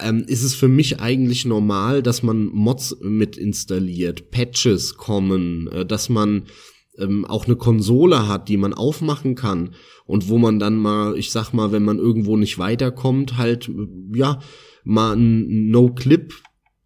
ähm, 0.00 0.24
ist 0.26 0.42
es 0.42 0.54
für 0.54 0.68
mich 0.68 1.00
eigentlich 1.00 1.44
normal, 1.44 2.02
dass 2.02 2.22
man 2.22 2.46
Mods 2.46 2.96
mit 3.00 3.36
installiert, 3.36 4.30
Patches 4.30 4.96
kommen, 4.96 5.68
äh, 5.68 5.86
dass 5.86 6.08
man 6.08 6.44
ähm, 6.98 7.24
auch 7.24 7.46
eine 7.46 7.56
Konsole 7.56 8.28
hat, 8.28 8.48
die 8.48 8.56
man 8.56 8.74
aufmachen 8.74 9.34
kann 9.34 9.74
und 10.06 10.28
wo 10.28 10.38
man 10.38 10.58
dann 10.58 10.76
mal, 10.76 11.16
ich 11.16 11.30
sag 11.30 11.52
mal, 11.52 11.72
wenn 11.72 11.84
man 11.84 11.98
irgendwo 11.98 12.36
nicht 12.36 12.58
weiterkommt, 12.58 13.36
halt 13.36 13.70
ja 14.14 14.40
mal 14.84 15.16
ein 15.16 15.70
No-Clip 15.70 16.32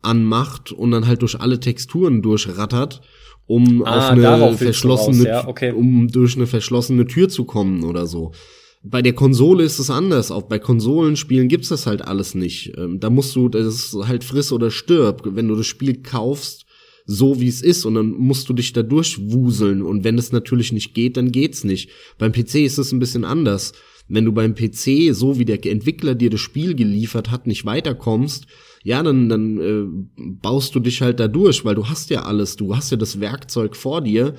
anmacht 0.02 0.72
und 0.72 0.90
dann 0.90 1.06
halt 1.06 1.22
durch 1.22 1.40
alle 1.40 1.60
Texturen 1.60 2.22
durchrattert, 2.22 3.00
um 3.46 3.84
ah, 3.84 4.10
auf 4.10 4.10
eine 4.10 4.56
verschlossene, 4.56 5.26
ja, 5.26 5.48
okay. 5.48 5.72
um 5.72 6.08
durch 6.08 6.36
eine 6.36 6.46
verschlossene 6.46 7.06
Tür 7.06 7.28
zu 7.28 7.44
kommen 7.44 7.84
oder 7.84 8.06
so. 8.06 8.32
Bei 8.84 9.00
der 9.00 9.12
Konsole 9.12 9.62
ist 9.62 9.78
es 9.78 9.90
anders. 9.90 10.30
Auch 10.30 10.42
bei 10.42 10.58
Konsolenspielen 10.58 11.48
gibt's 11.48 11.68
das 11.68 11.86
halt 11.86 12.02
alles 12.02 12.34
nicht. 12.34 12.72
Ähm, 12.76 12.98
da 12.98 13.10
musst 13.10 13.36
du, 13.36 13.48
das 13.48 13.66
ist 13.66 13.96
halt 14.06 14.24
friss 14.24 14.50
oder 14.52 14.70
stirb. 14.70 15.22
Wenn 15.24 15.48
du 15.48 15.54
das 15.54 15.66
Spiel 15.66 16.02
kaufst, 16.02 16.66
so 17.04 17.40
wie 17.40 17.48
es 17.48 17.62
ist 17.62 17.84
und 17.84 17.94
dann 17.94 18.10
musst 18.10 18.48
du 18.48 18.52
dich 18.52 18.72
da 18.72 18.82
durchwuseln 18.82 19.82
und 19.82 20.04
wenn 20.04 20.18
es 20.18 20.32
natürlich 20.32 20.72
nicht 20.72 20.94
geht, 20.94 21.16
dann 21.16 21.32
geht's 21.32 21.64
nicht. 21.64 21.90
Beim 22.18 22.32
PC 22.32 22.56
ist 22.56 22.78
es 22.78 22.92
ein 22.92 22.98
bisschen 22.98 23.24
anders. 23.24 23.72
Wenn 24.08 24.24
du 24.24 24.32
beim 24.32 24.54
PC, 24.54 25.14
so 25.14 25.38
wie 25.38 25.44
der 25.44 25.64
Entwickler 25.64 26.14
dir 26.14 26.30
das 26.30 26.40
Spiel 26.40 26.74
geliefert 26.74 27.30
hat, 27.30 27.46
nicht 27.46 27.64
weiterkommst, 27.64 28.46
ja, 28.82 29.02
dann, 29.02 29.28
dann 29.28 29.58
äh, 29.60 30.22
baust 30.42 30.74
du 30.74 30.80
dich 30.80 31.02
halt 31.02 31.20
da 31.20 31.28
durch, 31.28 31.64
weil 31.64 31.76
du 31.76 31.88
hast 31.88 32.10
ja 32.10 32.22
alles, 32.22 32.56
du 32.56 32.74
hast 32.76 32.90
ja 32.90 32.96
das 32.96 33.20
Werkzeug 33.20 33.76
vor 33.76 34.00
dir 34.00 34.34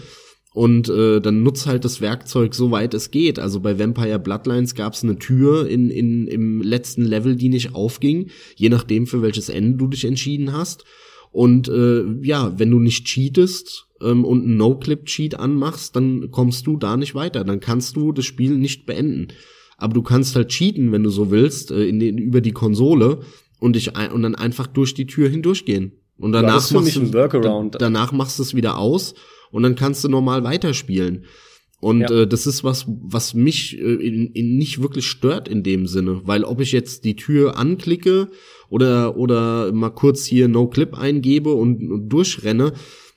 und 0.53 0.87
äh, 0.87 1.19
dann 1.19 1.41
nutzt 1.41 1.65
halt 1.65 1.83
das 1.83 1.99
Werkzeug 1.99 2.53
so 2.53 2.69
weit 2.69 2.93
es 2.93 3.09
geht. 3.09 3.39
Also 3.39 3.59
bei 3.59 3.79
Vampire 3.79 4.19
Bloodlines 4.19 4.75
gab 4.75 4.93
es 4.93 5.03
eine 5.03 5.17
Tür 5.17 5.67
in, 5.67 5.89
in, 5.89 6.27
im 6.27 6.61
letzten 6.61 7.03
Level, 7.05 7.35
die 7.35 7.49
nicht 7.49 7.73
aufging, 7.73 8.29
je 8.55 8.69
nachdem 8.69 9.07
für 9.07 9.23
welches 9.23 9.49
Ende 9.49 9.77
du 9.77 9.87
dich 9.87 10.05
entschieden 10.05 10.53
hast. 10.53 10.85
Und 11.31 11.67
äh, 11.67 12.03
ja, 12.21 12.53
wenn 12.59 12.69
du 12.69 12.79
nicht 12.79 13.05
cheatest 13.05 13.87
ähm, 13.99 14.23
und 14.23 14.43
einen 14.43 14.57
No-Clip-Cheat 14.57 15.39
anmachst, 15.39 15.95
dann 15.95 16.29
kommst 16.29 16.67
du 16.67 16.77
da 16.77 16.97
nicht 16.97 17.15
weiter. 17.15 17.43
Dann 17.43 17.59
kannst 17.59 17.95
du 17.95 18.11
das 18.11 18.25
Spiel 18.25 18.55
nicht 18.55 18.85
beenden. 18.85 19.29
Aber 19.77 19.95
du 19.95 20.03
kannst 20.03 20.35
halt 20.35 20.49
cheaten, 20.49 20.91
wenn 20.91 21.01
du 21.01 21.09
so 21.09 21.31
willst, 21.31 21.71
äh, 21.71 21.85
in 21.85 21.99
den, 21.99 22.19
über 22.19 22.41
die 22.41 22.51
Konsole 22.51 23.21
und 23.59 23.75
dich 23.75 23.97
ein, 23.97 24.11
und 24.11 24.21
dann 24.21 24.35
einfach 24.35 24.67
durch 24.67 24.93
die 24.93 25.07
Tür 25.07 25.29
hindurchgehen. 25.29 25.93
Und 26.19 26.33
danach 26.33 26.69
machst 26.69 26.95
du 26.95 27.05
da, 27.05 27.67
danach 27.71 28.11
machst 28.11 28.37
du 28.37 28.43
es 28.43 28.53
wieder 28.53 28.77
aus 28.77 29.15
und 29.53 29.63
dann 29.63 29.75
kannst 29.75 30.03
du 30.03 30.09
normal 30.09 30.43
weiterspielen. 30.43 31.25
Und 31.79 32.01
ja. 32.01 32.21
äh, 32.21 32.27
das 32.27 32.47
ist 32.47 32.63
was, 32.63 32.85
was 32.87 33.33
mich 33.33 33.77
äh, 33.77 33.81
in, 33.81 34.27
in 34.27 34.57
nicht 34.57 34.81
wirklich 34.81 35.05
stört 35.05 35.47
in 35.47 35.63
dem 35.63 35.85
Sinne, 35.85 36.21
weil 36.23 36.43
ob 36.43 36.59
ich 36.59 36.71
jetzt 36.71 37.03
die 37.03 37.15
Tür 37.15 37.57
anklicke 37.57 38.29
oder 38.69 39.17
oder 39.17 39.71
mal 39.73 39.89
kurz 39.89 40.25
hier 40.25 40.47
No 40.47 40.67
Clip 40.67 40.97
eingebe 40.97 41.53
und, 41.53 41.91
und 41.91 42.09
durchrenne, 42.09 42.73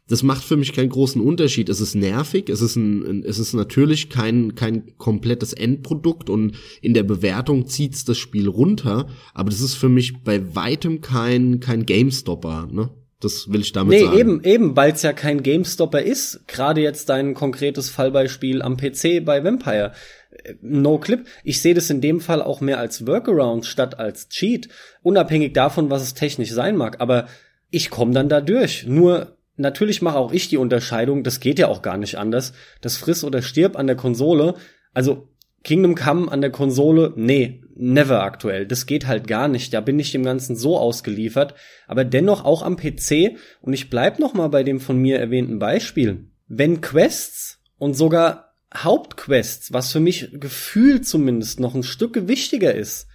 das 0.08 0.24
macht 0.24 0.42
für 0.42 0.56
mich 0.56 0.72
keinen 0.72 0.88
großen 0.88 1.20
Unterschied. 1.20 1.68
Es 1.68 1.80
ist 1.80 1.94
nervig, 1.94 2.48
es 2.48 2.60
ist 2.60 2.74
ein, 2.76 3.24
es 3.24 3.38
ist 3.38 3.54
natürlich 3.54 4.10
kein 4.10 4.56
kein 4.56 4.98
komplettes 4.98 5.52
Endprodukt 5.52 6.28
und 6.28 6.56
in 6.82 6.92
der 6.92 7.04
Bewertung 7.04 7.66
zieht's 7.68 8.04
das 8.04 8.18
Spiel 8.18 8.48
runter, 8.48 9.08
aber 9.32 9.50
das 9.50 9.60
ist 9.60 9.74
für 9.74 9.88
mich 9.88 10.24
bei 10.24 10.56
weitem 10.56 11.00
kein 11.00 11.60
kein 11.60 11.86
GameStopper, 11.86 12.68
ne? 12.70 12.90
Das 13.20 13.50
will 13.50 13.62
ich 13.62 13.72
damit 13.72 13.94
nee, 13.94 14.04
sagen. 14.04 14.14
Nee, 14.14 14.20
eben, 14.20 14.44
eben, 14.44 14.76
weil 14.76 14.92
es 14.92 15.02
ja 15.02 15.12
kein 15.12 15.42
GameStopper 15.42 16.02
ist. 16.02 16.46
Gerade 16.46 16.82
jetzt 16.82 17.08
dein 17.08 17.32
konkretes 17.34 17.88
Fallbeispiel 17.88 18.60
am 18.60 18.76
PC 18.76 19.24
bei 19.24 19.42
Vampire. 19.42 19.92
Äh, 20.30 20.54
no 20.60 20.98
Clip. 20.98 21.26
Ich 21.42 21.62
sehe 21.62 21.74
das 21.74 21.88
in 21.88 22.00
dem 22.00 22.20
Fall 22.20 22.42
auch 22.42 22.60
mehr 22.60 22.78
als 22.78 23.06
Workaround 23.06 23.64
statt 23.64 23.98
als 23.98 24.28
Cheat. 24.28 24.68
Unabhängig 25.02 25.54
davon, 25.54 25.88
was 25.88 26.02
es 26.02 26.14
technisch 26.14 26.50
sein 26.50 26.76
mag. 26.76 27.00
Aber 27.00 27.26
ich 27.70 27.88
komme 27.88 28.12
dann 28.12 28.28
da 28.28 28.42
durch. 28.42 28.86
Nur 28.86 29.38
natürlich 29.56 30.02
mache 30.02 30.18
auch 30.18 30.32
ich 30.32 30.48
die 30.48 30.58
Unterscheidung. 30.58 31.22
Das 31.24 31.40
geht 31.40 31.58
ja 31.58 31.68
auch 31.68 31.80
gar 31.80 31.96
nicht 31.96 32.18
anders. 32.18 32.52
Das 32.82 32.98
friss 32.98 33.24
oder 33.24 33.40
stirb 33.40 33.76
an 33.76 33.86
der 33.86 33.96
Konsole. 33.96 34.56
Also 34.92 35.28
Kingdom 35.64 35.94
Come 35.94 36.30
an 36.30 36.42
der 36.42 36.52
Konsole, 36.52 37.12
nee, 37.16 37.62
never 37.76 38.22
aktuell. 38.22 38.66
Das 38.66 38.86
geht 38.86 39.06
halt 39.06 39.28
gar 39.28 39.48
nicht. 39.48 39.72
Da 39.74 39.80
bin 39.80 39.98
ich 39.98 40.12
dem 40.12 40.24
Ganzen 40.24 40.56
so 40.56 40.78
ausgeliefert. 40.78 41.54
Aber 41.86 42.04
dennoch 42.04 42.44
auch 42.44 42.62
am 42.62 42.76
PC. 42.76 43.36
Und 43.60 43.72
ich 43.72 43.90
bleib 43.90 44.18
noch 44.18 44.34
mal 44.34 44.48
bei 44.48 44.62
dem 44.62 44.80
von 44.80 44.98
mir 44.98 45.18
erwähnten 45.18 45.58
Beispiel. 45.58 46.28
Wenn 46.48 46.80
Quests 46.80 47.60
und 47.78 47.94
sogar 47.94 48.54
Hauptquests, 48.74 49.72
was 49.72 49.92
für 49.92 50.00
mich 50.00 50.30
gefühlt 50.32 51.06
zumindest 51.06 51.60
noch 51.60 51.74
ein 51.74 51.82
Stück 51.82 52.28
wichtiger 52.28 52.74
ist, 52.74 53.06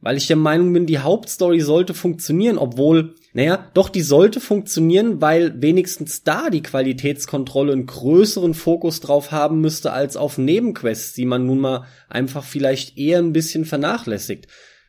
weil 0.00 0.16
ich 0.16 0.26
der 0.26 0.36
Meinung 0.36 0.72
bin, 0.72 0.86
die 0.86 0.98
Hauptstory 0.98 1.60
sollte 1.60 1.94
funktionieren, 1.94 2.58
obwohl, 2.58 3.14
naja, 3.32 3.70
doch 3.74 3.88
die 3.88 4.02
sollte 4.02 4.40
funktionieren, 4.40 5.20
weil 5.20 5.62
wenigstens 5.62 6.24
da 6.24 6.50
die 6.50 6.62
Qualitätskontrolle 6.62 7.72
einen 7.72 7.86
größeren 7.86 8.54
Fokus 8.54 9.00
drauf 9.00 9.30
haben 9.30 9.60
müsste 9.60 9.92
als 9.92 10.16
auf 10.16 10.38
Nebenquests, 10.38 11.12
die 11.14 11.26
man 11.26 11.46
nun 11.46 11.60
mal 11.60 11.84
einfach 12.08 12.44
vielleicht 12.44 12.98
eher 12.98 13.18
ein 13.18 13.32
bisschen 13.32 13.64
vernachlässigt. 13.64 14.48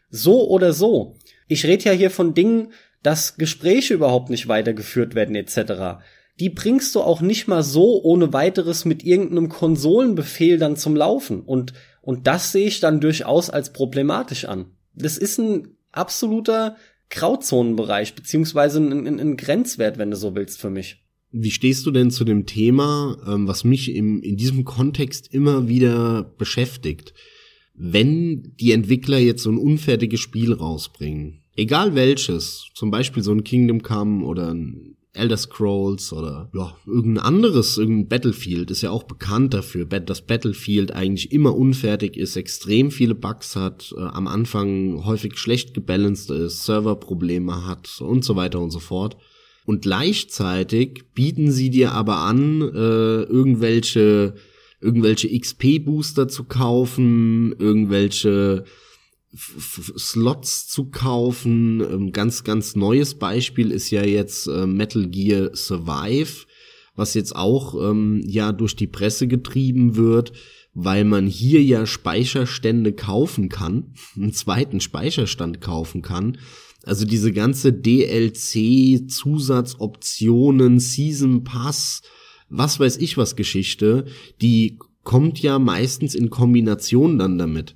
So 0.10 0.48
oder 0.50 0.74
so. 0.74 1.18
Ich 1.48 1.66
rede 1.66 1.86
ja 1.86 1.92
hier 1.92 2.12
von 2.12 2.34
Dingen, 2.34 2.74
dass 3.04 3.38
Gespräche 3.38 3.94
überhaupt 3.94 4.30
nicht 4.30 4.48
weitergeführt 4.48 5.16
werden 5.16 5.36
etc. 5.36 6.04
Die 6.40 6.50
bringst 6.50 6.96
du 6.96 7.02
auch 7.02 7.22
nicht 7.22 7.48
mal 7.48 7.64
so 7.64 8.02
ohne 8.04 8.34
weiteres 8.34 8.86
mit 8.86 9.04
irgendeinem 9.04 9.50
Konsolenbefehl 9.50 10.58
dann 10.58 10.76
zum 10.76 10.96
Laufen 10.96 11.42
und 11.42 11.74
und 12.04 12.26
das 12.26 12.52
sehe 12.52 12.66
ich 12.66 12.80
dann 12.80 13.00
durchaus 13.00 13.52
als 13.52 13.74
problematisch 13.74 14.46
an 14.46 14.72
das 14.94 15.18
ist 15.18 15.38
ein 15.38 15.78
absoluter 15.92 16.78
Grauzonenbereich, 17.12 18.16
beziehungsweise 18.16 18.80
ein, 18.80 19.08
ein, 19.08 19.20
ein 19.20 19.38
Grenzwert, 19.38 19.98
wenn 19.98 20.12
du 20.12 20.18
so 20.18 20.36
willst, 20.36 20.60
für 20.60 20.70
mich. 20.70 20.98
Wie 21.32 21.52
stehst 21.52 21.86
du 21.86 21.92
denn 21.92 22.12
zu 22.12 22.26
dem 22.26 22.46
Thema, 22.46 23.18
ähm, 23.28 23.48
was 23.48 23.64
mich 23.64 23.94
im, 23.94 24.22
in 24.22 24.36
diesem 24.36 24.66
Kontext 24.66 25.34
immer 25.34 25.68
wieder 25.68 26.24
beschäftigt? 26.24 27.14
Wenn 27.74 28.54
die 28.60 28.72
Entwickler 28.74 29.18
jetzt 29.18 29.44
so 29.44 29.52
ein 29.52 29.58
unfertiges 29.58 30.20
Spiel 30.20 30.52
rausbringen, 30.54 31.44
egal 31.56 31.96
welches, 31.96 32.66
zum 32.76 32.92
Beispiel 32.92 33.24
so 33.24 33.32
ein 33.32 33.44
Kingdom 33.44 33.82
Come 33.82 34.26
oder 34.26 34.54
ein 34.54 34.91
Elder 35.14 35.38
Scrolls 35.38 36.14
oder 36.14 36.50
ja, 36.54 36.76
irgendein 36.86 37.26
anderes, 37.26 37.78
irgendein 37.78 38.08
Battlefield 38.08 38.72
ist 38.72 38.82
ja 38.82 38.92
auch 38.92 39.04
bekannt 39.04 39.54
dafür, 39.54 39.86
dass 39.86 40.26
Battlefield 40.26 40.94
eigentlich 40.94 41.32
immer 41.32 41.56
unfertig 41.56 42.16
ist, 42.16 42.38
extrem 42.38 42.92
viele 42.92 43.16
Bugs 43.16 43.56
hat, 43.56 43.94
äh, 43.98 44.02
am 44.02 44.28
Anfang 44.28 45.04
häufig 45.06 45.38
schlecht 45.38 45.74
gebalanced 45.74 46.30
ist, 46.32 46.64
Serverprobleme 46.64 47.66
hat 47.66 48.00
und 48.00 48.24
so 48.24 48.36
weiter 48.36 48.60
und 48.60 48.72
so 48.72 48.80
fort. 48.80 49.18
Und 49.66 49.82
gleichzeitig 49.82 51.04
bieten 51.14 51.52
sie 51.52 51.70
dir 51.70 51.92
aber 51.92 52.18
an, 52.18 52.62
äh, 52.62 53.24
irgendwelche 53.24 54.36
irgendwelche 54.82 55.30
XP-Booster 55.30 56.28
zu 56.28 56.46
kaufen, 56.46 57.54
irgendwelche 57.60 58.66
Slots 59.34 60.68
zu 60.68 60.90
kaufen. 60.90 61.82
Ähm, 61.82 62.12
ganz, 62.12 62.44
ganz 62.44 62.76
neues 62.76 63.16
Beispiel 63.16 63.72
ist 63.72 63.90
ja 63.90 64.04
jetzt 64.04 64.48
äh, 64.48 64.66
Metal 64.66 65.08
Gear 65.08 65.52
Survive, 65.54 66.46
was 66.96 67.14
jetzt 67.14 67.36
auch 67.36 67.76
ähm, 67.90 68.22
ja 68.26 68.52
durch 68.52 68.76
die 68.76 68.88
Presse 68.88 69.28
getrieben 69.28 69.96
wird, 69.96 70.34
weil 70.74 71.06
man 71.06 71.28
hier 71.28 71.64
ja 71.64 71.86
Speicherstände 71.86 72.94
kaufen 72.94 73.50
kann, 73.50 73.94
einen 74.16 74.34
zweiten 74.34 74.82
Speicherstand 74.82 75.62
kaufen 75.62 76.02
kann. 76.02 76.38
Also 76.84 77.06
diese 77.06 77.32
ganze 77.32 77.72
DLC, 77.72 79.08
Zusatzoptionen, 79.10 80.80
Season 80.80 81.44
Pass, 81.44 82.02
was 82.50 82.80
weiß 82.80 82.98
ich 82.98 83.18
was 83.18 83.36
Geschichte, 83.36 84.06
die 84.42 84.80
kommt 85.04 85.40
ja 85.40 85.60
meistens 85.60 86.16
in 86.16 86.30
Kombination 86.30 87.18
dann 87.18 87.38
damit. 87.38 87.76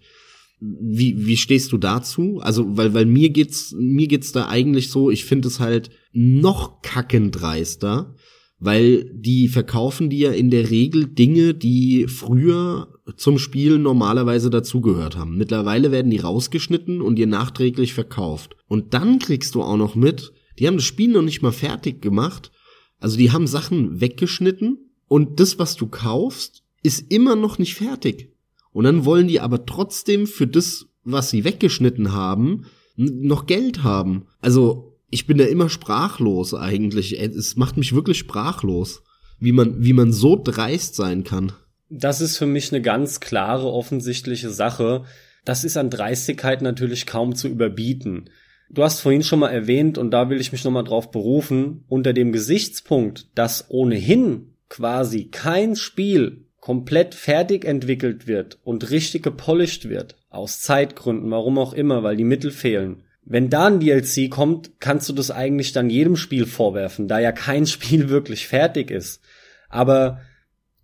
Wie, 0.59 1.25
wie 1.25 1.37
stehst 1.37 1.71
du 1.71 1.77
dazu? 1.77 2.39
Also, 2.41 2.77
weil, 2.77 2.93
weil 2.93 3.05
mir 3.05 3.29
geht's, 3.29 3.75
mir 3.77 4.07
geht's 4.07 4.31
da 4.31 4.47
eigentlich 4.47 4.89
so, 4.89 5.11
ich 5.11 5.25
finde 5.25 5.47
es 5.47 5.59
halt 5.59 5.89
noch 6.11 6.81
kackendreister, 6.81 8.15
weil 8.57 9.11
die 9.13 9.47
verkaufen 9.47 10.09
dir 10.09 10.29
ja 10.29 10.35
in 10.35 10.49
der 10.49 10.69
Regel 10.69 11.07
Dinge, 11.07 11.53
die 11.53 12.07
früher 12.07 12.87
zum 13.17 13.37
Spiel 13.37 13.77
normalerweise 13.77 14.49
dazugehört 14.49 15.17
haben. 15.17 15.37
Mittlerweile 15.37 15.91
werden 15.91 16.09
die 16.09 16.17
rausgeschnitten 16.17 17.01
und 17.01 17.17
dir 17.17 17.27
nachträglich 17.27 17.93
verkauft. 17.93 18.55
Und 18.67 18.93
dann 18.93 19.19
kriegst 19.19 19.55
du 19.55 19.61
auch 19.61 19.77
noch 19.77 19.95
mit, 19.95 20.31
die 20.57 20.67
haben 20.67 20.77
das 20.77 20.85
Spiel 20.85 21.11
noch 21.11 21.21
nicht 21.21 21.41
mal 21.41 21.51
fertig 21.51 22.01
gemacht. 22.01 22.51
Also 22.97 23.17
die 23.17 23.31
haben 23.31 23.45
Sachen 23.45 24.01
weggeschnitten 24.01 24.89
und 25.07 25.39
das, 25.39 25.59
was 25.59 25.75
du 25.75 25.87
kaufst, 25.87 26.63
ist 26.81 27.11
immer 27.11 27.35
noch 27.35 27.59
nicht 27.59 27.75
fertig. 27.75 28.34
Und 28.75 28.83
dann 28.83 29.05
wollen 29.05 29.29
die 29.29 29.39
aber 29.39 29.65
trotzdem 29.65 30.27
für 30.27 30.47
das, 30.47 30.87
was 31.05 31.29
sie 31.29 31.45
weggeschnitten 31.45 32.11
haben, 32.11 32.65
noch 32.97 33.45
Geld 33.45 33.83
haben. 33.83 34.25
Also 34.41 34.97
ich 35.09 35.25
bin 35.25 35.37
da 35.37 35.45
immer 35.45 35.69
sprachlos 35.69 36.53
eigentlich. 36.53 37.17
Es 37.17 37.55
macht 37.55 37.77
mich 37.77 37.95
wirklich 37.95 38.17
sprachlos, 38.17 39.01
wie 39.39 39.53
man, 39.53 39.81
wie 39.81 39.93
man 39.93 40.11
so 40.11 40.35
dreist 40.35 40.95
sein 40.95 41.23
kann. 41.23 41.53
Das 41.87 42.19
ist 42.19 42.37
für 42.37 42.47
mich 42.47 42.73
eine 42.73 42.81
ganz 42.81 43.21
klare, 43.21 43.71
offensichtliche 43.71 44.49
Sache. 44.49 45.05
Das 45.45 45.63
ist 45.63 45.77
an 45.77 45.89
Dreistigkeit 45.89 46.61
natürlich 46.61 47.05
kaum 47.05 47.33
zu 47.33 47.47
überbieten. 47.47 48.29
Du 48.69 48.83
hast 48.83 48.99
vorhin 48.99 49.23
schon 49.23 49.39
mal 49.39 49.51
erwähnt, 49.51 49.97
und 49.97 50.11
da 50.11 50.29
will 50.29 50.41
ich 50.41 50.51
mich 50.51 50.65
nochmal 50.65 50.83
drauf 50.83 51.11
berufen, 51.11 51.85
unter 51.87 52.11
dem 52.11 52.33
Gesichtspunkt, 52.33 53.29
dass 53.35 53.69
ohnehin 53.69 54.55
quasi 54.67 55.29
kein 55.29 55.77
Spiel 55.77 56.44
komplett 56.65 57.13
fertig 57.13 57.63
entwickelt 57.63 58.25
wird 58.25 58.57
und 58.63 58.89
richtig 58.89 59.21
gepolished 59.21 59.87
wird, 59.87 60.15
aus 60.31 60.61
Zeitgründen, 60.61 61.29
warum 61.29 61.59
auch 61.59 61.73
immer, 61.73 62.01
weil 62.01 62.17
die 62.17 62.23
Mittel 62.23 62.49
fehlen. 62.49 63.03
Wenn 63.23 63.51
da 63.51 63.67
ein 63.67 63.79
DLC 63.79 64.31
kommt, 64.31 64.71
kannst 64.79 65.07
du 65.07 65.13
das 65.13 65.29
eigentlich 65.29 65.73
dann 65.73 65.91
jedem 65.91 66.15
Spiel 66.15 66.47
vorwerfen, 66.47 67.07
da 67.07 67.19
ja 67.19 67.31
kein 67.31 67.67
Spiel 67.67 68.09
wirklich 68.09 68.47
fertig 68.47 68.89
ist. 68.89 69.21
Aber 69.69 70.21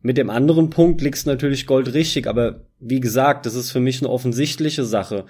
mit 0.04 0.20
dem 0.20 0.30
anderen 0.30 0.70
Punkt 0.70 1.02
liegt's 1.02 1.26
natürlich 1.26 1.65
Gold 1.65 1.96
richtig, 1.96 2.28
aber 2.28 2.67
wie 2.80 3.00
gesagt, 3.00 3.48
das 3.48 3.56
ist 3.56 3.72
für 3.72 3.80
mich 3.80 4.02
eine 4.02 4.12
offensichtliche 4.12 4.86
Sache. 4.86 5.26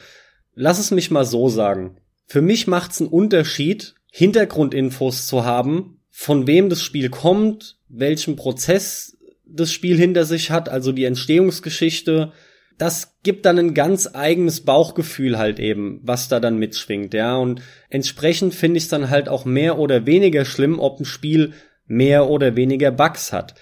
Lass 0.53 0.79
es 0.79 0.91
mich 0.91 1.11
mal 1.11 1.23
so 1.23 1.47
sagen. 1.47 1.95
Für 2.25 2.41
mich 2.41 2.67
macht's 2.67 2.99
einen 2.99 3.09
Unterschied, 3.09 3.95
Hintergrundinfos 4.11 5.27
zu 5.27 5.45
haben, 5.45 6.01
von 6.09 6.45
wem 6.45 6.67
das 6.67 6.81
Spiel 6.81 7.09
kommt, 7.09 7.77
welchen 7.87 8.35
Prozess 8.35 9.10
das 9.53 9.71
Spiel 9.71 9.97
hinter 9.97 10.25
sich 10.25 10.51
hat, 10.51 10.69
also 10.69 10.91
die 10.91 11.05
Entstehungsgeschichte, 11.05 12.31
das 12.77 13.17
gibt 13.21 13.45
dann 13.45 13.59
ein 13.59 13.73
ganz 13.73 14.09
eigenes 14.13 14.61
Bauchgefühl 14.61 15.37
halt 15.37 15.59
eben, 15.59 15.99
was 16.03 16.29
da 16.29 16.39
dann 16.39 16.57
mitschwingt, 16.57 17.13
ja. 17.13 17.37
Und 17.37 17.61
entsprechend 17.89 18.55
finde 18.55 18.77
ich 18.77 18.85
es 18.85 18.89
dann 18.89 19.09
halt 19.09 19.29
auch 19.29 19.45
mehr 19.45 19.77
oder 19.77 20.05
weniger 20.05 20.45
schlimm, 20.45 20.79
ob 20.79 20.99
ein 20.99 21.05
Spiel 21.05 21.53
mehr 21.85 22.27
oder 22.27 22.55
weniger 22.55 22.89
Bugs 22.89 23.33
hat. 23.33 23.53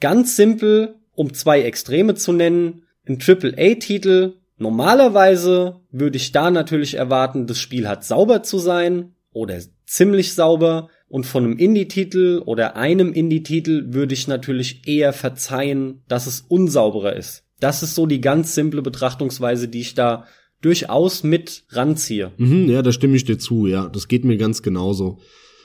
Ganz 0.00 0.36
simpel, 0.36 0.94
um 1.14 1.34
zwei 1.34 1.62
Extreme 1.62 2.14
zu 2.14 2.32
nennen, 2.32 2.84
ein 3.08 3.18
AAA-Titel, 3.20 4.34
normalerweise 4.58 5.80
würde 5.90 6.16
ich 6.16 6.30
da 6.30 6.50
natürlich 6.50 6.94
erwarten, 6.94 7.46
das 7.46 7.58
Spiel 7.58 7.88
hat 7.88 8.04
sauber 8.04 8.42
zu 8.42 8.58
sein 8.58 9.14
oder 9.32 9.58
ziemlich 9.86 10.34
sauber. 10.34 10.90
Und 11.08 11.24
von 11.24 11.44
einem 11.44 11.56
Indie-Titel 11.56 12.42
oder 12.44 12.76
einem 12.76 13.12
Indie-Titel 13.12 13.94
würde 13.94 14.12
ich 14.12 14.28
natürlich 14.28 14.86
eher 14.86 15.12
verzeihen, 15.12 16.02
dass 16.06 16.26
es 16.26 16.44
unsauberer 16.48 17.16
ist. 17.16 17.44
Das 17.60 17.82
ist 17.82 17.94
so 17.94 18.06
die 18.06 18.20
ganz 18.20 18.54
simple 18.54 18.82
Betrachtungsweise, 18.82 19.68
die 19.68 19.80
ich 19.80 19.94
da 19.94 20.26
durchaus 20.60 21.22
mit 21.22 21.64
ranziehe. 21.70 22.32
Mhm, 22.36 22.68
ja, 22.68 22.82
da 22.82 22.92
stimme 22.92 23.16
ich 23.16 23.24
dir 23.24 23.38
zu, 23.38 23.66
ja. 23.66 23.88
Das 23.88 24.08
geht 24.08 24.24
mir 24.24 24.36
ganz 24.36 24.62
genauso. 24.62 25.18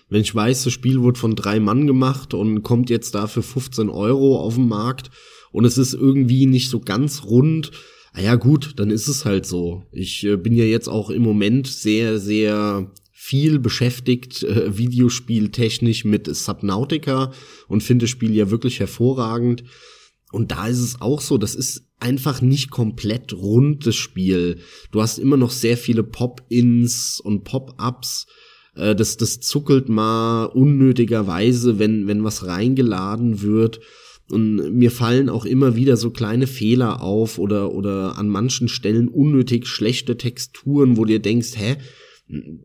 Wenn 0.09 0.21
ich 0.21 0.33
weiß, 0.33 0.63
das 0.63 0.73
Spiel 0.73 1.01
wurde 1.01 1.19
von 1.19 1.35
drei 1.35 1.59
Mann 1.59 1.87
gemacht 1.87 2.33
und 2.33 2.63
kommt 2.63 2.89
jetzt 2.89 3.15
dafür 3.15 3.43
15 3.43 3.89
Euro 3.89 4.39
auf 4.39 4.55
den 4.55 4.67
Markt 4.67 5.09
und 5.51 5.65
es 5.65 5.77
ist 5.77 5.93
irgendwie 5.93 6.45
nicht 6.45 6.69
so 6.69 6.79
ganz 6.79 7.23
rund, 7.25 7.71
ah 8.13 8.21
ja 8.21 8.35
gut, 8.35 8.73
dann 8.77 8.91
ist 8.91 9.07
es 9.07 9.25
halt 9.25 9.45
so. 9.45 9.83
Ich 9.91 10.23
äh, 10.23 10.37
bin 10.37 10.55
ja 10.55 10.65
jetzt 10.65 10.87
auch 10.87 11.09
im 11.09 11.23
Moment 11.23 11.67
sehr, 11.67 12.19
sehr 12.19 12.91
viel 13.25 13.57
beschäftigt, 13.57 14.43
äh, 14.43 14.77
videospieltechnisch 14.77 16.03
mit 16.03 16.27
Subnautica 16.35 17.31
und 17.69 17.81
finde 17.81 18.03
das 18.03 18.09
Spiel 18.09 18.35
ja 18.35 18.51
wirklich 18.51 18.81
hervorragend. 18.81 19.63
Und 20.33 20.51
da 20.51 20.67
ist 20.67 20.81
es 20.81 20.99
auch 20.99 21.21
so, 21.21 21.37
das 21.37 21.55
ist 21.55 21.85
einfach 22.01 22.41
nicht 22.41 22.69
komplett 22.69 23.31
rund, 23.31 23.87
das 23.87 23.95
Spiel. 23.95 24.57
Du 24.91 25.01
hast 25.01 25.19
immer 25.19 25.37
noch 25.37 25.51
sehr 25.51 25.77
viele 25.77 26.03
Pop-Ins 26.03 27.21
und 27.21 27.45
Pop-Ups. 27.45 28.27
Äh, 28.75 28.93
das, 28.93 29.15
das 29.15 29.39
zuckelt 29.39 29.87
mal 29.87 30.47
unnötigerweise, 30.47 31.79
wenn, 31.79 32.07
wenn 32.07 32.25
was 32.25 32.45
reingeladen 32.45 33.41
wird. 33.41 33.79
Und 34.29 34.75
mir 34.75 34.91
fallen 34.91 35.29
auch 35.29 35.45
immer 35.45 35.77
wieder 35.77 35.95
so 35.95 36.09
kleine 36.09 36.47
Fehler 36.47 37.01
auf 37.01 37.39
oder, 37.39 37.71
oder 37.71 38.17
an 38.17 38.27
manchen 38.27 38.67
Stellen 38.67 39.07
unnötig 39.07 39.65
schlechte 39.65 40.17
Texturen, 40.17 40.97
wo 40.97 41.05
dir 41.05 41.19
denkst, 41.19 41.53
hä, 41.55 41.77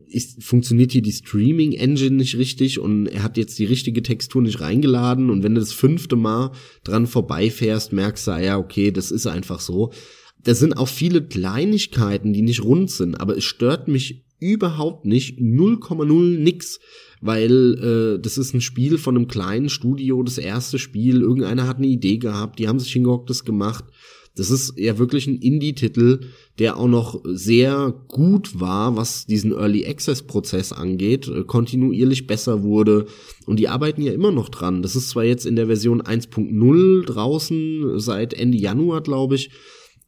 ist, 0.07 0.43
funktioniert 0.43 0.91
hier 0.91 1.01
die 1.01 1.11
Streaming 1.11 1.73
Engine 1.73 2.15
nicht 2.15 2.37
richtig? 2.37 2.79
Und 2.79 3.07
er 3.07 3.23
hat 3.23 3.37
jetzt 3.37 3.59
die 3.59 3.65
richtige 3.65 4.01
Textur 4.01 4.41
nicht 4.41 4.61
reingeladen. 4.61 5.29
Und 5.29 5.43
wenn 5.43 5.55
du 5.55 5.61
das 5.61 5.73
fünfte 5.73 6.15
Mal 6.15 6.51
dran 6.83 7.07
vorbeifährst, 7.07 7.93
merkst 7.93 8.27
du, 8.27 8.31
ah 8.31 8.39
ja, 8.39 8.57
okay, 8.57 8.91
das 8.91 9.11
ist 9.11 9.27
einfach 9.27 9.59
so. 9.59 9.91
Das 10.43 10.59
sind 10.59 10.77
auch 10.77 10.87
viele 10.87 11.21
Kleinigkeiten, 11.25 12.33
die 12.33 12.41
nicht 12.41 12.63
rund 12.63 12.89
sind, 12.91 13.15
aber 13.15 13.37
es 13.37 13.43
stört 13.43 13.87
mich 13.87 14.25
überhaupt 14.39 15.05
nicht, 15.05 15.37
0,0 15.37 16.39
nix, 16.39 16.79
weil 17.19 18.15
äh, 18.17 18.21
das 18.21 18.37
ist 18.37 18.53
ein 18.53 18.61
Spiel 18.61 18.97
von 18.97 19.17
einem 19.17 19.27
kleinen 19.27 19.67
Studio, 19.67 20.23
das 20.23 20.37
erste 20.37 20.79
Spiel, 20.79 21.21
irgendeiner 21.21 21.67
hat 21.67 21.77
eine 21.77 21.87
Idee 21.87 22.17
gehabt, 22.17 22.57
die 22.57 22.69
haben 22.69 22.79
sich 22.79 22.93
hingehockt, 22.93 23.29
das 23.29 23.43
gemacht 23.43 23.83
das 24.39 24.49
ist 24.49 24.73
ja 24.77 24.97
wirklich 24.97 25.27
ein 25.27 25.37
Indie-Titel, 25.37 26.21
der 26.57 26.77
auch 26.77 26.87
noch 26.87 27.21
sehr 27.25 27.93
gut 28.07 28.59
war, 28.59 28.95
was 28.95 29.25
diesen 29.25 29.51
Early 29.51 29.85
Access-Prozess 29.85 30.71
angeht, 30.71 31.27
äh, 31.27 31.43
kontinuierlich 31.43 32.25
besser 32.25 32.63
wurde. 32.63 33.05
Und 33.45 33.59
die 33.59 33.67
arbeiten 33.67 34.01
ja 34.01 34.13
immer 34.13 34.31
noch 34.31 34.49
dran. 34.49 34.81
Das 34.81 34.95
ist 34.95 35.09
zwar 35.09 35.25
jetzt 35.25 35.45
in 35.45 35.57
der 35.57 35.67
Version 35.67 36.01
1.0 36.01 37.05
draußen, 37.05 37.99
seit 37.99 38.33
Ende 38.33 38.57
Januar, 38.57 39.01
glaube 39.01 39.35
ich, 39.35 39.51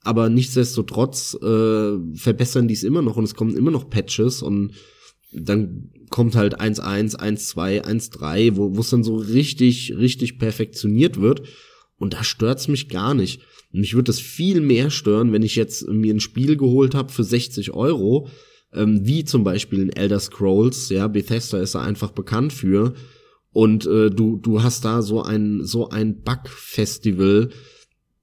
aber 0.04 0.30
nichtsdestotrotz 0.30 1.36
äh, 1.36 1.98
verbessern 2.16 2.68
die 2.68 2.74
es 2.74 2.84
immer 2.84 3.02
noch 3.02 3.18
und 3.18 3.26
es 3.26 3.36
kommen 3.36 3.56
immer 3.56 3.72
noch 3.72 3.90
Patches 3.90 4.42
und 4.42 4.72
dann 5.34 5.92
kommt 6.10 6.36
halt 6.36 6.60
1.1, 6.60 7.18
1.2, 7.18 7.84
1.3, 7.84 8.56
wo 8.56 8.80
es 8.80 8.90
dann 8.90 9.04
so 9.04 9.16
richtig, 9.16 9.94
richtig 9.98 10.40
perfektioniert 10.40 11.22
wird. 11.22 11.44
Und 12.02 12.14
da 12.14 12.24
stört's 12.24 12.68
mich 12.68 12.90
gar 12.90 13.14
nicht. 13.14 13.42
Mich 13.72 13.94
würde 13.94 14.06
das 14.06 14.20
viel 14.20 14.60
mehr 14.60 14.90
stören, 14.90 15.32
wenn 15.32 15.44
ich 15.44 15.56
jetzt 15.56 15.88
mir 15.88 16.12
ein 16.12 16.20
Spiel 16.20 16.58
geholt 16.58 16.96
habe 16.96 17.14
für 17.14 17.24
60 17.24 17.74
Euro, 17.74 18.28
ähm, 18.74 19.06
wie 19.06 19.24
zum 19.24 19.44
Beispiel 19.44 19.82
in 19.82 19.92
Elder 19.92 20.20
Scrolls, 20.20 20.90
ja, 20.90 21.08
Bethesda 21.08 21.60
ist 21.60 21.76
da 21.76 21.84
einfach 21.84 22.10
bekannt 22.10 22.54
für. 22.54 22.96
Und 23.54 23.86
äh, 23.86 24.10
du, 24.10 24.38
du 24.38 24.64
hast 24.64 24.84
da 24.84 25.04
so 25.04 25.22
ein, 25.22 25.64
so 25.64 25.90
ein 25.90 26.24
Bug-Festival, 26.24 27.50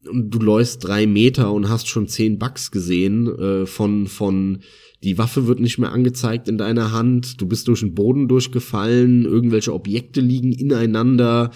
du 0.02 0.38
läufst 0.40 0.82
drei 0.82 1.06
Meter 1.06 1.52
und 1.52 1.68
hast 1.68 1.86
schon 1.86 2.08
zehn 2.08 2.36
Bugs 2.40 2.72
gesehen 2.72 3.28
äh, 3.28 3.66
von 3.66 4.08
von 4.08 4.58
die 5.04 5.18
Waffe 5.18 5.46
wird 5.46 5.60
nicht 5.60 5.78
mehr 5.78 5.92
angezeigt 5.92 6.48
in 6.48 6.58
deiner 6.58 6.90
Hand, 6.90 7.40
du 7.40 7.46
bist 7.46 7.68
durch 7.68 7.80
den 7.80 7.94
Boden 7.94 8.26
durchgefallen, 8.26 9.24
irgendwelche 9.24 9.72
Objekte 9.72 10.20
liegen 10.20 10.50
ineinander, 10.50 11.52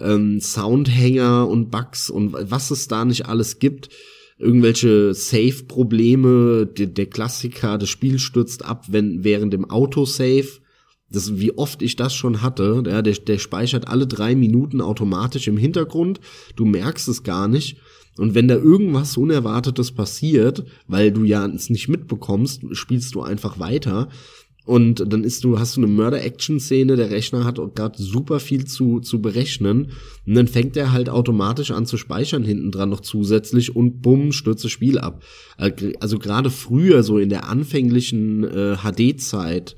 ähm, 0.00 0.40
Soundhänger 0.40 1.48
und 1.48 1.70
Bugs 1.70 2.10
und 2.10 2.32
was 2.32 2.70
es 2.70 2.88
da 2.88 3.04
nicht 3.04 3.26
alles 3.26 3.58
gibt, 3.58 3.90
irgendwelche 4.38 5.14
Save-Probleme, 5.14 6.66
der, 6.66 6.86
der 6.86 7.06
Klassiker, 7.06 7.78
das 7.78 7.88
Spiel 7.88 8.18
stürzt 8.18 8.64
ab, 8.64 8.86
wenn 8.88 9.24
während 9.24 9.52
dem 9.52 9.70
Autosave 9.70 10.60
das, 11.10 11.38
wie 11.38 11.56
oft 11.56 11.82
ich 11.82 11.96
das 11.96 12.14
schon 12.14 12.42
hatte, 12.42 12.82
ja, 12.86 13.02
der, 13.02 13.14
der 13.14 13.38
speichert 13.38 13.88
alle 13.88 14.06
drei 14.06 14.34
Minuten 14.34 14.80
automatisch 14.80 15.46
im 15.46 15.56
Hintergrund, 15.56 16.20
du 16.56 16.64
merkst 16.64 17.08
es 17.08 17.22
gar 17.22 17.48
nicht. 17.48 17.78
Und 18.16 18.34
wenn 18.34 18.46
da 18.46 18.54
irgendwas 18.54 19.16
Unerwartetes 19.16 19.92
passiert, 19.92 20.64
weil 20.86 21.10
du 21.10 21.24
ja 21.24 21.46
es 21.46 21.68
nicht 21.68 21.88
mitbekommst, 21.88 22.62
spielst 22.72 23.14
du 23.14 23.22
einfach 23.22 23.58
weiter. 23.58 24.08
Und 24.64 25.12
dann 25.12 25.24
ist 25.24 25.44
du, 25.44 25.58
hast 25.58 25.76
du 25.76 25.82
eine 25.82 25.92
Murder-Action-Szene, 25.92 26.96
der 26.96 27.10
Rechner 27.10 27.44
hat 27.44 27.60
gerade 27.74 28.02
super 28.02 28.40
viel 28.40 28.64
zu, 28.64 29.00
zu 29.00 29.20
berechnen. 29.20 29.92
Und 30.26 30.34
dann 30.34 30.48
fängt 30.48 30.76
er 30.76 30.92
halt 30.92 31.10
automatisch 31.10 31.70
an 31.70 31.84
zu 31.84 31.98
speichern 31.98 32.44
hinten 32.44 32.70
dran 32.70 32.88
noch 32.88 33.00
zusätzlich 33.00 33.76
und 33.76 34.00
bumm, 34.00 34.32
stürzt 34.32 34.64
das 34.64 34.72
Spiel 34.72 34.98
ab. 34.98 35.22
Also 36.00 36.18
gerade 36.18 36.48
früher, 36.48 37.02
so 37.02 37.18
in 37.18 37.28
der 37.28 37.48
anfänglichen 37.48 38.44
äh, 38.44 38.76
HD-Zeit, 38.76 39.76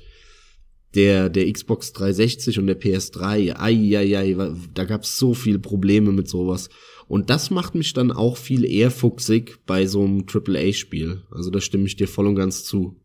der, 0.95 1.29
der 1.29 1.51
Xbox 1.51 1.91
360 1.91 2.59
und 2.59 2.67
der 2.67 2.79
PS3, 2.79 3.55
ai, 3.57 3.97
ai, 3.97 4.17
ai, 4.17 4.51
da 4.73 4.85
gab's 4.85 5.17
so 5.17 5.33
viele 5.33 5.59
Probleme 5.59 6.13
mit 6.13 6.29
sowas. 6.29 6.69
Und 7.07 7.29
das 7.29 7.51
macht 7.51 7.75
mich 7.75 7.93
dann 7.93 8.11
auch 8.11 8.37
viel 8.37 8.65
eher 8.65 8.91
fuchsig 8.91 9.59
bei 9.65 9.85
so 9.85 10.03
einem 10.03 10.25
AAA-Spiel. 10.25 11.23
Also 11.31 11.49
da 11.49 11.61
stimme 11.61 11.87
ich 11.87 11.97
dir 11.97 12.07
voll 12.07 12.27
und 12.27 12.35
ganz 12.35 12.63
zu. 12.63 12.95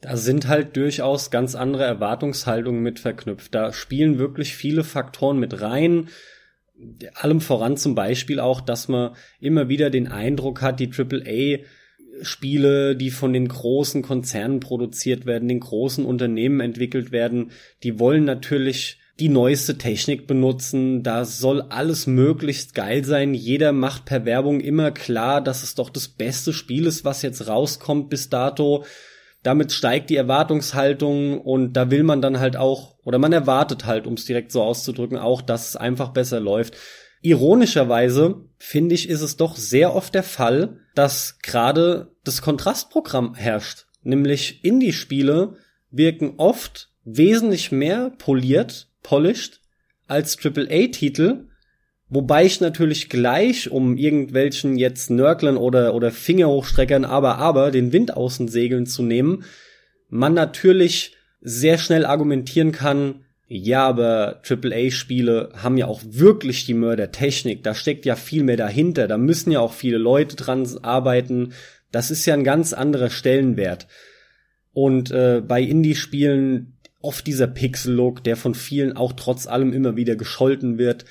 Da 0.00 0.16
sind 0.16 0.46
halt 0.46 0.76
durchaus 0.76 1.30
ganz 1.30 1.54
andere 1.54 1.84
Erwartungshaltungen 1.84 2.82
mit 2.82 3.00
verknüpft. 3.00 3.54
Da 3.54 3.72
spielen 3.72 4.18
wirklich 4.18 4.54
viele 4.54 4.84
Faktoren 4.84 5.38
mit 5.38 5.60
rein. 5.60 6.08
Allem 7.14 7.40
voran 7.40 7.76
zum 7.76 7.94
Beispiel 7.94 8.38
auch, 8.38 8.60
dass 8.60 8.88
man 8.88 9.16
immer 9.40 9.68
wieder 9.68 9.88
den 9.88 10.08
Eindruck 10.08 10.60
hat, 10.60 10.80
die 10.80 10.90
AAA 10.90 11.64
Spiele, 12.22 12.96
die 12.96 13.10
von 13.10 13.32
den 13.32 13.48
großen 13.48 14.02
Konzernen 14.02 14.60
produziert 14.60 15.26
werden, 15.26 15.48
den 15.48 15.60
großen 15.60 16.04
Unternehmen 16.04 16.60
entwickelt 16.60 17.12
werden, 17.12 17.50
die 17.82 17.98
wollen 17.98 18.24
natürlich 18.24 18.98
die 19.18 19.28
neueste 19.28 19.78
Technik 19.78 20.26
benutzen. 20.26 21.02
Da 21.02 21.24
soll 21.24 21.62
alles 21.62 22.06
möglichst 22.06 22.74
geil 22.74 23.04
sein. 23.04 23.32
Jeder 23.32 23.72
macht 23.72 24.04
per 24.04 24.24
Werbung 24.24 24.60
immer 24.60 24.90
klar, 24.90 25.40
dass 25.40 25.62
es 25.62 25.74
doch 25.74 25.88
das 25.88 26.08
beste 26.08 26.52
Spiel 26.52 26.86
ist, 26.86 27.04
was 27.04 27.22
jetzt 27.22 27.48
rauskommt 27.48 28.10
bis 28.10 28.28
dato. 28.28 28.84
Damit 29.46 29.70
steigt 29.70 30.10
die 30.10 30.16
Erwartungshaltung 30.16 31.40
und 31.40 31.74
da 31.74 31.88
will 31.88 32.02
man 32.02 32.20
dann 32.20 32.40
halt 32.40 32.56
auch, 32.56 32.96
oder 33.04 33.18
man 33.18 33.32
erwartet 33.32 33.86
halt, 33.86 34.08
um 34.08 34.14
es 34.14 34.24
direkt 34.24 34.50
so 34.50 34.60
auszudrücken, 34.60 35.18
auch, 35.18 35.40
dass 35.40 35.68
es 35.68 35.76
einfach 35.76 36.08
besser 36.08 36.40
läuft. 36.40 36.76
Ironischerweise 37.22 38.42
finde 38.58 38.96
ich, 38.96 39.08
ist 39.08 39.20
es 39.20 39.36
doch 39.36 39.54
sehr 39.54 39.94
oft 39.94 40.16
der 40.16 40.24
Fall, 40.24 40.80
dass 40.96 41.38
gerade 41.44 42.10
das 42.24 42.42
Kontrastprogramm 42.42 43.36
herrscht. 43.36 43.86
Nämlich 44.02 44.64
Indie-Spiele 44.64 45.54
wirken 45.92 46.34
oft 46.38 46.90
wesentlich 47.04 47.70
mehr 47.70 48.10
poliert, 48.18 48.88
polished 49.04 49.60
als 50.08 50.36
AAA-Titel, 50.44 51.46
wobei 52.08 52.44
ich 52.44 52.60
natürlich 52.60 53.08
gleich, 53.08 53.70
um 53.70 53.96
irgendwelchen 53.96 54.76
jetzt 54.76 55.10
Nörglern 55.10 55.56
oder, 55.56 55.94
oder 55.94 56.10
Fingerhochstreckern 56.10 57.04
aber 57.04 57.38
aber 57.38 57.70
den 57.70 57.92
Wind 57.92 58.16
aus 58.16 58.38
den 58.38 58.48
Segeln 58.48 58.86
zu 58.86 59.02
nehmen, 59.02 59.44
man 60.08 60.34
natürlich 60.34 61.16
sehr 61.40 61.78
schnell 61.78 62.04
argumentieren 62.04 62.72
kann, 62.72 63.26
ja, 63.48 63.86
aber 63.86 64.42
AAA-Spiele 64.48 65.50
haben 65.54 65.78
ja 65.78 65.86
auch 65.86 66.00
wirklich 66.04 66.66
die 66.66 66.74
Mördertechnik. 66.74 67.62
Da 67.62 67.74
steckt 67.74 68.04
ja 68.04 68.16
viel 68.16 68.42
mehr 68.42 68.56
dahinter. 68.56 69.06
Da 69.06 69.18
müssen 69.18 69.52
ja 69.52 69.60
auch 69.60 69.72
viele 69.72 69.98
Leute 69.98 70.34
dran 70.34 70.66
arbeiten. 70.82 71.52
Das 71.92 72.10
ist 72.10 72.26
ja 72.26 72.34
ein 72.34 72.42
ganz 72.42 72.72
anderer 72.72 73.08
Stellenwert. 73.08 73.86
Und 74.72 75.12
äh, 75.12 75.42
bei 75.46 75.62
Indie-Spielen 75.62 76.76
oft 77.00 77.24
dieser 77.26 77.46
Pixel-Look, 77.46 78.24
der 78.24 78.36
von 78.36 78.56
vielen 78.56 78.96
auch 78.96 79.12
trotz 79.12 79.46
allem 79.46 79.72
immer 79.72 79.94
wieder 79.94 80.16
gescholten 80.16 80.76
wird. 80.76 81.04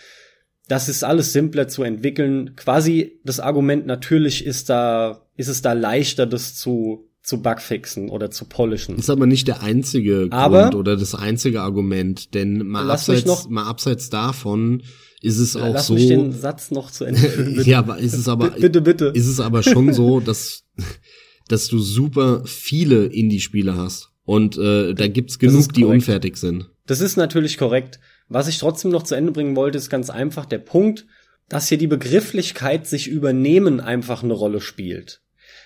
Das 0.68 0.90
ist 0.90 1.04
alles 1.04 1.32
simpler 1.34 1.68
zu 1.68 1.84
entwickeln. 1.84 2.56
Quasi 2.56 3.20
das 3.24 3.40
Argument 3.40 3.86
natürlich 3.86 4.46
ist 4.46 4.70
da, 4.70 5.22
ist 5.38 5.48
es 5.48 5.62
da 5.62 5.74
leichter, 5.74 6.26
das 6.26 6.56
zu 6.56 7.08
zu 7.26 7.42
bugfixen 7.42 8.10
oder 8.10 8.30
zu 8.30 8.46
polishen. 8.46 8.98
Ist 8.98 9.10
aber 9.10 9.26
nicht 9.26 9.48
der 9.48 9.64
einzige 9.64 10.28
aber, 10.30 10.64
Grund 10.64 10.76
oder 10.76 10.96
das 10.96 11.16
einzige 11.16 11.62
Argument, 11.62 12.36
denn 12.36 12.68
mal 12.68 12.90
abseits, 12.92 13.26
noch, 13.26 13.50
mal 13.50 13.66
abseits 13.66 14.12
davon 14.12 14.84
ist 15.22 15.40
es 15.40 15.56
auch 15.56 15.74
lass 15.74 15.88
so. 15.88 15.96
Mich 15.96 16.08
den 16.08 16.32
Satz 16.32 16.70
noch 16.70 16.92
zu 16.92 17.04
Ende. 17.04 17.64
ja, 17.66 17.80
aber 17.80 17.98
ist 17.98 18.14
es 18.14 18.28
aber 18.28 18.52
bitte, 18.52 18.82
bitte. 18.82 19.06
Ist 19.08 19.26
es 19.26 19.40
aber 19.40 19.64
schon 19.64 19.92
so, 19.92 20.20
dass 20.26 20.66
dass 21.48 21.68
du 21.68 21.80
super 21.80 22.44
viele 22.46 23.06
Indie-Spiele 23.06 23.76
hast 23.76 24.12
und 24.24 24.58
äh, 24.58 24.94
da 24.94 25.08
gibt's 25.08 25.40
genug, 25.40 25.74
die 25.74 25.84
unfertig 25.84 26.38
sind. 26.38 26.70
Das 26.86 27.02
ist 27.02 27.18
natürlich 27.18 27.58
korrekt. 27.58 28.00
Was 28.28 28.48
ich 28.48 28.58
trotzdem 28.58 28.92
noch 28.92 29.04
zu 29.04 29.16
Ende 29.16 29.32
bringen 29.32 29.56
wollte, 29.56 29.78
ist 29.78 29.90
ganz 29.90 30.10
einfach 30.10 30.46
der 30.46 30.60
Punkt, 30.60 31.06
dass 31.50 31.68
hier 31.68 31.78
die 31.78 31.88
Begrifflichkeit 31.88 32.88
sich 32.88 33.08
übernehmen 33.08 33.80
einfach 33.80 34.24
eine 34.24 34.34
Rolle 34.34 34.62
spielt. 34.62 35.22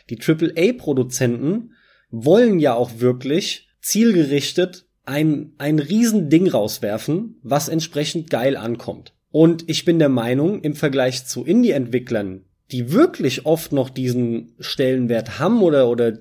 Die 0.10 0.20
AAA-Produzenten 0.20 1.74
wollen 2.10 2.60
ja 2.60 2.74
auch 2.74 3.00
wirklich 3.00 3.70
zielgerichtet 3.82 4.86
ein, 5.06 5.54
ein 5.58 5.80
Riesending 5.80 6.50
rauswerfen, 6.50 7.40
was 7.42 7.70
entsprechend 7.70 8.30
geil 8.30 8.58
ankommt. 8.58 9.14
Und 9.32 9.70
ich 9.70 9.86
bin 9.86 10.00
der 10.00 10.10
Meinung, 10.10 10.62
im 10.62 10.76
Vergleich 10.76 11.26
zu 11.26 11.46
Indie-Entwicklern, 11.46 12.46
die 12.72 12.92
wirklich 12.92 13.46
oft 13.46 13.72
noch 13.72 13.90
diesen 13.90 14.54
Stellenwert 14.60 15.40
haben 15.40 15.62
oder, 15.62 15.88
oder 15.88 16.18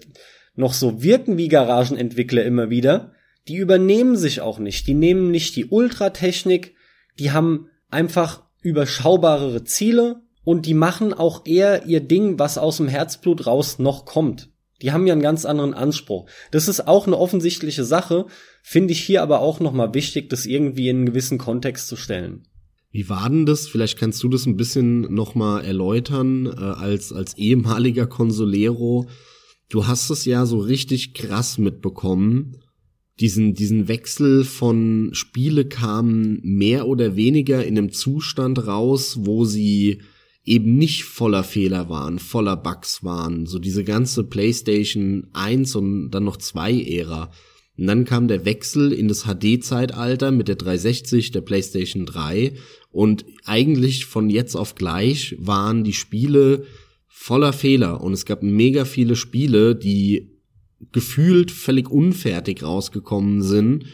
noch 0.54 0.72
so 0.72 1.02
wirken 1.02 1.36
wie 1.36 1.48
Garagenentwickler 1.48 2.44
immer 2.44 2.70
wieder, 2.70 3.12
die 3.48 3.56
übernehmen 3.56 4.16
sich 4.16 4.40
auch 4.40 4.58
nicht. 4.58 4.86
Die 4.86 4.94
nehmen 4.94 5.30
nicht 5.30 5.56
die 5.56 5.66
Ultratechnik, 5.66 6.74
die 7.18 7.32
haben 7.32 7.68
einfach 7.90 8.42
überschaubarere 8.62 9.64
Ziele 9.64 10.22
und 10.44 10.66
die 10.66 10.74
machen 10.74 11.12
auch 11.12 11.46
eher 11.46 11.86
ihr 11.86 12.00
Ding, 12.00 12.38
was 12.38 12.58
aus 12.58 12.78
dem 12.78 12.88
Herzblut 12.88 13.46
raus 13.46 13.78
noch 13.78 14.04
kommt. 14.04 14.50
Die 14.82 14.92
haben 14.92 15.06
ja 15.06 15.12
einen 15.12 15.22
ganz 15.22 15.44
anderen 15.44 15.74
Anspruch. 15.74 16.28
Das 16.52 16.68
ist 16.68 16.86
auch 16.86 17.06
eine 17.06 17.18
offensichtliche 17.18 17.84
Sache, 17.84 18.26
finde 18.62 18.92
ich 18.92 19.00
hier 19.00 19.22
aber 19.22 19.40
auch 19.40 19.60
nochmal 19.60 19.94
wichtig, 19.94 20.30
das 20.30 20.46
irgendwie 20.46 20.88
in 20.88 20.98
einen 20.98 21.06
gewissen 21.06 21.38
Kontext 21.38 21.88
zu 21.88 21.96
stellen. 21.96 22.46
Wie 22.90 23.08
war 23.08 23.28
denn 23.28 23.44
das? 23.44 23.66
Vielleicht 23.68 23.98
kannst 23.98 24.22
du 24.22 24.28
das 24.28 24.46
ein 24.46 24.56
bisschen 24.56 25.12
nochmal 25.12 25.64
erläutern, 25.64 26.46
äh, 26.46 26.50
als, 26.50 27.12
als 27.12 27.36
ehemaliger 27.36 28.06
Consolero. 28.06 29.08
Du 29.68 29.86
hast 29.86 30.10
es 30.10 30.24
ja 30.24 30.46
so 30.46 30.58
richtig 30.58 31.12
krass 31.12 31.58
mitbekommen. 31.58 32.56
Diesen, 33.20 33.54
diesen 33.54 33.88
Wechsel 33.88 34.44
von 34.44 35.10
Spiele 35.12 35.64
kamen 35.66 36.40
mehr 36.42 36.86
oder 36.86 37.16
weniger 37.16 37.64
in 37.64 37.76
einem 37.76 37.90
Zustand 37.90 38.66
raus, 38.66 39.18
wo 39.22 39.44
sie 39.44 40.02
eben 40.44 40.76
nicht 40.76 41.04
voller 41.04 41.44
Fehler 41.44 41.88
waren, 41.88 42.18
voller 42.18 42.56
Bugs 42.56 43.04
waren, 43.04 43.46
so 43.46 43.58
diese 43.58 43.84
ganze 43.84 44.24
PlayStation 44.24 45.26
1 45.32 45.74
und 45.76 46.10
dann 46.10 46.24
noch 46.24 46.36
2 46.36 46.80
Ära. 46.80 47.30
Und 47.76 47.86
dann 47.86 48.04
kam 48.04 48.28
der 48.28 48.44
Wechsel 48.44 48.92
in 48.92 49.08
das 49.08 49.24
HD-Zeitalter 49.24 50.30
mit 50.30 50.48
der 50.48 50.56
360, 50.56 51.30
der 51.32 51.42
PlayStation 51.42 52.06
3 52.06 52.54
und 52.90 53.24
eigentlich 53.44 54.06
von 54.06 54.30
jetzt 54.30 54.56
auf 54.56 54.74
gleich 54.74 55.36
waren 55.38 55.84
die 55.84 55.92
Spiele 55.92 56.64
voller 57.06 57.52
Fehler. 57.52 58.00
Und 58.00 58.12
es 58.14 58.24
gab 58.24 58.42
mega 58.42 58.84
viele 58.84 59.16
Spiele, 59.16 59.76
die 59.76 60.37
gefühlt 60.92 61.50
völlig 61.50 61.90
unfertig 61.90 62.62
rausgekommen 62.62 63.42
sind, 63.42 63.86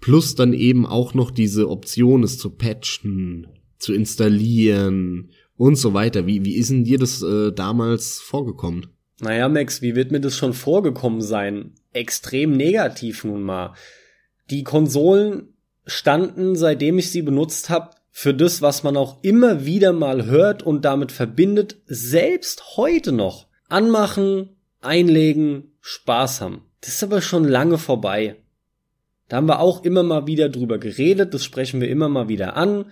plus 0.00 0.34
dann 0.34 0.52
eben 0.52 0.86
auch 0.86 1.14
noch 1.14 1.30
diese 1.30 1.68
Option, 1.68 2.22
es 2.22 2.38
zu 2.38 2.50
patchen, 2.50 3.46
zu 3.78 3.94
installieren 3.94 5.30
und 5.56 5.76
so 5.76 5.94
weiter. 5.94 6.26
Wie, 6.26 6.44
wie 6.44 6.56
ist 6.56 6.70
denn 6.70 6.84
dir 6.84 6.98
das 6.98 7.22
äh, 7.22 7.52
damals 7.52 8.20
vorgekommen? 8.20 8.86
Naja, 9.20 9.48
Max, 9.48 9.82
wie 9.82 9.94
wird 9.94 10.10
mir 10.10 10.20
das 10.20 10.36
schon 10.36 10.52
vorgekommen 10.52 11.22
sein? 11.22 11.74
Extrem 11.92 12.56
negativ 12.56 13.24
nun 13.24 13.42
mal. 13.42 13.74
Die 14.50 14.64
Konsolen 14.64 15.54
standen, 15.86 16.56
seitdem 16.56 16.98
ich 16.98 17.10
sie 17.10 17.22
benutzt 17.22 17.70
habe, 17.70 17.90
für 18.10 18.34
das, 18.34 18.60
was 18.60 18.82
man 18.82 18.96
auch 18.96 19.22
immer 19.22 19.64
wieder 19.64 19.92
mal 19.92 20.26
hört 20.26 20.62
und 20.62 20.84
damit 20.84 21.12
verbindet, 21.12 21.76
selbst 21.86 22.76
heute 22.76 23.10
noch. 23.10 23.46
Anmachen, 23.68 24.50
einlegen, 24.80 25.71
Spaß 25.82 26.40
haben. 26.40 26.62
Das 26.80 26.94
ist 26.94 27.02
aber 27.02 27.20
schon 27.20 27.44
lange 27.44 27.76
vorbei. 27.76 28.36
Da 29.28 29.36
haben 29.36 29.48
wir 29.48 29.60
auch 29.60 29.84
immer 29.84 30.02
mal 30.02 30.26
wieder 30.26 30.48
drüber 30.48 30.78
geredet, 30.78 31.34
das 31.34 31.44
sprechen 31.44 31.80
wir 31.80 31.88
immer 31.88 32.08
mal 32.08 32.28
wieder 32.28 32.56
an. 32.56 32.86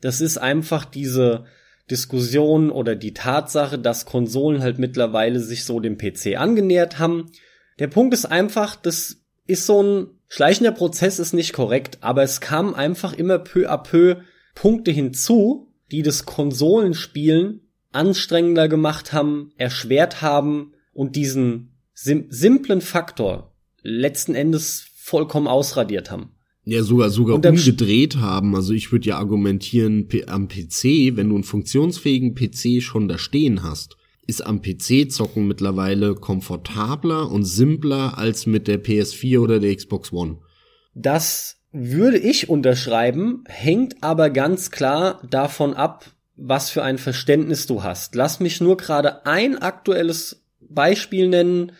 Das 0.00 0.20
ist 0.20 0.38
einfach 0.38 0.84
diese 0.84 1.46
Diskussion 1.90 2.70
oder 2.70 2.94
die 2.94 3.14
Tatsache, 3.14 3.78
dass 3.78 4.06
Konsolen 4.06 4.62
halt 4.62 4.78
mittlerweile 4.78 5.40
sich 5.40 5.64
so 5.64 5.80
dem 5.80 5.98
PC 5.98 6.36
angenähert 6.36 6.98
haben. 6.98 7.30
Der 7.78 7.88
Punkt 7.88 8.14
ist 8.14 8.26
einfach, 8.26 8.76
das 8.76 9.18
ist 9.46 9.66
so 9.66 9.82
ein 9.82 10.06
schleichender 10.28 10.72
Prozess 10.72 11.18
ist 11.18 11.32
nicht 11.32 11.52
korrekt, 11.52 11.98
aber 12.00 12.22
es 12.22 12.40
kamen 12.40 12.74
einfach 12.74 13.12
immer 13.12 13.38
peu 13.38 13.70
à 13.70 13.78
peu 13.78 14.16
Punkte 14.54 14.90
hinzu, 14.90 15.72
die 15.90 16.02
das 16.02 16.24
Konsolenspielen 16.24 17.60
anstrengender 17.92 18.68
gemacht 18.68 19.12
haben, 19.12 19.52
erschwert 19.56 20.22
haben 20.22 20.72
und 20.92 21.16
diesen 21.16 21.73
sim 21.94 22.26
simplen 22.28 22.80
Faktor 22.80 23.54
letzten 23.82 24.34
Endes 24.34 24.86
vollkommen 24.96 25.46
ausradiert 25.46 26.10
haben. 26.10 26.30
Ja, 26.64 26.82
sogar 26.82 27.10
sogar 27.10 27.36
umgedreht 27.36 28.16
haben. 28.16 28.56
Also 28.56 28.72
ich 28.72 28.90
würde 28.90 29.08
ja 29.08 29.18
argumentieren, 29.18 30.08
am 30.26 30.48
PC, 30.48 31.16
wenn 31.16 31.28
du 31.28 31.34
einen 31.34 31.44
funktionsfähigen 31.44 32.34
PC 32.34 32.82
schon 32.82 33.06
da 33.06 33.18
stehen 33.18 33.62
hast, 33.62 33.96
ist 34.26 34.46
am 34.46 34.62
PC 34.62 35.10
zocken 35.10 35.46
mittlerweile 35.46 36.14
komfortabler 36.14 37.30
und 37.30 37.44
simpler 37.44 38.16
als 38.16 38.46
mit 38.46 38.66
der 38.66 38.82
PS4 38.82 39.38
oder 39.40 39.60
der 39.60 39.76
Xbox 39.76 40.12
One. 40.12 40.38
Das 40.94 41.56
würde 41.72 42.18
ich 42.18 42.48
unterschreiben, 42.48 43.44
hängt 43.46 44.02
aber 44.02 44.30
ganz 44.30 44.70
klar 44.70 45.20
davon 45.28 45.74
ab, 45.74 46.10
was 46.36 46.70
für 46.70 46.82
ein 46.82 46.98
Verständnis 46.98 47.66
du 47.66 47.82
hast. 47.82 48.14
Lass 48.14 48.40
mich 48.40 48.60
nur 48.60 48.76
gerade 48.76 49.26
ein 49.26 49.58
aktuelles 49.58 50.43
Beispiel 50.74 51.28
nennen. 51.28 51.72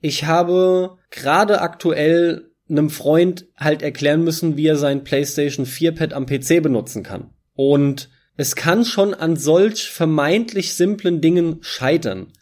Ich 0.00 0.24
habe 0.24 0.98
gerade 1.10 1.60
aktuell 1.60 2.50
einem 2.68 2.90
Freund 2.90 3.46
halt 3.56 3.82
erklären 3.82 4.24
müssen, 4.24 4.56
wie 4.56 4.66
er 4.66 4.76
sein 4.76 5.04
PlayStation 5.04 5.66
4 5.66 5.92
Pad 5.92 6.12
am 6.12 6.26
PC 6.26 6.62
benutzen 6.62 7.02
kann. 7.02 7.30
Und 7.54 8.08
es 8.36 8.56
kann 8.56 8.84
schon 8.84 9.14
an 9.14 9.36
solch 9.36 9.90
vermeintlich 9.90 10.74
simplen 10.74 11.20
Dingen 11.20 11.58
scheitern. 11.60 12.32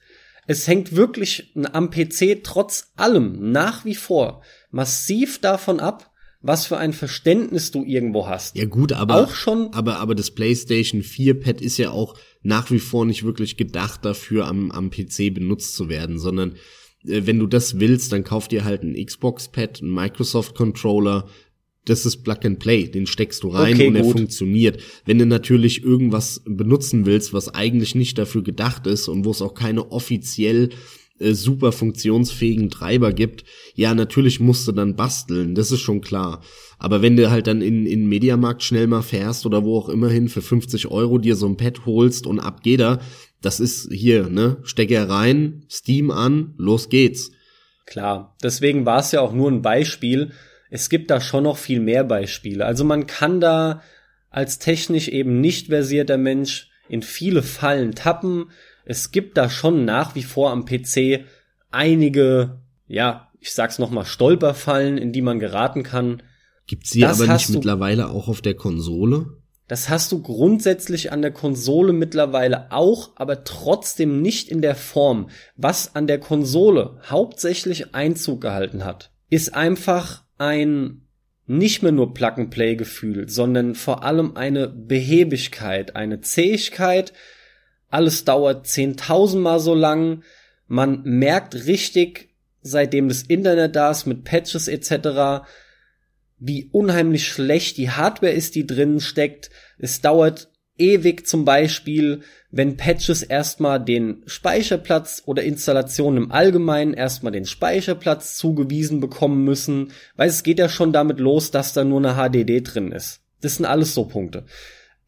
Es 0.46 0.66
hängt 0.66 0.96
wirklich 0.96 1.52
am 1.72 1.90
PC 1.90 2.42
trotz 2.42 2.92
allem 2.96 3.52
nach 3.52 3.84
wie 3.84 3.94
vor 3.94 4.42
massiv 4.70 5.40
davon 5.40 5.80
ab, 5.80 6.10
was 6.42 6.66
für 6.66 6.78
ein 6.78 6.92
Verständnis 6.92 7.70
du 7.70 7.84
irgendwo 7.84 8.26
hast. 8.26 8.56
Ja 8.56 8.64
gut, 8.64 8.92
aber 8.92 9.16
auch 9.16 9.34
schon 9.34 9.72
aber 9.74 9.98
aber 9.98 10.14
das 10.14 10.30
PlayStation 10.30 11.02
4 11.02 11.40
Pad 11.40 11.60
ist 11.60 11.76
ja 11.76 11.90
auch 11.90 12.16
nach 12.42 12.70
wie 12.70 12.78
vor 12.78 13.04
nicht 13.04 13.24
wirklich 13.24 13.56
gedacht 13.56 14.04
dafür 14.04 14.46
am 14.46 14.70
am 14.70 14.90
PC 14.90 15.32
benutzt 15.32 15.74
zu 15.74 15.88
werden, 15.88 16.18
sondern 16.18 16.52
äh, 17.06 17.22
wenn 17.24 17.38
du 17.38 17.46
das 17.46 17.80
willst, 17.80 18.12
dann 18.12 18.24
kauf 18.24 18.48
dir 18.48 18.64
halt 18.64 18.82
ein 18.82 18.94
Xbox 19.04 19.48
Pad, 19.48 19.82
ein 19.82 19.92
Microsoft 19.92 20.54
Controller, 20.54 21.28
das 21.84 22.04
ist 22.04 22.18
Plug 22.18 22.38
and 22.44 22.58
Play, 22.58 22.88
den 22.88 23.06
steckst 23.06 23.42
du 23.42 23.48
rein 23.48 23.74
okay, 23.74 23.88
und 23.88 23.96
er 23.96 24.02
gut. 24.02 24.12
funktioniert. 24.12 24.82
Wenn 25.06 25.18
du 25.18 25.26
natürlich 25.26 25.82
irgendwas 25.82 26.42
benutzen 26.44 27.06
willst, 27.06 27.32
was 27.32 27.48
eigentlich 27.48 27.94
nicht 27.94 28.18
dafür 28.18 28.42
gedacht 28.42 28.86
ist 28.86 29.08
und 29.08 29.24
wo 29.24 29.30
es 29.30 29.42
auch 29.42 29.54
keine 29.54 29.90
offiziell 29.90 30.70
äh, 31.20 31.34
super 31.34 31.72
funktionsfähigen 31.72 32.70
Treiber 32.70 33.12
gibt, 33.12 33.44
ja, 33.74 33.94
natürlich 33.94 34.40
musst 34.40 34.66
du 34.66 34.72
dann 34.72 34.96
basteln, 34.96 35.54
das 35.54 35.70
ist 35.70 35.80
schon 35.80 36.00
klar. 36.00 36.42
Aber 36.78 37.02
wenn 37.02 37.16
du 37.16 37.30
halt 37.30 37.46
dann 37.46 37.60
in, 37.60 37.86
in 37.86 38.08
Mediamarkt 38.08 38.62
schnell 38.62 38.86
mal 38.86 39.02
fährst 39.02 39.44
oder 39.46 39.64
wo 39.64 39.78
auch 39.78 39.88
immerhin 39.88 40.28
für 40.28 40.42
50 40.42 40.88
Euro 40.88 41.18
dir 41.18 41.36
so 41.36 41.46
ein 41.46 41.56
Pad 41.56 41.84
holst 41.86 42.26
und 42.26 42.40
ab 42.40 42.62
geht 42.62 42.80
er, 42.80 43.00
das 43.42 43.60
ist 43.60 43.92
hier, 43.92 44.28
ne, 44.28 44.58
Stecker 44.62 45.08
rein, 45.08 45.64
Steam 45.70 46.10
an, 46.10 46.54
los 46.56 46.88
geht's. 46.88 47.32
Klar, 47.86 48.36
deswegen 48.42 48.86
war 48.86 49.00
es 49.00 49.12
ja 49.12 49.20
auch 49.20 49.32
nur 49.32 49.50
ein 49.50 49.62
Beispiel. 49.62 50.30
Es 50.70 50.88
gibt 50.88 51.10
da 51.10 51.20
schon 51.20 51.44
noch 51.44 51.58
viel 51.58 51.80
mehr 51.80 52.04
Beispiele. 52.04 52.64
Also 52.64 52.84
man 52.84 53.06
kann 53.06 53.40
da 53.40 53.82
als 54.30 54.58
technisch 54.58 55.08
eben 55.08 55.40
nicht 55.40 55.66
versierter 55.66 56.16
Mensch 56.16 56.70
in 56.88 57.02
viele 57.02 57.42
Fallen 57.42 57.94
tappen. 57.94 58.50
Es 58.90 59.12
gibt 59.12 59.38
da 59.38 59.48
schon 59.48 59.84
nach 59.84 60.16
wie 60.16 60.24
vor 60.24 60.50
am 60.50 60.64
PC 60.64 61.24
einige, 61.70 62.58
ja, 62.88 63.30
ich 63.38 63.52
sag's 63.52 63.78
nochmal, 63.78 64.04
Stolperfallen, 64.04 64.98
in 64.98 65.12
die 65.12 65.22
man 65.22 65.38
geraten 65.38 65.84
kann. 65.84 66.24
Gibt's 66.66 66.90
sie 66.90 66.98
das 66.98 67.20
aber 67.20 67.32
nicht 67.32 67.50
mittlerweile 67.50 68.08
auch 68.08 68.26
auf 68.26 68.40
der 68.40 68.54
Konsole? 68.54 69.26
Das 69.68 69.90
hast 69.90 70.10
du 70.10 70.20
grundsätzlich 70.20 71.12
an 71.12 71.22
der 71.22 71.30
Konsole 71.30 71.92
mittlerweile 71.92 72.72
auch, 72.72 73.12
aber 73.14 73.44
trotzdem 73.44 74.22
nicht 74.22 74.48
in 74.48 74.60
der 74.60 74.74
Form. 74.74 75.30
Was 75.54 75.94
an 75.94 76.08
der 76.08 76.18
Konsole 76.18 76.98
hauptsächlich 77.08 77.94
Einzug 77.94 78.40
gehalten 78.40 78.84
hat, 78.84 79.12
ist 79.28 79.54
einfach 79.54 80.24
ein 80.36 81.02
nicht 81.46 81.84
mehr 81.84 81.92
nur 81.92 82.12
Plug-and-Play-Gefühl, 82.12 83.28
sondern 83.28 83.76
vor 83.76 84.02
allem 84.02 84.36
eine 84.36 84.66
Behebigkeit, 84.66 85.94
eine 85.94 86.20
Zähigkeit. 86.22 87.12
Alles 87.90 88.24
dauert 88.24 88.66
zehntausendmal 88.66 89.60
so 89.60 89.74
lang. 89.74 90.22
Man 90.66 91.02
merkt 91.02 91.66
richtig, 91.66 92.30
seitdem 92.62 93.08
das 93.08 93.22
Internet 93.22 93.76
da 93.76 93.90
ist 93.90 94.06
mit 94.06 94.24
Patches 94.24 94.68
etc., 94.68 95.44
wie 96.38 96.70
unheimlich 96.72 97.28
schlecht 97.28 97.76
die 97.76 97.90
Hardware 97.90 98.32
ist, 98.32 98.54
die 98.54 98.66
drin 98.66 99.00
steckt. 99.00 99.50
Es 99.78 100.00
dauert 100.00 100.48
ewig 100.78 101.26
zum 101.26 101.44
Beispiel, 101.44 102.22
wenn 102.50 102.76
Patches 102.76 103.22
erstmal 103.22 103.84
den 103.84 104.22
Speicherplatz 104.26 105.22
oder 105.26 105.42
Installationen 105.42 106.24
im 106.24 106.32
Allgemeinen 106.32 106.94
erstmal 106.94 107.32
den 107.32 107.44
Speicherplatz 107.44 108.36
zugewiesen 108.36 109.00
bekommen 109.00 109.44
müssen, 109.44 109.92
weil 110.16 110.30
es 110.30 110.42
geht 110.42 110.58
ja 110.58 110.68
schon 110.68 110.92
damit 110.92 111.20
los, 111.20 111.50
dass 111.50 111.74
da 111.74 111.84
nur 111.84 111.98
eine 111.98 112.14
HDD 112.14 112.62
drin 112.62 112.90
ist. 112.90 113.20
Das 113.42 113.56
sind 113.56 113.66
alles 113.66 113.94
so 113.94 114.06
Punkte. 114.06 114.44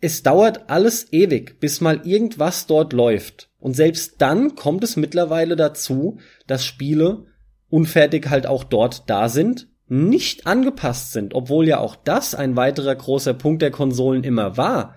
Es 0.04 0.22
dauert 0.22 0.68
alles 0.68 1.12
ewig, 1.12 1.60
bis 1.60 1.80
mal 1.80 2.02
irgendwas 2.04 2.66
dort 2.66 2.92
läuft. 2.92 3.48
Und 3.58 3.74
selbst 3.74 4.16
dann 4.18 4.56
kommt 4.56 4.82
es 4.82 4.96
mittlerweile 4.96 5.56
dazu, 5.56 6.18
dass 6.46 6.66
Spiele 6.66 7.26
unfertig 7.70 8.28
halt 8.28 8.46
auch 8.46 8.64
dort 8.64 9.08
da 9.08 9.28
sind 9.30 9.68
nicht 9.92 10.46
angepasst 10.46 11.12
sind, 11.12 11.34
obwohl 11.34 11.68
ja 11.68 11.78
auch 11.78 11.96
das 11.96 12.34
ein 12.34 12.56
weiterer 12.56 12.94
großer 12.94 13.34
Punkt 13.34 13.60
der 13.60 13.70
Konsolen 13.70 14.24
immer 14.24 14.56
war. 14.56 14.96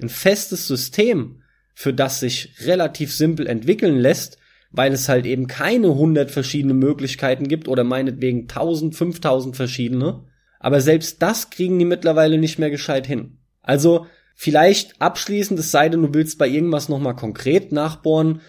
Ein 0.00 0.08
festes 0.08 0.66
System, 0.66 1.42
für 1.74 1.92
das 1.92 2.20
sich 2.20 2.54
relativ 2.64 3.14
simpel 3.14 3.46
entwickeln 3.46 3.98
lässt, 3.98 4.38
weil 4.70 4.92
es 4.92 5.08
halt 5.08 5.26
eben 5.26 5.48
keine 5.48 5.94
hundert 5.94 6.30
verschiedene 6.30 6.74
Möglichkeiten 6.74 7.46
gibt 7.46 7.68
oder 7.68 7.84
meinetwegen 7.84 8.48
tausend, 8.48 8.96
fünftausend 8.96 9.54
verschiedene. 9.54 10.24
Aber 10.58 10.80
selbst 10.80 11.20
das 11.20 11.50
kriegen 11.50 11.78
die 11.78 11.84
mittlerweile 11.84 12.38
nicht 12.38 12.58
mehr 12.58 12.70
gescheit 12.70 13.06
hin. 13.06 13.36
Also 13.60 14.06
vielleicht 14.34 15.00
abschließend, 15.00 15.58
es 15.58 15.70
sei 15.70 15.88
denn, 15.88 16.02
du 16.02 16.14
willst 16.14 16.38
bei 16.38 16.48
irgendwas 16.48 16.88
nochmal 16.88 17.16
konkret 17.16 17.72
nachbohren. 17.72 18.40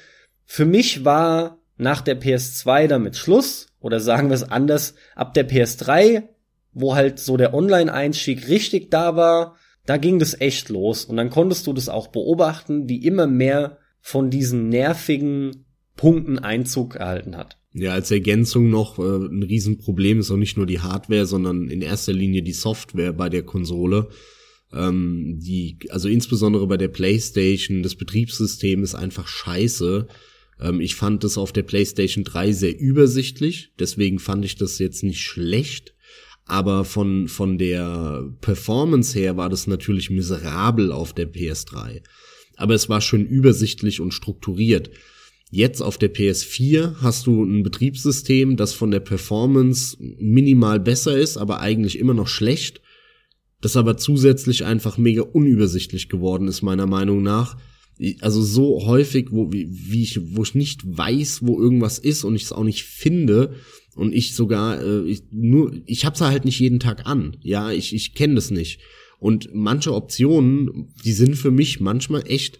Für 0.46 0.66
mich 0.66 1.06
war 1.06 1.60
nach 1.78 2.02
der 2.02 2.20
PS2 2.22 2.88
damit 2.88 3.16
Schluss 3.16 3.68
oder 3.80 4.00
sagen 4.00 4.30
wir 4.30 4.36
es 4.36 4.44
anders, 4.44 4.96
ab 5.16 5.34
der 5.34 5.48
PS3, 5.50 6.24
wo 6.72 6.96
halt 6.96 7.20
so 7.20 7.38
der 7.38 7.54
Online-Einstieg 7.54 8.48
richtig 8.48 8.90
da 8.90 9.16
war, 9.16 9.56
da 9.86 9.98
ging 9.98 10.20
das 10.20 10.40
echt 10.40 10.70
los. 10.70 11.06
Und 11.06 11.18
dann 11.18 11.30
konntest 11.30 11.68
du 11.68 11.74
das 11.74 11.90
auch 11.90 12.08
beobachten, 12.08 12.88
wie 12.88 13.04
immer 13.04 13.28
mehr 13.28 13.78
von 14.00 14.30
diesen 14.30 14.70
nervigen 14.70 15.66
Punkten 15.96 16.40
Einzug 16.40 16.96
erhalten 16.96 17.38
hat. 17.38 17.58
Ja, 17.74 17.94
als 17.94 18.12
Ergänzung 18.12 18.70
noch, 18.70 19.00
äh, 19.00 19.02
ein 19.02 19.44
Riesenproblem 19.44 20.20
ist 20.20 20.32
auch 20.32 20.38
nicht 20.38 20.58
nur 20.58 20.66
die 20.66 20.80
Hardware, 20.80 21.26
sondern 21.26 21.70
in 21.70 21.82
erster 21.82 22.14
Linie 22.14 22.44
die 22.44 22.54
Software 22.54 23.14
bei 23.14 23.30
der 23.30 23.44
Konsole. 23.44 24.10
Ähm, 24.74 25.40
die, 25.40 25.78
also 25.90 26.10
insbesondere 26.10 26.68
bei 26.68 26.78
der 26.78 26.88
PlayStation, 26.88 27.84
das 27.84 27.96
Betriebssystem 27.96 28.84
ist 28.84 28.96
einfach 28.96 29.28
scheiße. 29.28 30.08
Ähm, 30.60 30.82
ich 30.82 30.96
fand 30.96 31.24
das 31.24 31.38
auf 31.38 31.52
der 31.52 31.64
PlayStation 31.64 32.24
3 32.24 32.52
sehr 32.52 32.80
übersichtlich, 32.80 33.72
deswegen 33.80 34.20
fand 34.20 34.46
ich 34.46 34.56
das 34.56 34.80
jetzt 34.80 35.04
nicht 35.04 35.22
schlecht. 35.22 35.94
Aber 36.46 36.84
von, 36.84 37.30
von 37.30 37.58
der 37.58 38.30
Performance 38.42 39.18
her 39.18 39.38
war 39.38 39.50
das 39.50 39.66
natürlich 39.66 40.10
miserabel 40.10 40.92
auf 40.92 41.14
der 41.14 41.32
PS3. 41.32 42.02
Aber 42.58 42.74
es 42.74 42.90
war 42.90 43.00
schön 43.00 43.26
übersichtlich 43.26 44.02
und 44.02 44.14
strukturiert. 44.14 44.90
Jetzt 45.52 45.82
auf 45.82 45.98
der 45.98 46.14
PS4 46.14 46.96
hast 47.02 47.28
du 47.28 47.44
ein 47.44 47.64
Betriebssystem, 47.64 48.58
das 48.58 48.74
von 48.74 48.92
der 48.92 49.00
Performance 49.00 49.96
minimal 50.00 50.80
besser 50.80 51.18
ist, 51.18 51.38
aber 51.38 51.62
eigentlich 51.62 51.98
immer 51.98 52.14
noch 52.14 52.28
schlecht. 52.28 52.82
Das 53.64 53.76
aber 53.76 53.98
zusätzlich 53.98 54.66
einfach 54.66 54.98
mega 54.98 55.24
unübersichtlich 55.24 56.10
geworden 56.10 56.48
ist, 56.48 56.62
meiner 56.62 56.86
Meinung 56.86 57.24
nach 57.24 57.58
also 58.22 58.42
so 58.42 58.86
häufig, 58.86 59.28
wo, 59.32 59.52
wie, 59.52 59.68
wie 59.70 60.04
ich, 60.04 60.20
wo 60.36 60.44
ich 60.44 60.56
nicht 60.56 60.82
weiß, 60.86 61.46
wo 61.46 61.60
irgendwas 61.60 62.00
ist 62.00 62.24
und 62.24 62.36
ich 62.36 62.44
es 62.44 62.52
auch 62.52 62.64
nicht 62.64 62.84
finde 62.84 63.56
und 63.96 64.14
ich 64.14 64.34
sogar, 64.34 64.82
äh, 64.82 65.04
ich, 65.04 65.24
nur, 65.32 65.74
ich 65.86 66.06
hab's 66.06 66.22
halt 66.22 66.46
nicht 66.46 66.60
jeden 66.60 66.80
Tag 66.80 67.06
an. 67.06 67.38
Ja, 67.42 67.72
ich, 67.72 67.94
ich 67.94 68.16
kenne 68.16 68.36
das 68.36 68.52
nicht. 68.52 68.80
Und 69.20 69.50
manche 69.54 69.94
Optionen, 69.94 70.94
die 71.06 71.14
sind 71.14 71.36
für 71.36 71.52
mich 71.52 71.80
manchmal 71.80 72.24
echt, 72.28 72.60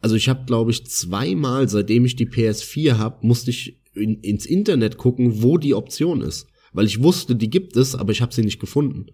also 0.00 0.16
ich 0.16 0.28
habe, 0.28 0.44
glaube 0.46 0.70
ich, 0.70 0.86
zweimal, 0.86 1.68
seitdem 1.68 2.04
ich 2.04 2.16
die 2.16 2.28
PS4 2.28 2.98
hab, 2.98 3.24
musste 3.24 3.50
ich 3.50 3.80
in, 3.94 4.20
ins 4.20 4.46
Internet 4.46 4.98
gucken, 4.98 5.42
wo 5.42 5.56
die 5.56 5.74
Option 5.74 6.20
ist. 6.20 6.46
Weil 6.72 6.86
ich 6.86 7.02
wusste, 7.02 7.36
die 7.36 7.50
gibt 7.50 7.76
es, 7.76 7.94
aber 7.94 8.12
ich 8.12 8.20
habe 8.20 8.34
sie 8.34 8.42
nicht 8.42 8.60
gefunden. 8.60 9.06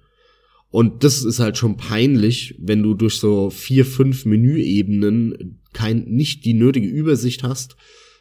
Und 0.71 1.03
das 1.03 1.25
ist 1.25 1.41
halt 1.41 1.57
schon 1.57 1.77
peinlich, 1.77 2.55
wenn 2.59 2.83
du 2.83 2.95
durch 2.95 3.16
so 3.16 3.51
vier, 3.51 3.85
fünf 3.85 4.25
Menüebenen 4.25 5.59
kein, 5.73 6.05
nicht 6.05 6.45
die 6.45 6.55
nötige 6.55 6.87
Übersicht 6.87 7.43
hast, 7.43 7.77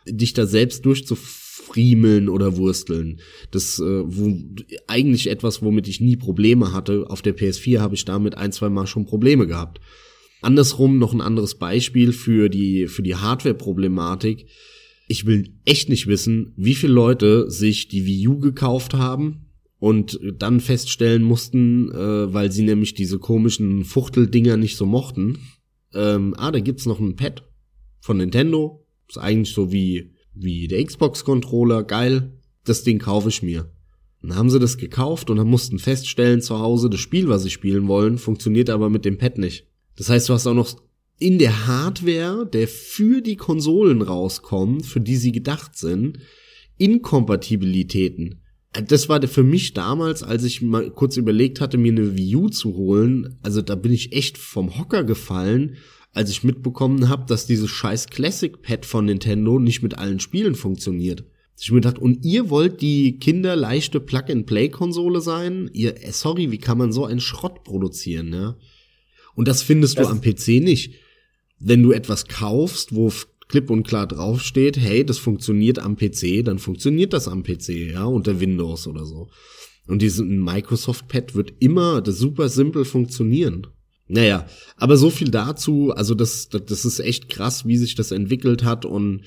dich 0.07 0.33
da 0.33 0.47
selbst 0.47 0.85
durchzufriemeln 0.85 2.27
oder 2.27 2.57
wursteln. 2.57 3.19
Das 3.51 3.79
äh, 3.79 4.01
wo, 4.03 4.35
eigentlich 4.87 5.29
etwas, 5.29 5.61
womit 5.61 5.87
ich 5.87 6.01
nie 6.01 6.15
Probleme 6.15 6.73
hatte. 6.73 7.05
Auf 7.09 7.21
der 7.21 7.37
PS4 7.37 7.79
habe 7.79 7.95
ich 7.95 8.05
damit 8.05 8.35
ein, 8.35 8.51
zwei 8.51 8.69
Mal 8.69 8.87
schon 8.87 9.05
Probleme 9.05 9.45
gehabt. 9.45 9.79
Andersrum 10.41 10.97
noch 10.97 11.13
ein 11.13 11.21
anderes 11.21 11.55
Beispiel 11.55 12.13
für 12.13 12.49
die, 12.49 12.87
für 12.87 13.03
die 13.03 13.15
Hardware-Problematik. 13.15 14.47
Ich 15.07 15.25
will 15.25 15.53
echt 15.65 15.89
nicht 15.89 16.07
wissen, 16.07 16.53
wie 16.55 16.75
viele 16.75 16.93
Leute 16.93 17.51
sich 17.51 17.89
die 17.89 18.05
Wii 18.05 18.27
U 18.29 18.39
gekauft 18.39 18.93
haben, 18.93 19.48
und 19.79 20.19
dann 20.37 20.59
feststellen 20.59 21.23
mussten, 21.23 21.89
äh, 21.91 22.33
weil 22.33 22.51
sie 22.51 22.63
nämlich 22.63 22.93
diese 22.93 23.17
komischen 23.17 23.85
Fuchteldinger 23.85 24.57
nicht 24.57 24.75
so 24.77 24.85
mochten, 24.85 25.39
ähm, 25.93 26.35
ah, 26.37 26.51
da 26.51 26.59
gibt's 26.59 26.85
noch 26.85 26.99
ein 26.99 27.15
Pad 27.15 27.43
von 27.99 28.17
Nintendo, 28.17 28.85
ist 29.07 29.17
eigentlich 29.17 29.53
so 29.53 29.71
wie 29.71 30.13
wie 30.33 30.67
der 30.67 30.83
Xbox 30.83 31.25
Controller, 31.25 31.83
geil, 31.83 32.39
das 32.63 32.83
Ding 32.83 32.99
kaufe 32.99 33.29
ich 33.29 33.41
mir. 33.41 33.71
Dann 34.21 34.35
haben 34.35 34.49
sie 34.49 34.59
das 34.59 34.77
gekauft 34.77 35.29
und 35.29 35.37
dann 35.37 35.47
mussten 35.47 35.79
feststellen 35.79 36.41
zu 36.41 36.59
Hause, 36.59 36.89
das 36.89 36.99
Spiel, 36.99 37.29
was 37.29 37.43
sie 37.43 37.49
spielen 37.49 37.87
wollen, 37.87 38.17
funktioniert 38.17 38.69
aber 38.69 38.89
mit 38.89 39.05
dem 39.05 39.17
Pad 39.17 39.37
nicht. 39.37 39.65
Das 39.95 40.09
heißt, 40.09 40.29
du 40.29 40.33
hast 40.33 40.47
auch 40.47 40.53
noch 40.53 40.75
in 41.19 41.39
der 41.39 41.67
Hardware, 41.67 42.47
der 42.51 42.67
für 42.67 43.21
die 43.21 43.35
Konsolen 43.35 44.01
rauskommt, 44.01 44.85
für 44.85 45.01
die 45.01 45.17
sie 45.17 45.31
gedacht 45.31 45.77
sind, 45.77 46.19
Inkompatibilitäten 46.77 48.41
das 48.73 49.09
war 49.09 49.25
für 49.27 49.43
mich 49.43 49.73
damals, 49.73 50.21
als 50.21 50.43
ich 50.43 50.61
mal 50.61 50.91
kurz 50.91 51.17
überlegt 51.17 51.59
hatte, 51.59 51.77
mir 51.77 51.91
eine 51.91 52.15
Wii 52.15 52.35
U 52.35 52.49
zu 52.49 52.75
holen, 52.75 53.39
also 53.41 53.61
da 53.61 53.75
bin 53.75 53.91
ich 53.91 54.13
echt 54.13 54.37
vom 54.37 54.77
Hocker 54.77 55.03
gefallen, 55.03 55.77
als 56.13 56.29
ich 56.29 56.43
mitbekommen 56.43 57.09
habe, 57.09 57.25
dass 57.27 57.47
dieses 57.47 57.69
scheiß 57.69 58.07
Classic 58.07 58.61
Pad 58.61 58.85
von 58.85 59.05
Nintendo 59.05 59.59
nicht 59.59 59.81
mit 59.81 59.97
allen 59.97 60.19
Spielen 60.19 60.55
funktioniert. 60.55 61.23
Ich 61.61 61.71
mir 61.71 61.81
gedacht, 61.81 61.99
und 61.99 62.23
ihr 62.23 62.49
wollt 62.49 62.81
die 62.81 63.19
kinderleichte 63.19 63.99
Plug-and-Play-Konsole 63.99 65.19
sein? 65.19 65.69
Ihr, 65.73 66.01
äh, 66.01 66.11
sorry, 66.13 66.51
wie 66.51 66.57
kann 66.57 66.77
man 66.77 66.93
so 66.93 67.05
einen 67.05 67.19
Schrott 67.19 67.65
produzieren, 67.65 68.31
ja? 68.33 68.55
Und 69.35 69.47
das 69.47 69.61
findest 69.61 69.97
das 69.97 70.07
du 70.07 70.11
am 70.11 70.21
PC 70.21 70.63
nicht. 70.63 70.93
Wenn 71.59 71.83
du 71.83 71.91
etwas 71.91 72.27
kaufst, 72.27 72.95
wo 72.95 73.11
klipp 73.49 73.69
und 73.69 73.83
klar 73.83 74.07
draufsteht, 74.07 74.77
hey, 74.77 75.03
das 75.03 75.17
funktioniert 75.17 75.79
am 75.79 75.97
PC, 75.97 76.45
dann 76.45 76.59
funktioniert 76.59 77.11
das 77.11 77.27
am 77.27 77.43
PC, 77.43 77.91
ja, 77.91 78.05
unter 78.05 78.39
Windows 78.39 78.87
oder 78.87 79.05
so. 79.05 79.29
Und 79.87 80.01
diesen 80.01 80.41
Microsoft 80.43 81.07
Pad 81.07 81.35
wird 81.35 81.53
immer 81.59 82.01
das 82.01 82.19
super 82.19 82.47
simpel 82.47 82.85
funktionieren. 82.85 83.67
Naja, 84.07 84.45
aber 84.77 84.97
so 84.97 85.09
viel 85.09 85.29
dazu, 85.29 85.91
also 85.91 86.15
das, 86.15 86.49
das 86.49 86.85
ist 86.85 86.99
echt 86.99 87.29
krass, 87.29 87.65
wie 87.67 87.77
sich 87.77 87.95
das 87.95 88.11
entwickelt 88.11 88.63
hat 88.63 88.85
und 88.85 89.23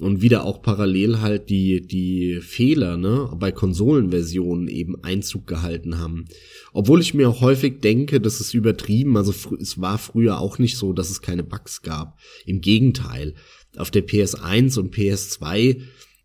und 0.00 0.22
wieder 0.22 0.44
auch 0.44 0.62
parallel 0.62 1.20
halt 1.20 1.50
die 1.50 1.84
die 1.84 2.40
Fehler 2.40 2.96
ne 2.96 3.30
bei 3.36 3.50
Konsolenversionen 3.50 4.68
eben 4.68 5.02
Einzug 5.02 5.46
gehalten 5.46 5.98
haben. 5.98 6.26
Obwohl 6.72 7.00
ich 7.00 7.14
mir 7.14 7.28
auch 7.28 7.40
häufig 7.40 7.80
denke, 7.80 8.20
das 8.20 8.40
ist 8.40 8.54
übertrieben, 8.54 9.16
also 9.16 9.34
es 9.60 9.80
war 9.80 9.98
früher 9.98 10.38
auch 10.38 10.58
nicht 10.58 10.76
so, 10.76 10.92
dass 10.92 11.10
es 11.10 11.20
keine 11.20 11.42
Bugs 11.42 11.82
gab. 11.82 12.18
Im 12.46 12.60
Gegenteil, 12.60 13.34
auf 13.76 13.90
der 13.90 14.06
PS1 14.06 14.78
und 14.78 14.94
PS2, 14.94 15.80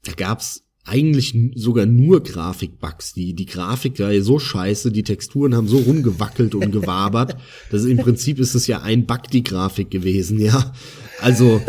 da 0.05 0.13
gab's 0.13 0.63
eigentlich 0.85 1.35
sogar 1.55 1.85
nur 1.85 2.23
Grafikbugs. 2.23 3.13
Die, 3.13 3.33
die 3.33 3.45
Grafik 3.45 3.99
war 3.99 4.11
ja 4.11 4.21
so 4.21 4.37
scheiße, 4.37 4.91
die 4.91 5.03
Texturen 5.03 5.55
haben 5.55 5.67
so 5.67 5.77
rumgewackelt 5.77 6.55
und 6.55 6.71
gewabert. 6.71 7.37
Das 7.71 7.81
ist, 7.83 7.89
im 7.89 7.97
Prinzip 7.97 8.39
ist 8.39 8.53
es 8.53 8.67
ja 8.67 8.81
ein 8.81 9.05
Bug, 9.05 9.29
die 9.31 9.43
Grafik 9.43 9.89
gewesen, 9.89 10.39
ja. 10.39 10.73
Also, 11.19 11.61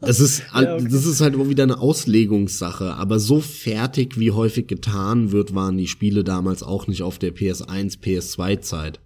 das 0.00 0.20
ist, 0.20 0.42
ja, 0.54 0.74
okay. 0.74 0.86
das 0.90 1.06
ist 1.06 1.20
halt 1.20 1.34
immer 1.34 1.48
wieder 1.48 1.64
eine 1.64 1.80
Auslegungssache. 1.80 2.94
Aber 2.94 3.18
so 3.18 3.40
fertig, 3.40 4.18
wie 4.18 4.30
häufig 4.30 4.66
getan 4.68 5.32
wird, 5.32 5.54
waren 5.54 5.76
die 5.76 5.88
Spiele 5.88 6.22
damals 6.22 6.62
auch 6.62 6.86
nicht 6.86 7.02
auf 7.02 7.18
der 7.18 7.34
PS1, 7.34 8.00
PS2 8.00 8.60
Zeit. 8.60 9.00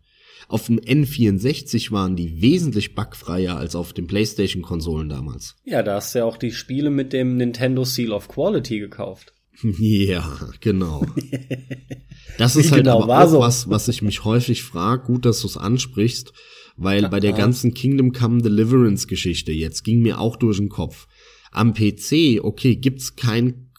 Auf 0.53 0.67
dem 0.67 0.79
N64 0.79 1.93
waren 1.93 2.15
die 2.15 2.43
wesentlich 2.43 2.95
bugfreier 2.95 3.57
als 3.57 3.75
auf 3.75 3.95
den 3.95 4.07
PlayStation-Konsolen 4.07 5.09
damals. 5.09 5.57
Ja, 5.65 5.83
da 5.83 5.95
hast 5.95 6.15
du 6.15 6.19
ja 6.19 6.25
auch 6.27 6.37
die 6.37 6.53
Spiele 6.53 6.91
mit 6.91 7.15
dem 7.15 7.39
Nintendo 7.39 7.85
Seal 7.85 8.13
of 8.13 8.29
Quality 8.29 8.79
gekauft. 8.79 9.33
Ja, 9.79 10.51
genau. 10.61 11.07
Das 12.37 12.57
ist 12.57 12.71
halt 12.71 12.85
genau 12.85 13.03
aber 13.03 13.25
auch 13.25 13.29
so? 13.29 13.39
was, 13.41 13.71
was 13.71 13.89
ich 13.89 14.03
mich 14.03 14.25
häufig 14.25 14.63
frage. 14.63 15.05
Gut, 15.05 15.25
dass 15.25 15.41
du 15.41 15.47
es 15.47 15.57
ansprichst, 15.57 16.35
weil 16.77 17.09
bei 17.09 17.21
der 17.21 17.33
ganzen 17.33 17.73
Kingdom 17.73 18.13
Come 18.13 18.43
Deliverance 18.43 19.07
Geschichte 19.07 19.53
jetzt 19.53 19.85
ging 19.85 20.01
mir 20.03 20.21
auch 20.21 20.37
durch 20.37 20.59
den 20.59 20.69
Kopf. 20.69 21.09
Am 21.51 21.73
PC, 21.73 22.41
okay, 22.43 22.77
gibt's 22.77 23.17
kein 23.17 23.71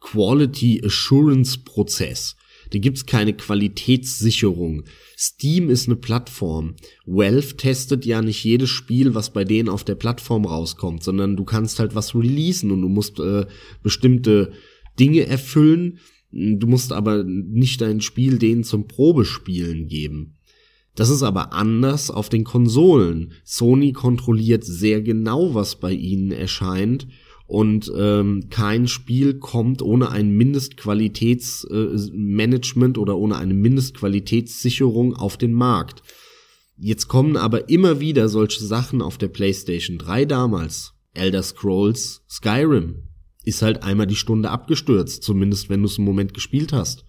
Quality 0.00 0.82
Assurance 0.84 1.58
Prozess. 1.58 2.36
Da 2.70 2.78
gibt's 2.78 3.04
keine 3.04 3.34
Qualitätssicherung. 3.34 4.84
Steam 5.16 5.70
ist 5.70 5.86
eine 5.86 5.96
Plattform. 5.96 6.74
Valve 7.06 7.56
testet 7.56 8.04
ja 8.04 8.22
nicht 8.22 8.42
jedes 8.44 8.70
Spiel, 8.70 9.14
was 9.14 9.32
bei 9.32 9.44
denen 9.44 9.68
auf 9.68 9.84
der 9.84 9.94
Plattform 9.94 10.44
rauskommt, 10.44 11.02
sondern 11.02 11.36
du 11.36 11.44
kannst 11.44 11.78
halt 11.78 11.94
was 11.94 12.14
releasen 12.14 12.70
und 12.70 12.82
du 12.82 12.88
musst 12.88 13.20
äh, 13.20 13.46
bestimmte 13.82 14.52
Dinge 14.98 15.26
erfüllen. 15.26 15.98
Du 16.30 16.66
musst 16.66 16.92
aber 16.92 17.22
nicht 17.24 17.80
dein 17.80 18.00
Spiel 18.00 18.38
denen 18.38 18.64
zum 18.64 18.88
Probespielen 18.88 19.86
geben. 19.86 20.36
Das 20.96 21.10
ist 21.10 21.22
aber 21.22 21.52
anders 21.52 22.10
auf 22.10 22.28
den 22.28 22.44
Konsolen. 22.44 23.32
Sony 23.44 23.92
kontrolliert 23.92 24.64
sehr 24.64 25.02
genau, 25.02 25.54
was 25.54 25.76
bei 25.76 25.92
ihnen 25.92 26.30
erscheint 26.30 27.06
und 27.46 27.92
ähm, 27.94 28.48
kein 28.48 28.88
Spiel 28.88 29.38
kommt 29.38 29.82
ohne 29.82 30.10
ein 30.10 30.30
Mindestqualitätsmanagement 30.30 32.96
äh, 32.96 33.00
oder 33.00 33.18
ohne 33.18 33.36
eine 33.36 33.52
Mindestqualitätssicherung 33.52 35.14
auf 35.14 35.36
den 35.36 35.52
Markt. 35.52 36.02
Jetzt 36.76 37.08
kommen 37.08 37.36
aber 37.36 37.68
immer 37.68 38.00
wieder 38.00 38.30
solche 38.30 38.64
Sachen 38.64 39.02
auf 39.02 39.18
der 39.18 39.28
PlayStation 39.28 39.98
3 39.98 40.24
damals. 40.24 40.94
Elder 41.12 41.42
Scrolls 41.42 42.24
Skyrim 42.28 43.10
ist 43.44 43.60
halt 43.62 43.82
einmal 43.82 44.06
die 44.06 44.16
Stunde 44.16 44.48
abgestürzt, 44.50 45.22
zumindest 45.22 45.68
wenn 45.68 45.82
du 45.82 45.86
es 45.86 45.98
im 45.98 46.04
Moment 46.04 46.32
gespielt 46.32 46.72
hast. 46.72 47.04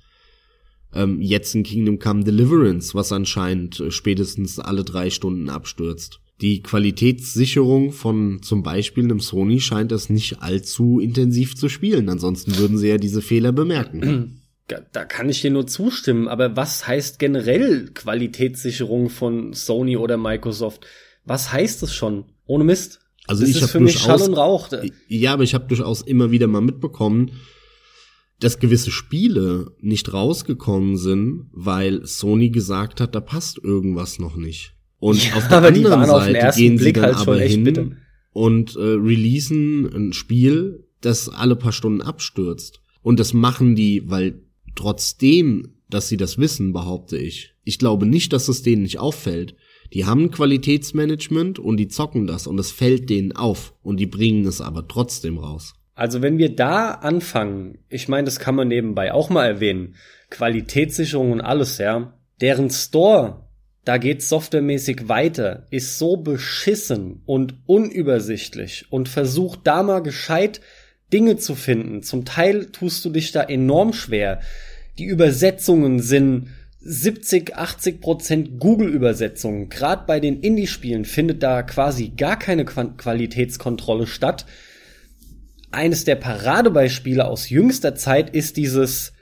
Ähm, 0.93 1.21
jetzt 1.21 1.55
in 1.55 1.63
Kingdom 1.63 1.97
Come 1.97 2.25
Deliverance, 2.25 2.93
was 2.93 3.13
anscheinend 3.13 3.79
äh, 3.79 3.89
spätestens 3.89 4.59
alle 4.59 4.83
drei 4.83 5.09
Stunden 5.09 5.49
abstürzt 5.49 6.19
die 6.41 6.61
Qualitätssicherung 6.61 7.91
von 7.91 8.41
zum 8.41 8.61
Beispiel 8.61 9.05
einem 9.05 9.19
Sony 9.19 9.61
scheint 9.61 9.91
das 9.91 10.09
nicht 10.09 10.41
allzu 10.41 10.99
intensiv 10.99 11.55
zu 11.55 11.69
spielen. 11.69 12.09
Ansonsten 12.09 12.57
würden 12.57 12.77
sie 12.77 12.89
ja 12.89 12.97
diese 12.97 13.21
Fehler 13.21 13.51
bemerken. 13.51 14.41
Da 14.67 15.05
kann 15.05 15.29
ich 15.29 15.41
dir 15.41 15.51
nur 15.51 15.67
zustimmen, 15.67 16.27
aber 16.27 16.55
was 16.55 16.87
heißt 16.87 17.19
generell 17.19 17.91
Qualitätssicherung 17.93 19.11
von 19.11 19.53
Sony 19.53 19.95
oder 19.95 20.17
Microsoft? 20.17 20.87
Was 21.23 21.51
heißt 21.51 21.83
das 21.83 21.93
schon? 21.93 22.25
Ohne 22.47 22.63
Mist. 22.63 23.01
Also 23.27 23.45
das 23.45 23.55
ich 23.55 23.61
habe 23.61 23.77
durchaus 23.77 24.01
Schall 24.01 24.21
und 24.23 24.33
Rauch. 24.33 24.69
Ja, 25.07 25.33
aber 25.33 25.43
ich 25.43 25.53
habe 25.53 25.67
durchaus 25.67 26.01
immer 26.01 26.31
wieder 26.31 26.47
mal 26.47 26.61
mitbekommen, 26.61 27.33
dass 28.39 28.59
gewisse 28.59 28.89
Spiele 28.89 29.71
nicht 29.81 30.11
rausgekommen 30.11 30.97
sind, 30.97 31.47
weil 31.51 32.05
Sony 32.05 32.49
gesagt 32.49 33.01
hat, 33.01 33.13
da 33.13 33.21
passt 33.21 33.59
irgendwas 33.63 34.17
noch 34.17 34.35
nicht. 34.35 34.74
Und 34.99 35.25
ja, 35.25 35.35
auf 35.35 35.47
der 35.47 35.63
anderen 35.63 36.05
Seite 36.05 36.57
gehen 36.57 36.77
Blick 36.77 36.95
sie 36.95 37.01
dann 37.01 37.15
halt 37.15 37.27
aber 37.27 37.39
hin 37.39 37.63
bitter. 37.63 37.91
und 38.31 38.75
äh, 38.75 38.79
releasen 38.79 39.85
ein 39.93 40.13
Spiel, 40.13 40.85
das 41.01 41.29
alle 41.29 41.55
paar 41.55 41.71
Stunden 41.71 42.01
abstürzt. 42.01 42.81
Und 43.01 43.19
das 43.19 43.33
machen 43.33 43.75
die, 43.75 44.03
weil 44.09 44.41
trotzdem, 44.75 45.75
dass 45.89 46.07
sie 46.07 46.17
das 46.17 46.37
wissen, 46.37 46.73
behaupte 46.73 47.17
ich. 47.17 47.53
Ich 47.63 47.77
glaube 47.77 48.05
nicht, 48.05 48.33
dass 48.33 48.47
es 48.47 48.63
denen 48.63 48.83
nicht 48.83 48.99
auffällt. 48.99 49.55
Die 49.93 50.05
haben 50.05 50.31
Qualitätsmanagement 50.31 51.59
und 51.59 51.77
die 51.77 51.87
zocken 51.87 52.25
das 52.25 52.47
und 52.47 52.59
es 52.59 52.71
fällt 52.71 53.09
denen 53.09 53.33
auf 53.33 53.73
und 53.83 53.99
die 53.99 54.07
bringen 54.07 54.45
es 54.45 54.61
aber 54.61 54.87
trotzdem 54.87 55.37
raus. 55.37 55.75
Also 55.93 56.21
wenn 56.21 56.37
wir 56.37 56.53
da 56.53 56.91
anfangen, 56.91 57.77
ich 57.89 58.07
meine, 58.07 58.25
das 58.25 58.39
kann 58.39 58.55
man 58.55 58.67
nebenbei 58.67 59.13
auch 59.13 59.29
mal 59.29 59.45
erwähnen, 59.45 59.95
Qualitätssicherung 60.29 61.31
und 61.31 61.41
alles, 61.41 61.77
ja, 61.77 62.17
deren 62.41 62.69
Store 62.69 63.44
da 63.85 63.97
geht's 63.97 64.29
softwaremäßig 64.29 65.07
weiter, 65.07 65.67
ist 65.69 65.99
so 65.99 66.17
beschissen 66.17 67.21
und 67.25 67.53
unübersichtlich 67.67 68.87
und 68.89 69.07
versucht 69.07 69.61
da 69.63 69.83
mal 69.83 70.01
gescheit 70.01 70.59
Dinge 71.13 71.37
zu 71.37 71.53
finden. 71.53 72.01
Zum 72.01 72.25
Teil 72.25 72.65
tust 72.71 73.05
du 73.05 73.11
dich 73.11 73.31
da 73.31 73.43
enorm 73.43 73.93
schwer. 73.93 74.41
Die 74.97 75.05
Übersetzungen 75.05 75.99
sind 75.99 76.47
70, 76.79 77.55
80 77.55 78.01
Prozent 78.01 78.59
Google-Übersetzungen. 78.59 79.69
Gerade 79.69 80.05
bei 80.07 80.19
den 80.19 80.39
Indie-Spielen 80.41 81.05
findet 81.05 81.43
da 81.43 81.61
quasi 81.61 82.09
gar 82.09 82.37
keine 82.39 82.65
Qualitätskontrolle 82.65 84.07
statt. 84.07 84.45
eines 85.71 86.05
der 86.05 86.15
Paradebeispiele 86.15 87.25
aus 87.25 87.49
jüngster 87.49 87.95
Zeit 87.95 88.33
ist 88.33 88.55
dieses, 88.55 89.14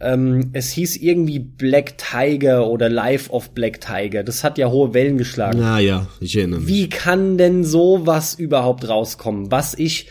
ähm, 0.00 0.50
es 0.54 0.70
hieß 0.72 0.96
irgendwie 0.96 1.38
Black 1.38 1.98
Tiger 1.98 2.68
oder 2.68 2.88
Life 2.88 3.30
of 3.30 3.50
Black 3.50 3.80
Tiger. 3.80 4.22
Das 4.22 4.42
hat 4.42 4.56
ja 4.56 4.70
hohe 4.70 4.94
Wellen 4.94 5.18
geschlagen. 5.18 5.62
Ah 5.62 5.78
ja, 5.78 6.08
ich 6.20 6.36
erinnere 6.36 6.60
mich. 6.60 6.68
Wie 6.68 6.88
kann 6.88 7.36
denn 7.36 7.64
sowas 7.64 8.34
überhaupt 8.34 8.88
rauskommen? 8.88 9.50
Was 9.50 9.74
ich, 9.74 10.08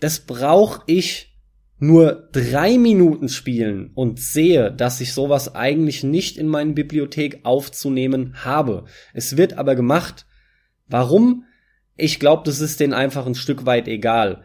das 0.00 0.20
brauche 0.20 0.82
ich 0.86 1.34
nur 1.78 2.28
drei 2.32 2.78
Minuten 2.78 3.28
spielen 3.28 3.90
und 3.94 4.20
sehe, 4.20 4.70
dass 4.70 5.00
ich 5.00 5.12
sowas 5.12 5.54
eigentlich 5.54 6.04
nicht 6.04 6.38
in 6.38 6.46
meine 6.46 6.72
Bibliothek 6.72 7.40
aufzunehmen 7.42 8.44
habe. 8.44 8.84
Es 9.12 9.36
wird 9.36 9.58
aber 9.58 9.74
gemacht. 9.74 10.26
Warum? 10.86 11.44
Ich 11.96 12.20
glaube, 12.20 12.42
das 12.46 12.60
ist 12.60 12.78
denen 12.78 12.94
einfach 12.94 13.26
ein 13.26 13.34
Stück 13.34 13.66
weit 13.66 13.88
egal. 13.88 14.44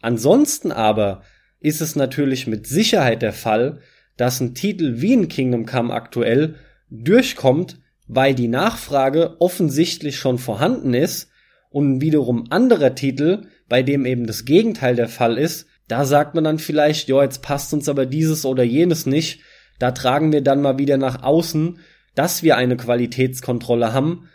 Ansonsten 0.00 0.72
aber 0.72 1.22
ist 1.60 1.80
es 1.80 1.96
natürlich 1.96 2.46
mit 2.46 2.66
Sicherheit 2.66 3.22
der 3.22 3.32
Fall, 3.32 3.80
dass 4.16 4.40
ein 4.40 4.54
Titel 4.54 5.00
wie 5.00 5.14
ein 5.14 5.28
Kingdom 5.28 5.66
Come 5.66 5.92
aktuell 5.92 6.56
durchkommt, 6.90 7.78
weil 8.06 8.34
die 8.34 8.48
Nachfrage 8.48 9.40
offensichtlich 9.40 10.16
schon 10.18 10.38
vorhanden 10.38 10.94
ist 10.94 11.30
und 11.70 12.00
wiederum 12.00 12.46
anderer 12.50 12.94
Titel, 12.94 13.46
bei 13.68 13.82
dem 13.82 14.06
eben 14.06 14.26
das 14.26 14.44
Gegenteil 14.44 14.94
der 14.94 15.08
Fall 15.08 15.38
ist, 15.38 15.66
da 15.88 16.04
sagt 16.04 16.34
man 16.34 16.44
dann 16.44 16.58
vielleicht, 16.58 17.08
ja, 17.08 17.22
jetzt 17.22 17.42
passt 17.42 17.74
uns 17.74 17.88
aber 17.88 18.06
dieses 18.06 18.44
oder 18.44 18.62
jenes 18.62 19.06
nicht, 19.06 19.40
da 19.78 19.90
tragen 19.90 20.32
wir 20.32 20.40
dann 20.40 20.62
mal 20.62 20.78
wieder 20.78 20.96
nach 20.96 21.22
außen, 21.22 21.78
dass 22.14 22.42
wir 22.42 22.56
eine 22.56 22.76
Qualitätskontrolle 22.76 23.92
haben 23.92 24.28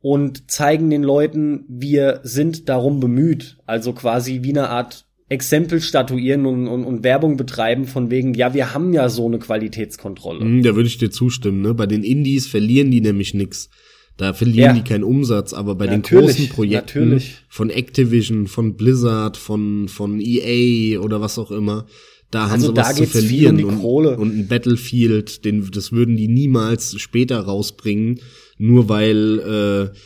und 0.00 0.50
zeigen 0.50 0.90
den 0.90 1.02
Leuten, 1.02 1.64
wir 1.68 2.20
sind 2.22 2.68
darum 2.68 3.00
bemüht, 3.00 3.58
also 3.66 3.92
quasi 3.92 4.42
wie 4.42 4.50
eine 4.50 4.68
Art 4.70 5.05
Exempel 5.28 5.80
statuieren 5.80 6.46
und, 6.46 6.68
und, 6.68 6.84
und 6.84 7.02
Werbung 7.02 7.36
betreiben 7.36 7.84
von 7.84 8.10
wegen, 8.10 8.34
ja, 8.34 8.54
wir 8.54 8.72
haben 8.74 8.92
ja 8.92 9.08
so 9.08 9.26
eine 9.26 9.38
Qualitätskontrolle. 9.38 10.40
Hm, 10.40 10.62
da 10.62 10.76
würde 10.76 10.88
ich 10.88 10.98
dir 10.98 11.10
zustimmen. 11.10 11.62
Ne? 11.62 11.74
Bei 11.74 11.86
den 11.86 12.04
Indies 12.04 12.46
verlieren 12.46 12.90
die 12.90 13.00
nämlich 13.00 13.34
nix. 13.34 13.68
Da 14.16 14.32
verlieren 14.32 14.76
ja. 14.76 14.82
die 14.82 14.88
keinen 14.88 15.04
Umsatz, 15.04 15.52
aber 15.52 15.74
bei 15.74 15.86
natürlich, 15.86 16.36
den 16.36 16.46
großen 16.46 16.48
Projekten 16.48 17.00
natürlich. 17.00 17.34
von 17.48 17.70
Activision, 17.70 18.46
von 18.46 18.76
Blizzard, 18.76 19.36
von, 19.36 19.88
von 19.88 20.20
EA 20.20 21.00
oder 21.00 21.20
was 21.20 21.38
auch 21.38 21.50
immer, 21.50 21.86
da 22.30 22.44
haben 22.44 22.52
also 22.52 22.68
sie 22.68 22.76
was 22.76 22.94
zu 22.94 23.06
verlieren. 23.06 23.62
Um 23.62 23.84
und, 23.84 24.06
und 24.06 24.38
ein 24.38 24.48
Battlefield, 24.48 25.44
den, 25.44 25.70
das 25.70 25.92
würden 25.92 26.16
die 26.16 26.28
niemals 26.28 26.98
später 27.00 27.40
rausbringen, 27.40 28.20
nur 28.58 28.88
weil 28.88 29.92
äh, 29.92 29.96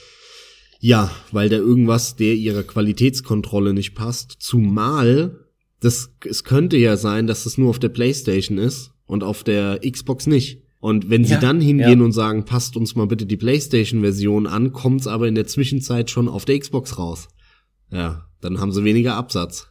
ja, 0.80 1.10
weil 1.30 1.48
da 1.48 1.56
irgendwas 1.56 2.16
der 2.16 2.34
ihrer 2.34 2.62
Qualitätskontrolle 2.62 3.74
nicht 3.74 3.94
passt. 3.94 4.36
Zumal 4.40 5.36
das, 5.80 6.12
es 6.28 6.44
könnte 6.44 6.76
ja 6.76 6.96
sein, 6.96 7.26
dass 7.26 7.46
es 7.46 7.58
nur 7.58 7.70
auf 7.70 7.78
der 7.78 7.90
PlayStation 7.90 8.58
ist 8.58 8.92
und 9.06 9.22
auf 9.22 9.44
der 9.44 9.80
Xbox 9.80 10.26
nicht. 10.26 10.62
Und 10.78 11.10
wenn 11.10 11.24
sie 11.24 11.34
ja, 11.34 11.40
dann 11.40 11.60
hingehen 11.60 11.98
ja. 11.98 12.04
und 12.04 12.12
sagen, 12.12 12.46
passt 12.46 12.76
uns 12.76 12.94
mal 12.94 13.06
bitte 13.06 13.26
die 13.26 13.36
PlayStation-Version 13.36 14.46
an, 14.46 14.72
kommt's 14.72 15.06
aber 15.06 15.28
in 15.28 15.34
der 15.34 15.46
Zwischenzeit 15.46 16.10
schon 16.10 16.28
auf 16.28 16.46
der 16.46 16.58
Xbox 16.58 16.98
raus. 16.98 17.28
Ja, 17.90 18.26
dann 18.40 18.60
haben 18.60 18.72
sie 18.72 18.84
weniger 18.84 19.14
Absatz. 19.14 19.68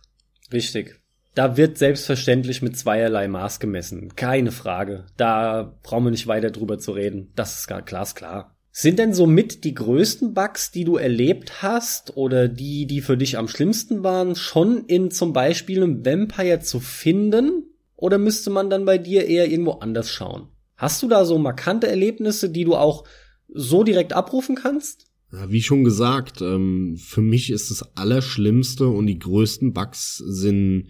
Richtig. 0.54 1.00
Da 1.34 1.58
wird 1.58 1.80
selbstverständlich 1.80 2.62
mit 2.62 2.78
zweierlei 2.78 3.28
Maß 3.28 3.60
gemessen. 3.60 4.16
Keine 4.16 4.52
Frage. 4.52 5.06
Da 5.18 5.80
brauchen 5.82 6.04
wir 6.04 6.12
nicht 6.12 6.28
weiter 6.28 6.52
drüber 6.52 6.78
zu 6.78 6.92
reden. 6.92 7.32
Das 7.36 7.60
ist 7.60 7.68
gar 7.68 7.82
glasklar. 7.82 8.56
Sind 8.72 9.00
denn 9.00 9.14
somit 9.14 9.64
die 9.64 9.74
größten 9.74 10.34
Bugs, 10.34 10.72
die 10.72 10.84
du 10.84 10.98
erlebt 10.98 11.62
hast 11.62 12.16
oder 12.16 12.48
die, 12.48 12.86
die 12.86 13.02
für 13.02 13.18
dich 13.18 13.38
am 13.38 13.48
schlimmsten 13.48 14.04
waren, 14.04 14.36
schon 14.36 14.86
in 14.86 15.12
zum 15.12 15.34
Beispiel 15.34 15.84
einem 15.84 16.06
Vampire 16.06 16.60
zu 16.60 16.80
finden? 16.80 17.64
Oder 17.96 18.18
müsste 18.18 18.50
man 18.50 18.70
dann 18.70 18.86
bei 18.86 18.98
dir 18.98 19.26
eher 19.26 19.50
irgendwo 19.50 19.72
anders 19.72 20.10
schauen? 20.12 20.48
Hast 20.78 21.04
du 21.04 21.08
da 21.08 21.26
so 21.26 21.38
markante 21.38 21.88
Erlebnisse, 21.88 22.50
die 22.50 22.64
du 22.64 22.76
auch 22.76 23.06
so 23.54 23.84
direkt 23.84 24.14
abrufen 24.14 24.56
kannst? 24.56 25.08
Wie 25.32 25.62
schon 25.62 25.84
gesagt, 25.84 26.42
ähm, 26.42 26.98
für 26.98 27.22
mich 27.22 27.52
ist 27.52 27.70
das 27.70 27.96
Allerschlimmste 27.98 28.88
und 28.88 29.08
die 29.08 29.20
größten 29.20 29.74
Bugs 29.74 30.18
sind 30.18 30.88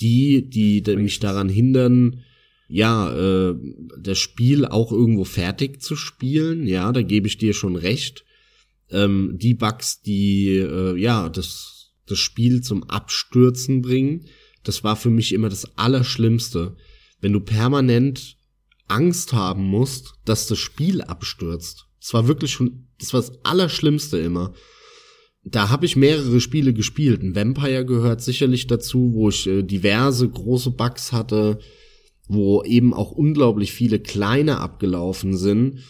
die, 0.00 0.48
die 0.48 0.82
mich 0.96 1.18
daran 1.18 1.48
hindern, 1.48 2.22
ja, 2.74 3.14
äh, 3.14 3.54
das 4.00 4.18
Spiel 4.18 4.64
auch 4.66 4.90
irgendwo 4.90 5.22
fertig 5.22 5.80
zu 5.80 5.94
spielen, 5.94 6.66
ja, 6.66 6.90
da 6.90 7.02
gebe 7.02 7.28
ich 7.28 7.38
dir 7.38 7.54
schon 7.54 7.76
recht. 7.76 8.24
Ähm, 8.90 9.34
die 9.36 9.54
Bugs, 9.54 10.02
die 10.02 10.56
äh, 10.56 10.98
ja 10.98 11.28
das, 11.28 11.92
das 12.06 12.18
Spiel 12.18 12.62
zum 12.62 12.82
Abstürzen 12.82 13.80
bringen, 13.80 14.26
das 14.64 14.82
war 14.82 14.96
für 14.96 15.10
mich 15.10 15.32
immer 15.32 15.48
das 15.48 15.78
Allerschlimmste. 15.78 16.74
Wenn 17.20 17.32
du 17.32 17.38
permanent 17.38 18.38
Angst 18.88 19.32
haben 19.34 19.62
musst, 19.62 20.14
dass 20.24 20.48
das 20.48 20.58
Spiel 20.58 21.00
abstürzt. 21.00 21.86
Das 22.00 22.12
war 22.12 22.26
wirklich 22.26 22.50
schon, 22.50 22.88
das 22.98 23.12
war 23.12 23.20
das 23.20 23.44
Allerschlimmste 23.44 24.18
immer. 24.18 24.52
Da 25.44 25.68
habe 25.68 25.86
ich 25.86 25.94
mehrere 25.94 26.40
Spiele 26.40 26.74
gespielt. 26.74 27.22
Ein 27.22 27.36
Vampire 27.36 27.86
gehört 27.86 28.20
sicherlich 28.20 28.66
dazu, 28.66 29.12
wo 29.12 29.28
ich 29.28 29.46
äh, 29.46 29.62
diverse 29.62 30.28
große 30.28 30.72
Bugs 30.72 31.12
hatte 31.12 31.60
wo 32.28 32.62
eben 32.62 32.94
auch 32.94 33.10
unglaublich 33.12 33.72
viele 33.72 33.98
kleine 33.98 34.58
abgelaufen 34.58 35.36
sind. 35.36 35.80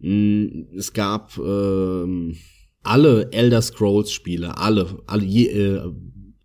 Mm, 0.00 0.64
es 0.76 0.92
gab 0.92 1.38
äh, 1.38 2.34
alle 2.82 3.32
Elder 3.32 3.62
Scrolls 3.62 4.12
Spiele, 4.12 4.58
alle, 4.58 4.98
alle, 5.06 5.24
je, 5.24 5.46
äh, 5.46 5.82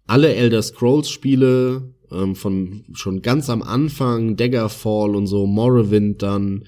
alle 0.08 0.36
Elder 0.36 0.62
Scrolls 0.62 1.10
Spiele 1.10 1.94
ähm, 2.12 2.36
von 2.36 2.86
schon 2.94 3.22
ganz 3.22 3.50
am 3.50 3.62
Anfang, 3.62 4.36
Daggerfall 4.36 5.16
und 5.16 5.28
so, 5.28 5.48
Morrowind 5.48 6.22
dann, 6.22 6.66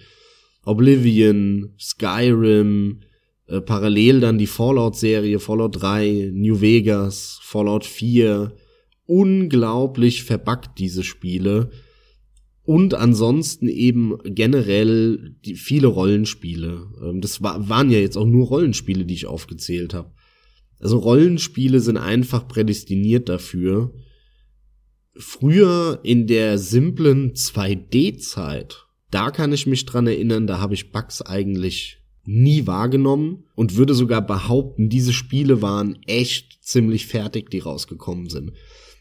Oblivion, 0.64 1.74
Skyrim, 1.80 3.02
äh, 3.48 3.62
parallel 3.62 4.22
dann 4.22 4.38
die 4.38 4.48
Fallout-Serie, 4.48 5.40
Fallout 5.40 5.82
3, 5.82 6.32
New 6.34 6.62
Vegas, 6.62 7.40
Fallout 7.44 7.86
4, 7.86 8.54
unglaublich 9.06 10.24
verbuggt 10.24 10.80
diese 10.80 11.04
Spiele 11.04 11.70
und 12.66 12.96
ansonsten 12.96 13.68
eben 13.68 14.18
generell 14.24 15.36
die 15.46 15.56
viele 15.56 15.88
Rollenspiele. 15.88 16.88
Ähm, 17.04 17.22
das 17.22 17.42
war, 17.42 17.70
waren 17.70 17.92
ja 17.92 18.00
jetzt 18.00 18.18
auch 18.18 18.26
nur 18.26 18.48
Rollenspiele, 18.48 19.06
die 19.06 19.14
ich 19.14 19.28
aufgezählt 19.28 19.94
habe. 19.94 20.12
Also 20.80 20.98
Rollenspiele 20.98 21.80
sind 21.80 21.98
einfach 21.98 22.48
prädestiniert 22.48 23.30
dafür. 23.30 23.94
Früher 25.16 26.00
in 26.04 26.28
der 26.28 26.58
simplen 26.58 27.34
2D-Zeit, 27.34 28.86
da 29.12 29.32
kann 29.32 29.54
ich 29.54 29.68
mich 29.68 29.86
dran 29.86 30.08
erinnern, 30.08 30.48
da 30.48 30.60
habe 30.60 30.74
ich 30.74 30.92
Bugs 30.92 31.22
eigentlich 31.22 32.00
nie 32.26 32.68
wahrgenommen 32.68 33.46
und 33.54 33.78
würde 33.78 33.94
sogar 33.94 34.26
behaupten, 34.26 34.90
diese 34.90 35.14
Spiele 35.14 35.62
waren 35.62 36.00
echt 36.08 36.58
ziemlich 36.62 37.06
fertig, 37.06 37.50
die 37.52 37.60
rausgekommen 37.60 38.30
sind. 38.30 38.52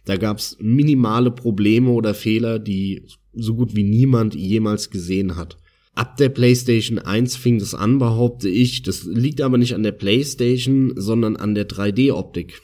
Da 0.04 0.16
gab's 0.16 0.56
minimale 0.60 1.30
Probleme 1.30 1.90
oder 1.90 2.14
Fehler, 2.14 2.58
die 2.58 3.02
so 3.32 3.54
gut 3.54 3.74
wie 3.74 3.84
niemand 3.84 4.34
jemals 4.34 4.90
gesehen 4.90 5.36
hat. 5.36 5.56
Ab 5.94 6.16
der 6.16 6.28
PlayStation 6.28 6.98
1 6.98 7.36
fing 7.36 7.58
das 7.58 7.74
an, 7.74 7.98
behaupte 7.98 8.48
ich. 8.48 8.82
Das 8.82 9.04
liegt 9.04 9.40
aber 9.40 9.58
nicht 9.58 9.74
an 9.74 9.84
der 9.84 9.92
PlayStation, 9.92 10.92
sondern 10.96 11.36
an 11.36 11.54
der 11.54 11.68
3D-Optik. 11.68 12.60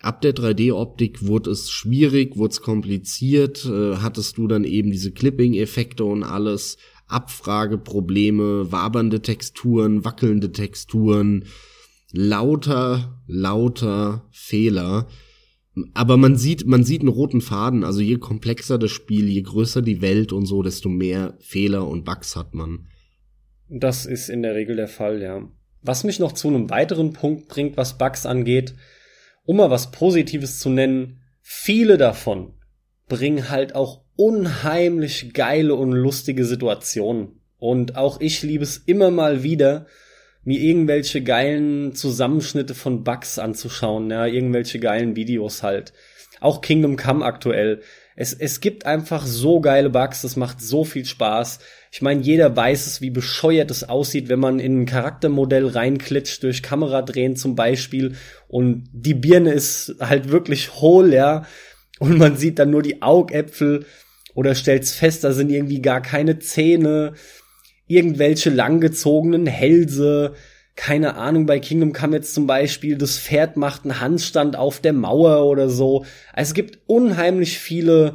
Ab 0.00 0.20
der 0.20 0.34
3D-Optik 0.34 1.26
wurde 1.26 1.50
es 1.50 1.70
schwierig, 1.70 2.36
wurde 2.36 2.52
es 2.52 2.60
kompliziert, 2.60 3.64
äh, 3.64 3.96
hattest 3.96 4.38
du 4.38 4.46
dann 4.46 4.62
eben 4.64 4.92
diese 4.92 5.10
Clipping-Effekte 5.10 6.04
und 6.04 6.22
alles, 6.22 6.76
Abfrageprobleme, 7.08 8.70
wabernde 8.70 9.22
Texturen, 9.22 10.04
wackelnde 10.04 10.52
Texturen, 10.52 11.46
lauter, 12.12 13.22
lauter 13.26 14.28
Fehler 14.30 15.08
aber 15.94 16.16
man 16.16 16.36
sieht, 16.36 16.66
man 16.66 16.84
sieht 16.84 17.00
einen 17.00 17.08
roten 17.08 17.40
Faden. 17.40 17.84
Also 17.84 18.00
je 18.00 18.16
komplexer 18.16 18.78
das 18.78 18.90
Spiel, 18.90 19.28
je 19.28 19.42
größer 19.42 19.82
die 19.82 20.00
Welt 20.00 20.32
und 20.32 20.46
so, 20.46 20.62
desto 20.62 20.88
mehr 20.88 21.36
Fehler 21.40 21.86
und 21.86 22.04
Bugs 22.04 22.36
hat 22.36 22.54
man. 22.54 22.86
Das 23.68 24.06
ist 24.06 24.28
in 24.28 24.42
der 24.42 24.54
Regel 24.54 24.76
der 24.76 24.88
Fall, 24.88 25.20
ja. 25.20 25.48
Was 25.82 26.04
mich 26.04 26.18
noch 26.18 26.32
zu 26.32 26.48
einem 26.48 26.70
weiteren 26.70 27.12
Punkt 27.12 27.48
bringt, 27.48 27.76
was 27.76 27.98
Bugs 27.98 28.26
angeht, 28.26 28.74
um 29.44 29.56
mal 29.56 29.70
was 29.70 29.90
Positives 29.90 30.58
zu 30.58 30.70
nennen, 30.70 31.20
viele 31.40 31.96
davon 31.96 32.54
bringen 33.08 33.48
halt 33.48 33.74
auch 33.74 34.02
unheimlich 34.16 35.32
geile 35.32 35.74
und 35.74 35.92
lustige 35.92 36.44
Situationen. 36.44 37.40
Und 37.56 37.96
auch 37.96 38.20
ich 38.20 38.42
liebe 38.42 38.64
es 38.64 38.78
immer 38.78 39.10
mal 39.10 39.42
wieder, 39.42 39.86
mir 40.44 40.60
irgendwelche 40.60 41.22
geilen 41.22 41.94
Zusammenschnitte 41.94 42.74
von 42.74 43.04
Bugs 43.04 43.38
anzuschauen, 43.38 44.10
ja, 44.10 44.26
irgendwelche 44.26 44.78
geilen 44.78 45.16
Videos 45.16 45.62
halt. 45.62 45.92
Auch 46.40 46.60
Kingdom 46.60 46.96
Come 46.96 47.24
aktuell. 47.24 47.82
Es, 48.14 48.32
es 48.32 48.60
gibt 48.60 48.84
einfach 48.86 49.26
so 49.26 49.60
geile 49.60 49.90
Bugs, 49.90 50.22
das 50.22 50.36
macht 50.36 50.60
so 50.60 50.84
viel 50.84 51.04
Spaß. 51.04 51.60
Ich 51.92 52.02
meine, 52.02 52.20
jeder 52.20 52.54
weiß 52.56 52.86
es, 52.86 53.00
wie 53.00 53.10
bescheuert 53.10 53.70
es 53.70 53.88
aussieht, 53.88 54.28
wenn 54.28 54.40
man 54.40 54.58
in 54.58 54.82
ein 54.82 54.86
Charaktermodell 54.86 55.66
reinklitscht, 55.66 56.42
durch 56.42 56.62
Kamera 56.62 57.02
drehen 57.02 57.36
zum 57.36 57.54
Beispiel, 57.54 58.14
und 58.48 58.88
die 58.92 59.14
Birne 59.14 59.52
ist 59.52 59.96
halt 60.00 60.30
wirklich 60.30 60.74
hohl, 60.74 61.12
ja. 61.12 61.46
und 61.98 62.18
man 62.18 62.36
sieht 62.36 62.58
dann 62.58 62.70
nur 62.70 62.82
die 62.82 63.02
Augäpfel 63.02 63.86
oder 64.34 64.54
stellt's 64.54 64.94
fest, 64.94 65.24
da 65.24 65.32
sind 65.32 65.50
irgendwie 65.50 65.82
gar 65.82 66.00
keine 66.00 66.38
Zähne, 66.38 67.14
irgendwelche 67.88 68.50
langgezogenen 68.50 69.46
Hälse, 69.46 70.34
keine 70.76 71.16
Ahnung, 71.16 71.46
bei 71.46 71.58
Kingdom 71.58 71.92
Come 71.92 72.16
jetzt 72.16 72.34
zum 72.34 72.46
Beispiel, 72.46 72.96
das 72.96 73.18
Pferd 73.18 73.56
macht 73.56 73.82
einen 73.82 74.00
Handstand 74.00 74.54
auf 74.54 74.78
der 74.78 74.92
Mauer 74.92 75.46
oder 75.46 75.68
so. 75.68 76.04
Also 76.32 76.50
es 76.50 76.54
gibt 76.54 76.78
unheimlich 76.86 77.58
viele, 77.58 78.14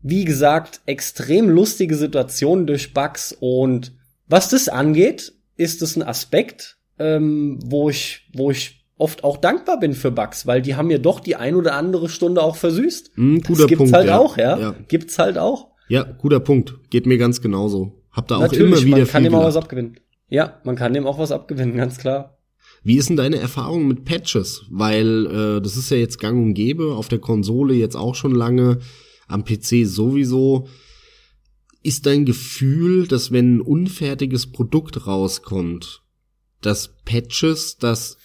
wie 0.00 0.24
gesagt, 0.24 0.80
extrem 0.86 1.48
lustige 1.48 1.96
Situationen 1.96 2.68
durch 2.68 2.94
Bugs 2.94 3.36
und 3.38 3.92
was 4.28 4.48
das 4.48 4.68
angeht, 4.68 5.32
ist 5.56 5.82
es 5.82 5.96
ein 5.96 6.02
Aspekt, 6.02 6.76
ähm, 6.98 7.58
wo 7.64 7.90
ich, 7.90 8.28
wo 8.32 8.50
ich 8.50 8.86
oft 8.96 9.24
auch 9.24 9.36
dankbar 9.36 9.80
bin 9.80 9.94
für 9.94 10.12
Bugs, 10.12 10.46
weil 10.46 10.62
die 10.62 10.76
haben 10.76 10.86
mir 10.86 11.00
doch 11.00 11.18
die 11.18 11.34
ein 11.34 11.56
oder 11.56 11.74
andere 11.74 12.08
Stunde 12.08 12.42
auch 12.42 12.56
versüßt. 12.56 13.10
Mm, 13.16 13.38
guter 13.38 13.62
das 13.62 13.66
gibt's 13.66 13.78
Punkt, 13.78 13.92
halt 13.94 14.06
ja. 14.06 14.18
auch, 14.18 14.36
ja? 14.36 14.58
Ja. 14.58 14.74
Gibt's 14.86 15.18
halt 15.18 15.36
auch. 15.36 15.68
Ja, 15.88 16.04
guter 16.04 16.40
Punkt. 16.40 16.74
Geht 16.90 17.06
mir 17.06 17.18
ganz 17.18 17.40
genauso. 17.40 18.01
Hab 18.12 18.28
da 18.28 18.36
auch 18.36 18.52
immer 18.52 18.82
wieder 18.82 18.98
man 18.98 19.06
kann 19.06 19.22
viel 19.22 19.30
dem 19.30 19.34
auch 19.34 19.44
was 19.44 19.56
abgewinnen. 19.56 20.00
Ja, 20.28 20.60
man 20.64 20.76
kann 20.76 20.94
dem 20.94 21.06
auch 21.06 21.18
was 21.18 21.32
abgewinnen, 21.32 21.76
ganz 21.76 21.98
klar. 21.98 22.38
Wie 22.84 22.96
ist 22.96 23.08
denn 23.08 23.16
deine 23.16 23.36
Erfahrung 23.36 23.86
mit 23.86 24.04
Patches? 24.04 24.64
Weil 24.70 25.26
äh, 25.26 25.60
das 25.62 25.76
ist 25.76 25.90
ja 25.90 25.96
jetzt 25.96 26.18
gang 26.18 26.42
und 26.42 26.54
gäbe, 26.54 26.94
auf 26.94 27.08
der 27.08 27.20
Konsole 27.20 27.74
jetzt 27.74 27.96
auch 27.96 28.14
schon 28.14 28.34
lange, 28.34 28.80
am 29.28 29.44
PC 29.44 29.86
sowieso. 29.86 30.68
Ist 31.82 32.06
dein 32.06 32.24
Gefühl, 32.24 33.06
dass 33.06 33.32
wenn 33.32 33.56
ein 33.56 33.60
unfertiges 33.60 34.52
Produkt 34.52 35.06
rauskommt, 35.06 36.02
dass 36.60 36.96
Patches 37.04 37.78
das 37.78 38.18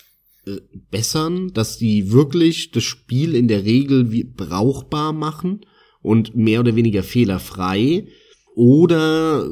äh, 0.45 0.57
bessern, 0.91 1.51
dass 1.53 1.77
die 1.77 2.11
wirklich 2.11 2.71
das 2.71 2.83
Spiel 2.83 3.35
in 3.35 3.47
der 3.47 3.63
Regel 3.63 4.11
wie 4.11 4.23
brauchbar 4.23 5.13
machen 5.13 5.65
und 6.01 6.35
mehr 6.35 6.59
oder 6.59 6.75
weniger 6.75 7.03
fehlerfrei? 7.03 8.07
Oder 8.57 9.47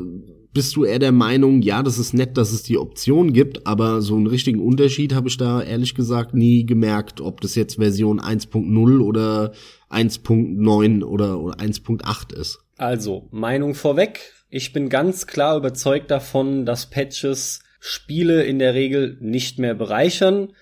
bist 0.51 0.75
du 0.75 0.83
eher 0.83 0.97
der 0.97 1.11
Meinung, 1.11 1.61
ja, 1.61 1.83
das 1.83 1.99
ist 1.99 2.15
nett, 2.15 2.37
dass 2.37 2.51
es 2.51 2.63
die 2.63 2.79
Option 2.79 3.33
gibt, 3.33 3.67
aber 3.67 4.01
so 4.01 4.15
einen 4.15 4.25
richtigen 4.25 4.59
Unterschied 4.59 5.13
habe 5.13 5.27
ich 5.27 5.37
da 5.37 5.61
ehrlich 5.61 5.93
gesagt 5.93 6.33
nie 6.33 6.65
gemerkt, 6.65 7.21
ob 7.21 7.39
das 7.39 7.53
jetzt 7.53 7.75
Version 7.75 8.19
1.0 8.19 8.99
oder 9.01 9.51
1.9 9.91 11.03
oder, 11.03 11.39
oder 11.39 11.57
1.8 11.57 12.33
ist. 12.33 12.57
Also, 12.77 13.27
Meinung 13.29 13.75
vorweg. 13.75 14.33
Ich 14.49 14.73
bin 14.73 14.89
ganz 14.89 15.27
klar 15.27 15.55
überzeugt 15.55 16.09
davon, 16.09 16.65
dass 16.65 16.89
Patches 16.89 17.59
Spiele 17.79 18.41
in 18.43 18.57
der 18.57 18.73
Regel 18.73 19.17
nicht 19.21 19.59
mehr 19.59 19.75
bereichern. 19.75 20.53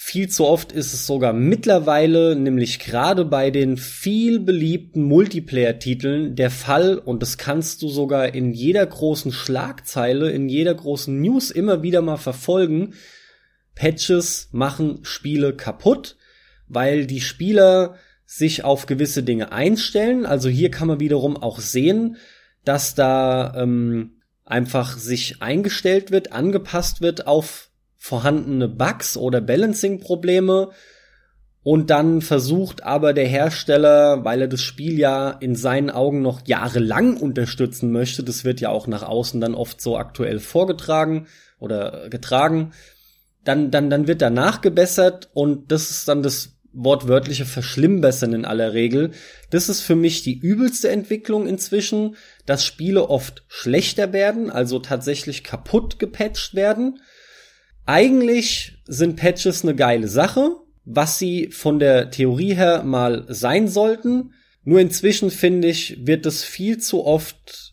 Viel 0.00 0.28
zu 0.28 0.46
oft 0.46 0.70
ist 0.70 0.94
es 0.94 1.08
sogar 1.08 1.32
mittlerweile, 1.32 2.36
nämlich 2.36 2.78
gerade 2.78 3.24
bei 3.24 3.50
den 3.50 3.76
viel 3.76 4.38
beliebten 4.38 5.02
Multiplayer-Titeln, 5.02 6.36
der 6.36 6.52
Fall, 6.52 6.98
und 6.98 7.20
das 7.20 7.36
kannst 7.36 7.82
du 7.82 7.88
sogar 7.88 8.32
in 8.32 8.52
jeder 8.52 8.86
großen 8.86 9.32
Schlagzeile, 9.32 10.30
in 10.30 10.48
jeder 10.48 10.72
großen 10.72 11.20
News 11.20 11.50
immer 11.50 11.82
wieder 11.82 12.00
mal 12.00 12.16
verfolgen. 12.16 12.94
Patches 13.74 14.48
machen 14.52 15.00
Spiele 15.02 15.56
kaputt, 15.56 16.16
weil 16.68 17.04
die 17.04 17.20
Spieler 17.20 17.96
sich 18.24 18.62
auf 18.62 18.86
gewisse 18.86 19.24
Dinge 19.24 19.50
einstellen. 19.50 20.26
Also 20.26 20.48
hier 20.48 20.70
kann 20.70 20.86
man 20.86 21.00
wiederum 21.00 21.36
auch 21.36 21.58
sehen, 21.58 22.18
dass 22.64 22.94
da 22.94 23.52
ähm, 23.56 24.22
einfach 24.44 24.96
sich 24.96 25.42
eingestellt 25.42 26.12
wird, 26.12 26.30
angepasst 26.30 27.00
wird 27.00 27.26
auf 27.26 27.67
vorhandene 27.98 28.68
Bugs 28.68 29.16
oder 29.16 29.40
Balancing-Probleme. 29.40 30.70
Und 31.62 31.90
dann 31.90 32.22
versucht 32.22 32.84
aber 32.84 33.12
der 33.12 33.26
Hersteller, 33.26 34.24
weil 34.24 34.40
er 34.40 34.48
das 34.48 34.62
Spiel 34.62 34.98
ja 34.98 35.30
in 35.30 35.54
seinen 35.54 35.90
Augen 35.90 36.22
noch 36.22 36.46
jahrelang 36.46 37.18
unterstützen 37.18 37.92
möchte, 37.92 38.22
das 38.22 38.44
wird 38.44 38.60
ja 38.60 38.70
auch 38.70 38.86
nach 38.86 39.02
außen 39.02 39.40
dann 39.40 39.54
oft 39.54 39.82
so 39.82 39.98
aktuell 39.98 40.38
vorgetragen 40.38 41.26
oder 41.58 42.08
getragen, 42.08 42.72
dann, 43.44 43.70
dann, 43.70 43.90
dann 43.90 44.06
wird 44.06 44.22
danach 44.22 44.60
gebessert 44.62 45.28
und 45.34 45.70
das 45.70 45.90
ist 45.90 46.08
dann 46.08 46.22
das 46.22 46.58
wortwörtliche 46.72 47.44
Verschlimmbessern 47.44 48.32
in 48.32 48.44
aller 48.44 48.72
Regel. 48.72 49.10
Das 49.50 49.68
ist 49.68 49.80
für 49.80 49.96
mich 49.96 50.22
die 50.22 50.38
übelste 50.38 50.90
Entwicklung 50.90 51.46
inzwischen, 51.46 52.16
dass 52.46 52.64
Spiele 52.64 53.08
oft 53.08 53.42
schlechter 53.48 54.12
werden, 54.12 54.50
also 54.50 54.78
tatsächlich 54.78 55.44
kaputt 55.44 55.98
gepatcht 55.98 56.54
werden. 56.54 57.00
Eigentlich 57.88 58.82
sind 58.86 59.16
Patches 59.16 59.62
eine 59.62 59.74
geile 59.74 60.08
Sache, 60.08 60.56
was 60.84 61.18
sie 61.18 61.48
von 61.50 61.78
der 61.78 62.10
Theorie 62.10 62.54
her 62.54 62.82
mal 62.82 63.24
sein 63.28 63.66
sollten. 63.66 64.34
Nur 64.62 64.78
inzwischen 64.78 65.30
finde 65.30 65.68
ich, 65.68 66.06
wird 66.06 66.26
es 66.26 66.44
viel 66.44 66.76
zu 66.76 67.06
oft 67.06 67.72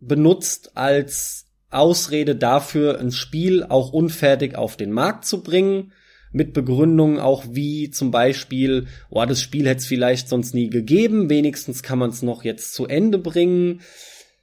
benutzt 0.00 0.76
als 0.76 1.46
Ausrede 1.70 2.36
dafür, 2.36 3.00
ein 3.00 3.10
Spiel 3.10 3.62
auch 3.62 3.90
unfertig 3.90 4.54
auf 4.54 4.76
den 4.76 4.92
Markt 4.92 5.24
zu 5.24 5.42
bringen 5.42 5.94
mit 6.30 6.52
Begründungen 6.52 7.18
auch 7.18 7.44
wie 7.48 7.88
zum 7.88 8.10
Beispiel, 8.10 8.86
oh, 9.08 9.24
das 9.24 9.40
Spiel 9.40 9.66
hätte 9.66 9.78
es 9.78 9.86
vielleicht 9.86 10.28
sonst 10.28 10.52
nie 10.52 10.68
gegeben, 10.68 11.30
wenigstens 11.30 11.82
kann 11.82 11.98
man 11.98 12.10
es 12.10 12.20
noch 12.20 12.44
jetzt 12.44 12.74
zu 12.74 12.86
Ende 12.86 13.16
bringen. 13.16 13.80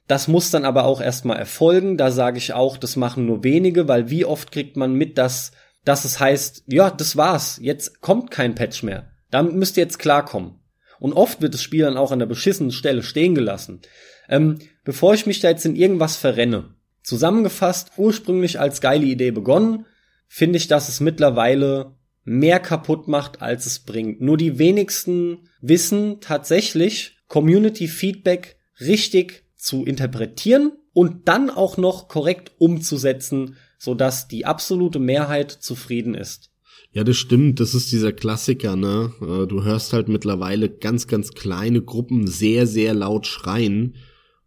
Das 0.08 0.28
muss 0.28 0.50
dann 0.50 0.64
aber 0.64 0.84
auch 0.84 1.00
erstmal 1.00 1.38
erfolgen. 1.38 1.96
Da 1.96 2.10
sage 2.10 2.38
ich 2.38 2.52
auch, 2.52 2.76
das 2.76 2.96
machen 2.96 3.26
nur 3.26 3.44
wenige, 3.44 3.88
weil 3.88 4.10
wie 4.10 4.24
oft 4.24 4.52
kriegt 4.52 4.76
man 4.76 4.94
mit, 4.94 5.16
dass, 5.18 5.52
dass 5.84 6.04
es 6.04 6.20
heißt, 6.20 6.64
ja, 6.66 6.90
das 6.90 7.16
war's, 7.16 7.58
jetzt 7.62 8.00
kommt 8.00 8.30
kein 8.30 8.54
Patch 8.54 8.82
mehr. 8.82 9.10
Damit 9.30 9.54
müsst 9.54 9.76
ihr 9.76 9.84
jetzt 9.84 9.98
klarkommen. 9.98 10.60
Und 10.98 11.14
oft 11.14 11.40
wird 11.40 11.54
das 11.54 11.62
Spiel 11.62 11.84
dann 11.84 11.96
auch 11.96 12.12
an 12.12 12.18
der 12.18 12.26
beschissenen 12.26 12.70
Stelle 12.70 13.02
stehen 13.02 13.34
gelassen. 13.34 13.80
Ähm, 14.28 14.58
bevor 14.84 15.14
ich 15.14 15.26
mich 15.26 15.40
da 15.40 15.48
jetzt 15.48 15.66
in 15.66 15.74
irgendwas 15.74 16.16
verrenne, 16.16 16.74
zusammengefasst, 17.02 17.90
ursprünglich 17.96 18.60
als 18.60 18.80
geile 18.80 19.04
Idee 19.04 19.32
begonnen, 19.32 19.86
finde 20.28 20.58
ich, 20.58 20.68
dass 20.68 20.88
es 20.88 21.00
mittlerweile 21.00 21.96
mehr 22.24 22.60
kaputt 22.60 23.08
macht, 23.08 23.42
als 23.42 23.66
es 23.66 23.80
bringt. 23.80 24.20
Nur 24.20 24.36
die 24.36 24.58
wenigsten 24.58 25.48
wissen 25.60 26.20
tatsächlich, 26.20 27.18
Community 27.26 27.88
Feedback 27.88 28.56
richtig 28.80 29.44
zu 29.62 29.84
interpretieren 29.84 30.72
und 30.92 31.28
dann 31.28 31.48
auch 31.48 31.76
noch 31.76 32.08
korrekt 32.08 32.50
umzusetzen, 32.58 33.56
sodass 33.78 34.26
die 34.26 34.44
absolute 34.44 34.98
Mehrheit 34.98 35.52
zufrieden 35.52 36.14
ist. 36.14 36.50
Ja, 36.90 37.04
das 37.04 37.16
stimmt. 37.16 37.60
Das 37.60 37.72
ist 37.72 37.92
dieser 37.92 38.12
Klassiker, 38.12 38.74
ne? 38.76 39.12
Äh, 39.20 39.46
Du 39.46 39.62
hörst 39.62 39.92
halt 39.92 40.08
mittlerweile 40.08 40.68
ganz, 40.68 41.06
ganz 41.06 41.30
kleine 41.30 41.80
Gruppen 41.80 42.26
sehr, 42.26 42.66
sehr 42.66 42.92
laut 42.92 43.26
schreien 43.26 43.94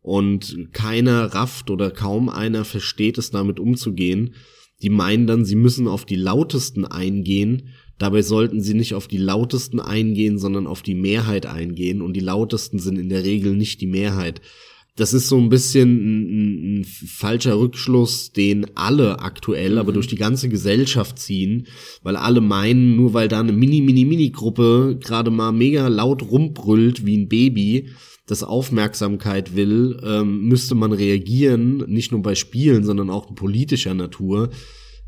und 0.02 0.70
keiner 0.74 1.34
rafft 1.34 1.72
oder 1.72 1.92
kaum 1.92 2.30
einer 2.30 2.66
versteht 2.66 3.18
es 3.18 3.32
damit 3.32 3.60
umzugehen. 3.60 4.36
Die 4.82 4.90
meinen 4.90 5.26
dann, 5.28 5.46
sie 5.46 5.56
müssen 5.56 5.88
auf 5.88 6.06
die 6.06 6.18
lautesten 6.18 6.86
eingehen. 6.86 7.70
Dabei 7.98 8.22
sollten 8.22 8.60
sie 8.62 8.74
nicht 8.74 8.94
auf 8.94 9.08
die 9.08 9.18
lautesten 9.18 9.80
eingehen, 9.80 10.38
sondern 10.38 10.68
auf 10.68 10.82
die 10.82 10.94
Mehrheit 10.94 11.46
eingehen. 11.46 12.02
Und 12.02 12.14
die 12.14 12.20
lautesten 12.20 12.80
sind 12.80 13.00
in 13.00 13.08
der 13.08 13.24
Regel 13.24 13.56
nicht 13.56 13.80
die 13.80 13.88
Mehrheit. 13.88 14.42
Das 14.98 15.14
ist 15.14 15.28
so 15.28 15.38
ein 15.38 15.50
bisschen 15.50 15.90
ein, 15.90 16.22
ein, 16.22 16.80
ein 16.80 16.86
falscher 16.86 17.60
Rückschluss, 17.60 18.32
den 18.32 18.78
alle 18.78 19.20
aktuell, 19.20 19.74
Mhm. 19.74 19.78
aber 19.78 19.92
durch 19.92 20.08
die 20.08 20.16
ganze 20.16 20.48
Gesellschaft 20.48 21.20
ziehen, 21.20 21.68
weil 22.02 22.16
alle 22.16 22.40
meinen, 22.40 22.96
nur 22.96 23.14
weil 23.14 23.28
da 23.28 23.42
eine 23.42 23.52
mini, 23.52 23.82
mini, 23.82 24.06
mini 24.06 24.30
Gruppe 24.30 24.98
gerade 25.04 25.32
mal 25.32 25.52
mega 25.52 25.88
laut 25.90 26.24
rumbrüllt 26.24 27.06
wie 27.06 27.18
ein 27.18 27.28
Baby, 27.28 27.90
das 28.26 28.42
Aufmerksamkeit 28.44 29.56
will, 29.56 30.00
ähm, 30.04 30.46
müsste 30.48 30.76
man 30.76 30.94
reagieren, 30.94 31.84
nicht 31.88 32.12
nur 32.12 32.22
bei 32.22 32.34
Spielen, 32.36 32.84
sondern 32.86 33.10
auch 33.10 33.36
politischer 33.36 33.94
Natur. 33.94 34.50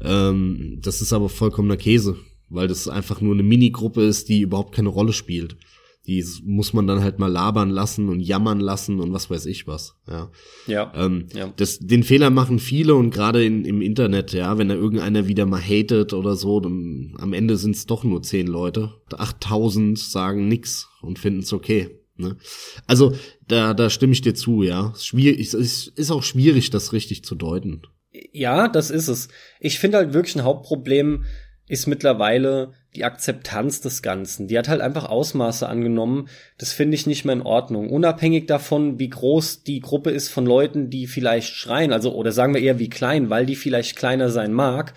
Ähm, 0.03 0.79
das 0.81 1.01
ist 1.01 1.13
aber 1.13 1.29
vollkommener 1.29 1.77
Käse, 1.77 2.17
weil 2.49 2.67
das 2.67 2.87
einfach 2.89 3.21
nur 3.21 3.33
eine 3.33 3.43
Minigruppe 3.43 4.03
ist, 4.03 4.27
die 4.29 4.41
überhaupt 4.41 4.75
keine 4.75 4.89
Rolle 4.89 5.13
spielt. 5.13 5.55
Die 6.07 6.25
muss 6.45 6.71
man 6.71 6.87
dann 6.87 7.01
halt 7.03 7.19
mal 7.19 7.27
labern 7.31 7.69
lassen 7.69 8.07
und 8.07 8.21
jammern 8.21 8.61
lassen 8.61 9.01
und 9.01 9.11
was 9.11 9.29
weiß 9.29 9.45
ich 9.45 9.67
was. 9.67 9.95
Ja. 10.07 10.31
Ja. 10.65 10.93
Ähm, 10.95 11.27
Ja. 11.33 11.51
das, 11.57 11.79
den 11.79 12.03
Fehler 12.03 12.29
machen 12.29 12.59
viele 12.59 12.95
und 12.95 13.11
gerade 13.11 13.43
in, 13.43 13.65
im 13.65 13.81
Internet, 13.81 14.31
ja, 14.31 14.57
wenn 14.57 14.69
da 14.69 14.75
irgendeiner 14.75 15.27
wieder 15.27 15.45
mal 15.45 15.61
hatet 15.61 16.13
oder 16.13 16.37
so, 16.37 16.61
dann 16.61 17.13
am 17.17 17.33
Ende 17.33 17.57
sind 17.57 17.75
es 17.75 17.85
doch 17.85 18.05
nur 18.05 18.23
zehn 18.23 18.47
Leute. 18.47 18.93
8000 19.11 19.99
sagen 19.99 20.47
nix 20.47 20.87
und 21.01 21.19
finden 21.19 21.41
es 21.41 21.51
okay. 21.51 21.89
Ne? 22.15 22.37
Also 22.87 23.13
da, 23.47 23.73
da 23.73 23.89
stimme 23.89 24.13
ich 24.13 24.21
dir 24.21 24.33
zu, 24.33 24.63
ja. 24.63 24.91
Es 24.91 24.99
ist 24.99 25.05
Schwierig, 25.07 25.39
es 25.41 25.53
ist, 25.53 25.87
ist 25.97 26.11
auch 26.11 26.23
schwierig, 26.23 26.69
das 26.69 26.93
richtig 26.93 27.23
zu 27.23 27.35
deuten. 27.35 27.81
Ja, 28.31 28.67
das 28.67 28.89
ist 28.89 29.09
es. 29.09 29.27
Ich 29.59 29.77
finde 29.77 29.97
halt 29.97 30.13
wirklich 30.13 30.35
ein 30.35 30.43
Hauptproblem 30.43 31.25
ist 31.67 31.85
mittlerweile 31.85 32.71
die 32.97 33.05
Akzeptanz 33.05 33.79
des 33.79 34.01
Ganzen. 34.01 34.47
Die 34.47 34.57
hat 34.57 34.67
halt 34.67 34.81
einfach 34.81 35.05
Ausmaße 35.05 35.69
angenommen. 35.69 36.29
Das 36.57 36.73
finde 36.73 36.95
ich 36.95 37.05
nicht 37.05 37.25
mehr 37.25 37.35
in 37.35 37.43
Ordnung. 37.43 37.91
Unabhängig 37.91 38.47
davon, 38.47 38.97
wie 38.97 39.09
groß 39.09 39.63
die 39.63 39.79
Gruppe 39.79 40.09
ist 40.09 40.29
von 40.29 40.47
Leuten, 40.47 40.89
die 40.89 41.05
vielleicht 41.05 41.53
schreien, 41.53 41.93
also 41.93 42.13
oder 42.13 42.31
sagen 42.31 42.55
wir 42.55 42.61
eher 42.61 42.79
wie 42.79 42.89
klein, 42.89 43.29
weil 43.29 43.45
die 43.45 43.55
vielleicht 43.55 43.95
kleiner 43.95 44.31
sein 44.31 44.51
mag, 44.51 44.93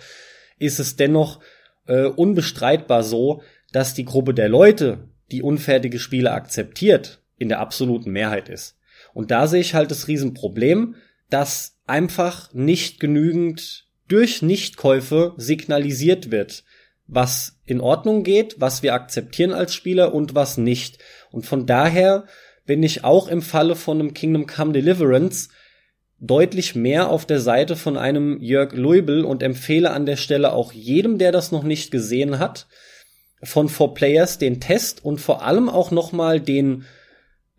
ist 0.57 0.79
es 0.79 0.95
dennoch 0.95 1.39
äh, 1.85 2.05
unbestreitbar 2.05 3.03
so, 3.03 3.43
dass 3.71 3.93
die 3.93 4.05
Gruppe 4.05 4.33
der 4.33 4.49
Leute, 4.49 5.07
die 5.31 5.43
unfertige 5.43 5.99
Spiele 5.99 6.31
akzeptiert, 6.31 7.21
in 7.37 7.49
der 7.49 7.59
absoluten 7.59 8.11
Mehrheit 8.11 8.49
ist. 8.49 8.77
Und 9.13 9.29
da 9.29 9.45
sehe 9.45 9.61
ich 9.61 9.75
halt 9.75 9.91
das 9.91 10.07
Riesenproblem, 10.07 10.95
dass 11.29 11.77
einfach 11.85 12.51
nicht 12.53 12.99
genügend 12.99 13.85
durch 14.07 14.41
Nichtkäufe 14.41 15.33
signalisiert 15.37 16.31
wird, 16.31 16.63
was 17.07 17.59
in 17.71 17.81
Ordnung 17.81 18.23
geht, 18.23 18.57
was 18.59 18.83
wir 18.83 18.93
akzeptieren 18.93 19.53
als 19.53 19.73
Spieler 19.73 20.13
und 20.13 20.35
was 20.35 20.57
nicht. 20.57 20.99
Und 21.31 21.45
von 21.45 21.65
daher 21.65 22.25
bin 22.65 22.83
ich 22.83 23.03
auch 23.03 23.27
im 23.27 23.41
Falle 23.41 23.75
von 23.75 23.99
einem 23.99 24.13
Kingdom 24.13 24.45
Come 24.45 24.73
Deliverance 24.73 25.49
deutlich 26.19 26.75
mehr 26.75 27.09
auf 27.09 27.25
der 27.25 27.39
Seite 27.39 27.75
von 27.75 27.97
einem 27.97 28.39
Jörg 28.41 28.73
Leubel 28.73 29.25
und 29.25 29.41
empfehle 29.41 29.91
an 29.91 30.05
der 30.05 30.17
Stelle 30.17 30.53
auch 30.53 30.71
jedem, 30.71 31.17
der 31.17 31.31
das 31.31 31.51
noch 31.51 31.63
nicht 31.63 31.89
gesehen 31.89 32.37
hat, 32.37 32.67
von 33.43 33.69
For 33.69 33.95
Players 33.95 34.37
den 34.37 34.59
Test 34.59 35.03
und 35.03 35.19
vor 35.19 35.43
allem 35.43 35.67
auch 35.67 35.89
noch 35.89 36.11
mal 36.11 36.39
den 36.39 36.85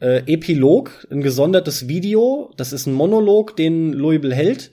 äh, 0.00 0.22
Epilog, 0.32 1.06
ein 1.10 1.22
gesondertes 1.22 1.88
Video. 1.88 2.52
Das 2.56 2.72
ist 2.72 2.86
ein 2.86 2.92
Monolog, 2.92 3.56
den 3.56 3.92
Leubel 3.92 4.32
hält. 4.32 4.70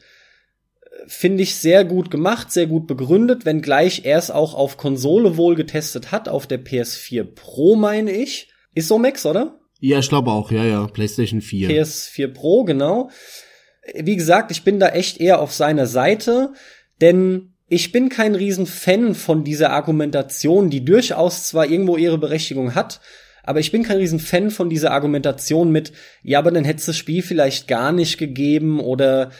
Finde 1.07 1.43
ich 1.43 1.55
sehr 1.55 1.85
gut 1.85 2.11
gemacht, 2.11 2.51
sehr 2.51 2.67
gut 2.67 2.87
begründet, 2.87 3.45
wenngleich 3.45 4.05
er 4.05 4.17
es 4.17 4.31
auch 4.31 4.53
auf 4.53 4.77
Konsole 4.77 5.37
wohl 5.37 5.55
getestet 5.55 6.11
hat, 6.11 6.29
auf 6.29 6.45
der 6.45 6.63
PS4 6.63 7.23
Pro, 7.23 7.75
meine 7.75 8.11
ich. 8.11 8.49
Ist 8.75 8.87
so 8.87 8.99
Max, 8.99 9.25
oder? 9.25 9.59
Ja, 9.79 9.99
ich 9.99 10.09
glaube 10.09 10.31
auch, 10.31 10.51
ja, 10.51 10.65
ja, 10.65 10.87
PlayStation 10.87 11.41
4. 11.41 11.69
PS4 11.69 12.27
Pro, 12.27 12.63
genau 12.63 13.09
wie 13.95 14.15
gesagt, 14.15 14.51
ich 14.51 14.63
bin 14.63 14.79
da 14.79 14.89
echt 14.89 15.19
eher 15.19 15.39
auf 15.39 15.53
seiner 15.53 15.85
Seite, 15.85 16.53
denn 17.01 17.53
ich 17.67 17.91
bin 17.91 18.09
kein 18.09 18.35
Riesenfan 18.35 19.15
von 19.15 19.43
dieser 19.43 19.71
Argumentation, 19.71 20.69
die 20.69 20.83
durchaus 20.83 21.47
zwar 21.47 21.67
irgendwo 21.67 21.97
ihre 21.97 22.17
Berechtigung 22.17 22.75
hat, 22.75 22.99
aber 23.43 23.59
ich 23.59 23.71
bin 23.71 23.83
kein 23.83 23.97
Riesenfan 23.97 24.51
von 24.51 24.69
dieser 24.69 24.91
Argumentation 24.91 25.71
mit, 25.71 25.91
ja, 26.23 26.39
aber 26.39 26.51
dann 26.51 26.65
hätte 26.65 26.79
es 26.79 26.85
das 26.87 26.97
Spiel 26.97 27.21
vielleicht 27.21 27.67
gar 27.67 27.91
nicht 27.91 28.17
gegeben 28.17 28.79
oder 28.79 29.31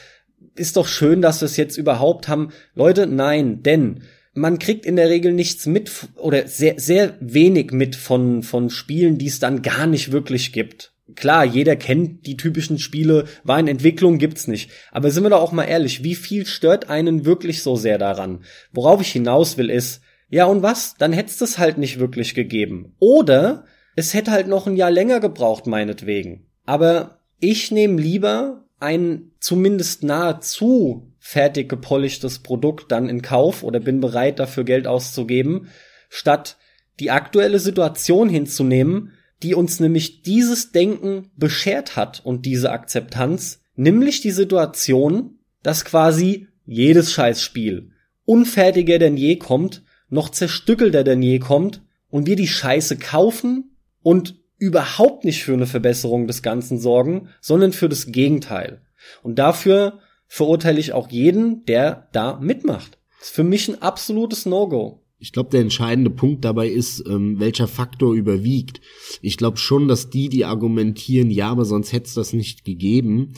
ist 0.56 0.78
doch 0.78 0.88
schön, 0.88 1.22
dass 1.22 1.42
wir 1.42 1.46
es 1.46 1.58
jetzt 1.58 1.78
überhaupt 1.78 2.28
haben. 2.28 2.52
Leute, 2.76 3.08
nein, 3.08 3.64
denn 3.64 4.04
man 4.34 4.60
kriegt 4.60 4.86
in 4.86 4.96
der 4.96 5.10
Regel 5.10 5.34
nichts 5.34 5.66
mit 5.66 5.92
oder 6.16 6.48
sehr, 6.48 6.80
sehr 6.80 7.16
wenig 7.20 7.72
mit 7.72 7.96
von, 7.96 8.44
von 8.44 8.70
Spielen, 8.70 9.18
die 9.18 9.28
es 9.28 9.40
dann 9.40 9.62
gar 9.62 9.88
nicht 9.88 10.12
wirklich 10.12 10.54
gibt 10.54 10.94
klar, 11.16 11.46
jeder 11.46 11.76
kennt 11.76 12.26
die 12.26 12.38
typischen 12.38 12.80
Spiele, 12.80 13.26
war 13.44 13.60
in 13.60 13.68
Entwicklung, 13.68 14.18
gibt's 14.18 14.48
nicht. 14.48 14.72
Aber 14.92 15.12
sind 15.12 15.24
wir 15.24 15.30
doch 15.30 15.42
auch 15.42 15.52
mal 15.52 15.66
ehrlich, 15.66 16.04
wie 16.04 16.16
viel 16.16 16.46
stört 16.46 16.90
einen 16.90 17.26
wirklich 17.26 17.62
so 17.62 17.76
sehr 17.76 17.98
daran? 17.98 18.44
Worauf 18.72 19.02
ich 19.02 19.12
hinaus 19.12 19.58
will 19.58 19.70
ist, 19.70 20.02
ja 20.30 20.46
und 20.46 20.62
was? 20.62 20.96
Dann 20.98 21.14
hätt's 21.14 21.38
das 21.38 21.58
halt 21.58 21.78
nicht 21.78 22.00
wirklich 22.00 22.36
gegeben. 22.36 22.96
Oder 23.00 23.66
es 23.96 24.14
hätte 24.14 24.32
halt 24.32 24.48
noch 24.48 24.68
ein 24.68 24.76
Jahr 24.76 24.92
länger 24.92 25.20
gebraucht, 25.20 25.68
meinetwegen. 25.68 26.46
Aber 26.66 27.20
ich 27.40 27.72
nehme 27.72 28.00
lieber 28.00 28.66
ein 28.80 29.32
zumindest 29.40 30.04
nahezu 30.04 31.12
fertig 31.20 31.70
gepolischtes 31.70 32.40
Produkt 32.40 32.92
dann 32.92 33.10
in 33.10 33.22
Kauf 33.22 33.64
oder 33.64 33.80
bin 33.80 34.00
bereit 34.00 34.40
dafür 34.40 34.64
Geld 34.64 34.88
auszugeben, 34.88 35.68
statt 36.10 36.58
die 37.00 37.12
aktuelle 37.12 37.60
Situation 37.60 38.30
hinzunehmen, 38.30 39.14
die 39.44 39.56
uns 39.56 39.80
nämlich 39.80 40.22
dieses 40.22 40.72
Denken 40.72 41.32
beschert 41.36 41.96
hat 41.96 42.22
und 42.26 42.46
diese 42.46 42.72
Akzeptanz, 42.72 43.62
nämlich 43.76 44.22
die 44.22 44.32
Situation, 44.32 45.40
dass 45.64 45.86
quasi 45.86 46.48
jedes 46.66 47.12
Scheißspiel 47.12 47.92
unfertiger 48.26 49.00
denn 49.00 49.18
je 49.18 49.38
kommt, 49.38 49.84
noch 50.10 50.30
zerstückelter 50.30 51.04
denn 51.04 51.24
je 51.24 51.40
kommt 51.40 51.82
und 52.10 52.28
wir 52.28 52.36
die 52.36 52.48
Scheiße 52.48 52.98
kaufen 52.98 53.76
und 54.04 54.39
überhaupt 54.60 55.26
nicht 55.26 55.44
für 55.44 55.54
eine 55.54 55.66
Verbesserung 55.66 56.28
des 56.28 56.44
Ganzen 56.44 56.80
sorgen, 56.80 57.30
sondern 57.42 57.74
für 57.74 57.90
das 57.90 58.12
Gegenteil. 58.12 58.82
Und 59.24 59.40
dafür 59.40 60.00
verurteile 60.28 60.80
ich 60.80 60.94
auch 60.94 61.10
jeden, 61.10 61.66
der 61.66 62.08
da 62.12 62.40
mitmacht. 62.40 62.98
Das 63.20 63.30
ist 63.30 63.36
für 63.36 63.44
mich 63.44 63.68
ein 63.68 63.82
absolutes 63.82 64.46
No-Go. 64.46 65.02
Ich 65.18 65.34
glaube, 65.34 65.50
der 65.50 65.62
entscheidende 65.62 66.12
Punkt 66.12 66.46
dabei 66.46 66.70
ist, 66.70 67.04
ähm, 67.06 67.40
welcher 67.40 67.68
Faktor 67.68 68.14
überwiegt. 68.14 68.80
Ich 69.22 69.36
glaube 69.36 69.58
schon, 69.58 69.90
dass 69.90 70.10
die, 70.10 70.30
die 70.30 70.46
argumentieren, 70.46 71.30
ja, 71.30 71.50
aber 71.50 71.66
sonst 71.66 71.92
hätte 71.92 72.06
es 72.06 72.14
das 72.14 72.32
nicht 72.32 72.64
gegeben. 72.64 73.34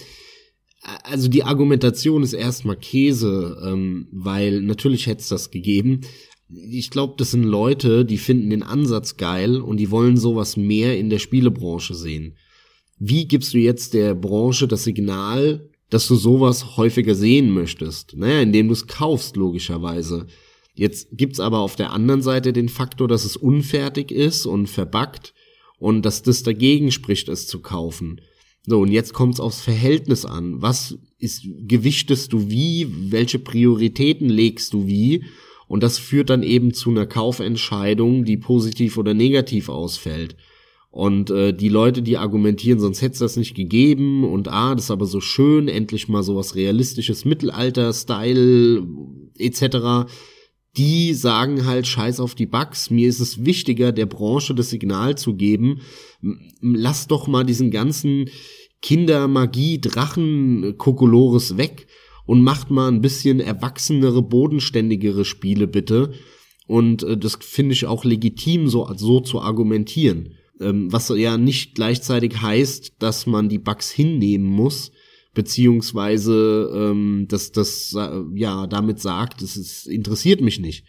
Also 1.03 1.27
die 1.27 1.43
Argumentation 1.43 2.23
ist 2.23 2.33
erstmal 2.33 2.75
Käse, 2.75 3.59
ähm, 3.65 4.07
weil 4.11 4.61
natürlich 4.61 5.07
hätte 5.07 5.21
es 5.21 5.29
das 5.29 5.49
gegeben. 5.49 6.01
Ich 6.53 6.89
glaube, 6.89 7.13
das 7.17 7.31
sind 7.31 7.43
Leute, 7.43 8.03
die 8.03 8.17
finden 8.17 8.49
den 8.49 8.63
Ansatz 8.63 9.17
geil 9.17 9.61
und 9.61 9.77
die 9.77 9.91
wollen 9.91 10.17
sowas 10.17 10.57
mehr 10.57 10.97
in 10.97 11.09
der 11.09 11.19
Spielebranche 11.19 11.95
sehen. 11.95 12.35
Wie 12.99 13.27
gibst 13.27 13.53
du 13.53 13.57
jetzt 13.57 13.93
der 13.93 14.13
Branche 14.15 14.67
das 14.67 14.83
Signal, 14.83 15.69
dass 15.89 16.07
du 16.07 16.15
sowas 16.15 16.77
häufiger 16.77 17.15
sehen 17.15 17.51
möchtest? 17.51 18.15
Naja, 18.15 18.41
indem 18.41 18.67
du 18.67 18.73
es 18.73 18.87
kaufst, 18.87 19.37
logischerweise. 19.37 20.27
Jetzt 20.73 21.09
gibt's 21.11 21.39
aber 21.39 21.59
auf 21.59 21.75
der 21.75 21.91
anderen 21.91 22.21
Seite 22.21 22.53
den 22.53 22.69
Faktor, 22.69 23.07
dass 23.07 23.25
es 23.25 23.37
unfertig 23.37 24.11
ist 24.11 24.45
und 24.45 24.67
verbackt 24.67 25.33
und 25.79 26.03
dass 26.03 26.21
das 26.21 26.43
dagegen 26.43 26.91
spricht, 26.91 27.29
es 27.29 27.47
zu 27.47 27.61
kaufen. 27.61 28.21
So, 28.67 28.81
und 28.81 28.91
jetzt 28.91 29.13
kommt's 29.13 29.39
aufs 29.39 29.61
Verhältnis 29.61 30.25
an. 30.25 30.61
Was 30.61 30.97
ist, 31.17 31.47
gewichtest 31.67 32.33
du 32.33 32.49
wie? 32.49 32.87
Welche 33.11 33.39
Prioritäten 33.39 34.29
legst 34.29 34.73
du 34.73 34.85
wie? 34.85 35.23
Und 35.71 35.83
das 35.83 35.99
führt 35.99 36.29
dann 36.29 36.43
eben 36.43 36.73
zu 36.73 36.89
einer 36.89 37.05
Kaufentscheidung, 37.05 38.25
die 38.25 38.35
positiv 38.35 38.97
oder 38.97 39.13
negativ 39.13 39.69
ausfällt. 39.69 40.35
Und 40.89 41.29
äh, 41.29 41.53
die 41.53 41.69
Leute, 41.69 42.01
die 42.01 42.17
argumentieren, 42.17 42.81
sonst 42.81 43.01
hätte 43.01 43.13
es 43.13 43.19
das 43.19 43.37
nicht 43.37 43.55
gegeben 43.55 44.25
und 44.25 44.49
ah, 44.49 44.75
das 44.75 44.85
ist 44.85 44.91
aber 44.91 45.05
so 45.05 45.21
schön, 45.21 45.69
endlich 45.69 46.09
mal 46.09 46.23
sowas 46.23 46.55
realistisches 46.55 47.23
Mittelalter-Style 47.23 48.85
etc 49.37 50.09
die 50.77 51.13
sagen 51.13 51.65
halt 51.65 51.85
scheiß 51.85 52.21
auf 52.21 52.33
die 52.33 52.45
Bugs. 52.45 52.89
Mir 52.89 53.09
ist 53.09 53.19
es 53.19 53.43
wichtiger, 53.43 53.91
der 53.91 54.05
Branche 54.05 54.55
das 54.55 54.69
Signal 54.69 55.17
zu 55.17 55.35
geben, 55.35 55.81
lass 56.61 57.07
doch 57.07 57.27
mal 57.27 57.43
diesen 57.43 57.71
ganzen 57.71 58.29
Kindermagie, 58.81 59.81
Drachen, 59.81 60.75
Kokolores 60.77 61.57
weg 61.57 61.87
und 62.31 62.43
macht 62.43 62.71
mal 62.71 62.87
ein 62.87 63.01
bisschen 63.01 63.41
erwachsenere, 63.41 64.21
bodenständigere 64.21 65.25
Spiele 65.25 65.67
bitte. 65.67 66.13
Und 66.65 67.03
äh, 67.03 67.17
das 67.17 67.37
finde 67.41 67.73
ich 67.73 67.87
auch 67.87 68.05
legitim, 68.05 68.69
so, 68.69 68.89
so 68.95 69.19
zu 69.19 69.41
argumentieren. 69.41 70.35
Ähm, 70.61 70.89
was 70.93 71.09
ja 71.09 71.37
nicht 71.37 71.75
gleichzeitig 71.75 72.41
heißt, 72.41 72.93
dass 72.99 73.25
man 73.25 73.49
die 73.49 73.57
Bugs 73.57 73.91
hinnehmen 73.91 74.45
muss, 74.45 74.93
beziehungsweise 75.33 76.71
ähm, 76.73 77.25
dass 77.27 77.51
das 77.51 77.93
äh, 77.97 78.21
ja 78.33 78.65
damit 78.65 79.01
sagt, 79.01 79.41
es 79.41 79.85
interessiert 79.85 80.39
mich 80.39 80.61
nicht. 80.61 80.85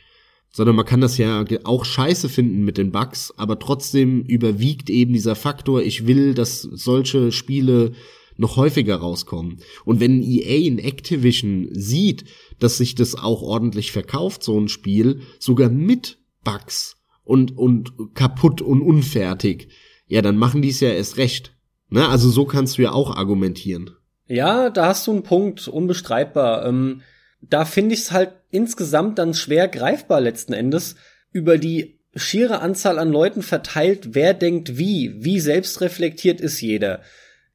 Sondern 0.52 0.76
man 0.76 0.86
kann 0.86 1.00
das 1.00 1.18
ja 1.18 1.44
auch 1.64 1.84
scheiße 1.84 2.28
finden 2.28 2.64
mit 2.64 2.78
den 2.78 2.92
Bugs, 2.92 3.34
aber 3.36 3.58
trotzdem 3.58 4.22
überwiegt 4.22 4.90
eben 4.90 5.12
dieser 5.12 5.34
Faktor, 5.34 5.82
ich 5.82 6.06
will, 6.06 6.34
dass 6.34 6.62
solche 6.62 7.32
Spiele 7.32 7.94
noch 8.36 8.56
häufiger 8.56 8.96
rauskommen. 8.96 9.60
Und 9.84 10.00
wenn 10.00 10.22
EA 10.22 10.66
in 10.66 10.78
Activision 10.78 11.68
sieht, 11.72 12.24
dass 12.58 12.78
sich 12.78 12.94
das 12.94 13.14
auch 13.14 13.42
ordentlich 13.42 13.92
verkauft, 13.92 14.42
so 14.42 14.58
ein 14.58 14.68
Spiel, 14.68 15.20
sogar 15.38 15.68
mit 15.68 16.18
Bugs 16.44 16.96
und, 17.24 17.56
und 17.56 18.14
kaputt 18.14 18.62
und 18.62 18.82
unfertig, 18.82 19.68
ja, 20.06 20.22
dann 20.22 20.36
machen 20.36 20.62
die 20.62 20.70
es 20.70 20.80
ja 20.80 20.90
erst 20.90 21.16
recht. 21.16 21.56
Ne? 21.88 22.08
Also 22.08 22.30
so 22.30 22.44
kannst 22.44 22.78
du 22.78 22.82
ja 22.82 22.92
auch 22.92 23.16
argumentieren. 23.16 23.90
Ja, 24.26 24.70
da 24.70 24.86
hast 24.86 25.06
du 25.06 25.12
einen 25.12 25.22
Punkt, 25.22 25.68
unbestreitbar. 25.68 26.66
Ähm, 26.66 27.02
da 27.42 27.64
finde 27.64 27.94
ich 27.94 28.00
es 28.00 28.12
halt 28.12 28.32
insgesamt 28.50 29.18
dann 29.18 29.34
schwer 29.34 29.68
greifbar 29.68 30.20
letzten 30.20 30.52
Endes 30.52 30.96
über 31.32 31.58
die 31.58 31.98
schiere 32.14 32.60
Anzahl 32.60 32.98
an 32.98 33.10
Leuten 33.10 33.42
verteilt, 33.42 34.14
wer 34.14 34.34
denkt 34.34 34.76
wie, 34.78 35.14
wie 35.18 35.40
selbstreflektiert 35.40 36.40
ist 36.40 36.60
jeder. 36.60 37.00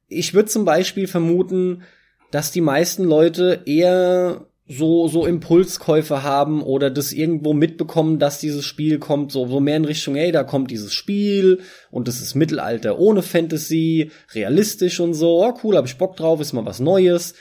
Ich 0.08 0.34
würde 0.34 0.48
zum 0.48 0.64
Beispiel 0.64 1.06
vermuten, 1.06 1.82
dass 2.30 2.50
die 2.50 2.60
meisten 2.60 3.04
Leute 3.04 3.62
eher 3.66 4.46
so, 4.68 5.08
so 5.08 5.24
Impulskäufe 5.24 6.22
haben 6.22 6.62
oder 6.62 6.90
das 6.90 7.12
irgendwo 7.12 7.54
mitbekommen, 7.54 8.18
dass 8.18 8.38
dieses 8.38 8.66
Spiel 8.66 8.98
kommt, 8.98 9.32
so, 9.32 9.46
so 9.46 9.60
mehr 9.60 9.78
in 9.78 9.86
Richtung, 9.86 10.14
hey, 10.14 10.30
da 10.30 10.44
kommt 10.44 10.70
dieses 10.70 10.92
Spiel 10.92 11.60
und 11.90 12.06
das 12.06 12.20
ist 12.20 12.34
Mittelalter 12.34 12.98
ohne 12.98 13.22
Fantasy, 13.22 14.10
realistisch 14.34 15.00
und 15.00 15.14
so, 15.14 15.42
oh 15.42 15.54
cool, 15.64 15.76
hab 15.76 15.86
ich 15.86 15.96
Bock 15.96 16.16
drauf, 16.16 16.40
ist 16.40 16.52
mal 16.52 16.66
was 16.66 16.80
Neues, 16.80 17.34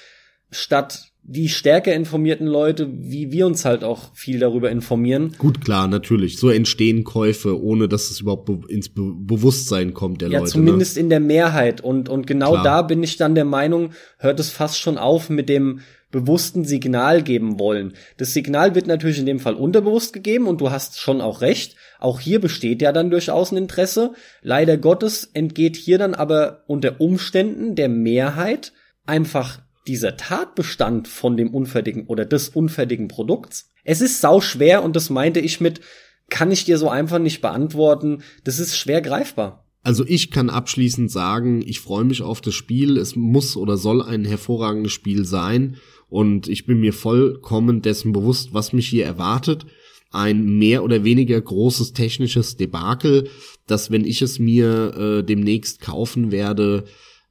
statt 0.52 1.12
die 1.30 1.50
stärker 1.50 1.94
informierten 1.94 2.48
Leute, 2.48 2.90
wie 2.90 3.34
wir 3.34 3.46
uns 3.48 3.66
halt 3.66 3.84
auch 3.84 4.16
viel 4.16 4.40
darüber 4.40 4.72
informieren. 4.72 5.36
Gut, 5.38 5.60
klar, 5.60 5.90
natürlich. 5.90 6.38
So 6.38 6.50
entstehen 6.50 7.04
Käufe, 7.04 7.62
ohne 7.62 7.90
dass 7.90 8.10
es 8.10 8.22
überhaupt 8.22 8.46
be 8.46 8.62
ins 8.70 8.88
be 8.88 9.14
Bewusstsein 9.14 9.94
kommt 9.94 10.22
der 10.22 10.30
ja, 10.30 10.40
Leute. 10.40 10.52
Ja, 10.52 10.54
zumindest 10.54 10.96
ne? 10.96 11.02
in 11.02 11.10
der 11.10 11.20
Mehrheit. 11.20 11.82
Und, 11.82 12.08
und 12.08 12.28
genau 12.28 12.52
klar. 12.52 12.64
da 12.64 12.82
bin 12.82 13.04
ich 13.04 13.18
dann 13.18 13.36
der 13.36 13.44
Meinung, 13.44 13.92
hört 14.20 14.40
es 14.40 14.52
fast 14.52 14.80
schon 14.80 14.98
auf 14.98 15.30
mit 15.30 15.50
dem 15.50 15.82
bewussten 16.12 16.64
Signal 16.64 17.22
geben 17.22 17.60
wollen. 17.60 17.94
Das 18.16 18.34
Signal 18.34 18.74
wird 18.74 18.88
natürlich 18.88 19.20
in 19.20 19.26
dem 19.26 19.42
Fall 19.42 19.56
unterbewusst 19.56 20.14
gegeben 20.14 20.48
und 20.48 20.62
du 20.62 20.72
hast 20.72 20.98
schon 20.98 21.20
auch 21.20 21.42
recht. 21.42 21.76
Auch 22.00 22.22
hier 22.22 22.40
besteht 22.40 22.82
ja 22.82 22.94
dann 22.94 23.10
durchaus 23.10 23.52
ein 23.52 23.58
Interesse. 23.58 24.14
Leider 24.42 24.78
Gottes 24.78 25.30
entgeht 25.34 25.76
hier 25.76 25.98
dann 25.98 26.14
aber 26.14 26.64
unter 26.68 27.02
Umständen 27.02 27.76
der 27.76 27.90
Mehrheit 27.90 28.72
einfach 29.06 29.60
dieser 29.88 30.18
Tatbestand 30.18 31.08
von 31.08 31.38
dem 31.38 31.54
unfertigen 31.54 32.08
oder 32.08 32.26
des 32.26 32.50
unfertigen 32.50 33.08
Produkts. 33.08 33.72
Es 33.84 34.02
ist 34.02 34.22
sau 34.22 34.42
und 34.84 34.96
das 34.96 35.10
meinte 35.10 35.40
ich 35.40 35.62
mit, 35.62 35.82
kann 36.30 36.52
ich 36.52 36.66
dir 36.66 36.78
so 36.78 36.90
einfach 36.90 37.20
nicht 37.20 37.42
beantworten. 37.42 38.22
Das 38.44 38.60
ist 38.60 38.78
schwer 38.78 39.02
greifbar. 39.02 39.66
Also 39.88 40.04
ich 40.06 40.32
kann 40.32 40.50
abschließend 40.50 41.10
sagen, 41.10 41.64
ich 41.66 41.80
freue 41.80 42.04
mich 42.04 42.22
auf 42.22 42.42
das 42.42 42.54
Spiel. 42.54 42.98
Es 42.98 43.16
muss 43.16 43.56
oder 43.56 43.78
soll 43.78 44.02
ein 44.02 44.26
hervorragendes 44.26 44.92
Spiel 44.92 45.24
sein. 45.24 45.78
Und 46.10 46.50
ich 46.50 46.66
bin 46.66 46.82
mir 46.82 46.92
vollkommen 46.92 47.82
dessen 47.82 48.12
bewusst, 48.12 48.54
was 48.54 48.74
mich 48.74 48.88
hier 48.88 49.06
erwartet. 49.06 49.66
Ein 50.12 50.58
mehr 50.58 50.84
oder 50.84 51.06
weniger 51.06 51.40
großes 51.40 51.94
technisches 51.94 52.58
Debakel, 52.58 53.30
das, 53.66 53.92
wenn 53.92 54.06
ich 54.06 54.22
es 54.22 54.40
mir 54.40 54.94
äh, 54.98 55.24
demnächst 55.24 55.82
kaufen 55.82 56.32
werde, 56.32 56.86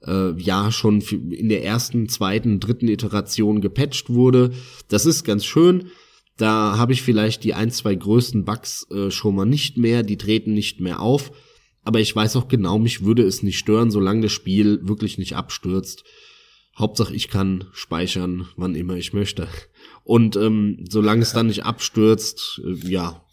äh, 0.07 0.33
ja 0.41 0.71
schon 0.73 1.01
in 1.01 1.49
der 1.49 1.65
ersten, 1.65 2.09
zweiten, 2.09 2.61
dritten 2.61 2.89
Iteration 2.89 3.61
gepatcht 3.61 4.11
wurde. 4.11 4.53
Das 4.89 5.07
ist 5.07 5.25
ganz 5.25 5.45
schön. 5.45 5.87
Da 6.37 6.77
habe 6.77 6.93
ich 6.93 7.03
vielleicht 7.03 7.45
die 7.45 7.55
ein, 7.55 7.71
zwei 7.71 7.95
größten 7.95 8.45
Bugs 8.45 8.87
äh, 8.91 9.11
schon 9.11 9.35
mal 9.35 9.47
nicht 9.47 9.79
mehr, 9.79 10.03
die 10.03 10.19
treten 10.19 10.53
nicht 10.53 10.81
mehr 10.81 11.01
auf 11.01 11.33
aber 11.87 12.01
ich 12.01 12.15
weiß 12.15 12.35
auch 12.35 12.49
genau, 12.49 12.81
mich 12.81 13.05
würde 13.05 13.23
es 13.23 13.45
nicht 13.45 13.59
stören, 13.59 13.93
solange 13.93 14.23
das 14.23 14.33
Spiel 14.33 14.81
wirklich 14.89 15.19
nicht 15.19 15.37
abstürzt. 15.37 16.03
Hauptsache, 16.77 17.15
ich 17.15 17.29
kann 17.29 17.65
speichern, 17.73 18.49
wann 18.57 18.75
immer 18.75 18.97
ich 18.97 19.13
möchte. 19.13 19.47
Und 20.03 20.35
ähm, 20.35 20.85
solange 20.91 21.23
es 21.23 21.33
dann 21.33 21.47
nicht 21.47 21.65
abstürzt, 21.65 22.61
äh, 22.65 22.89
ja, 22.89 23.25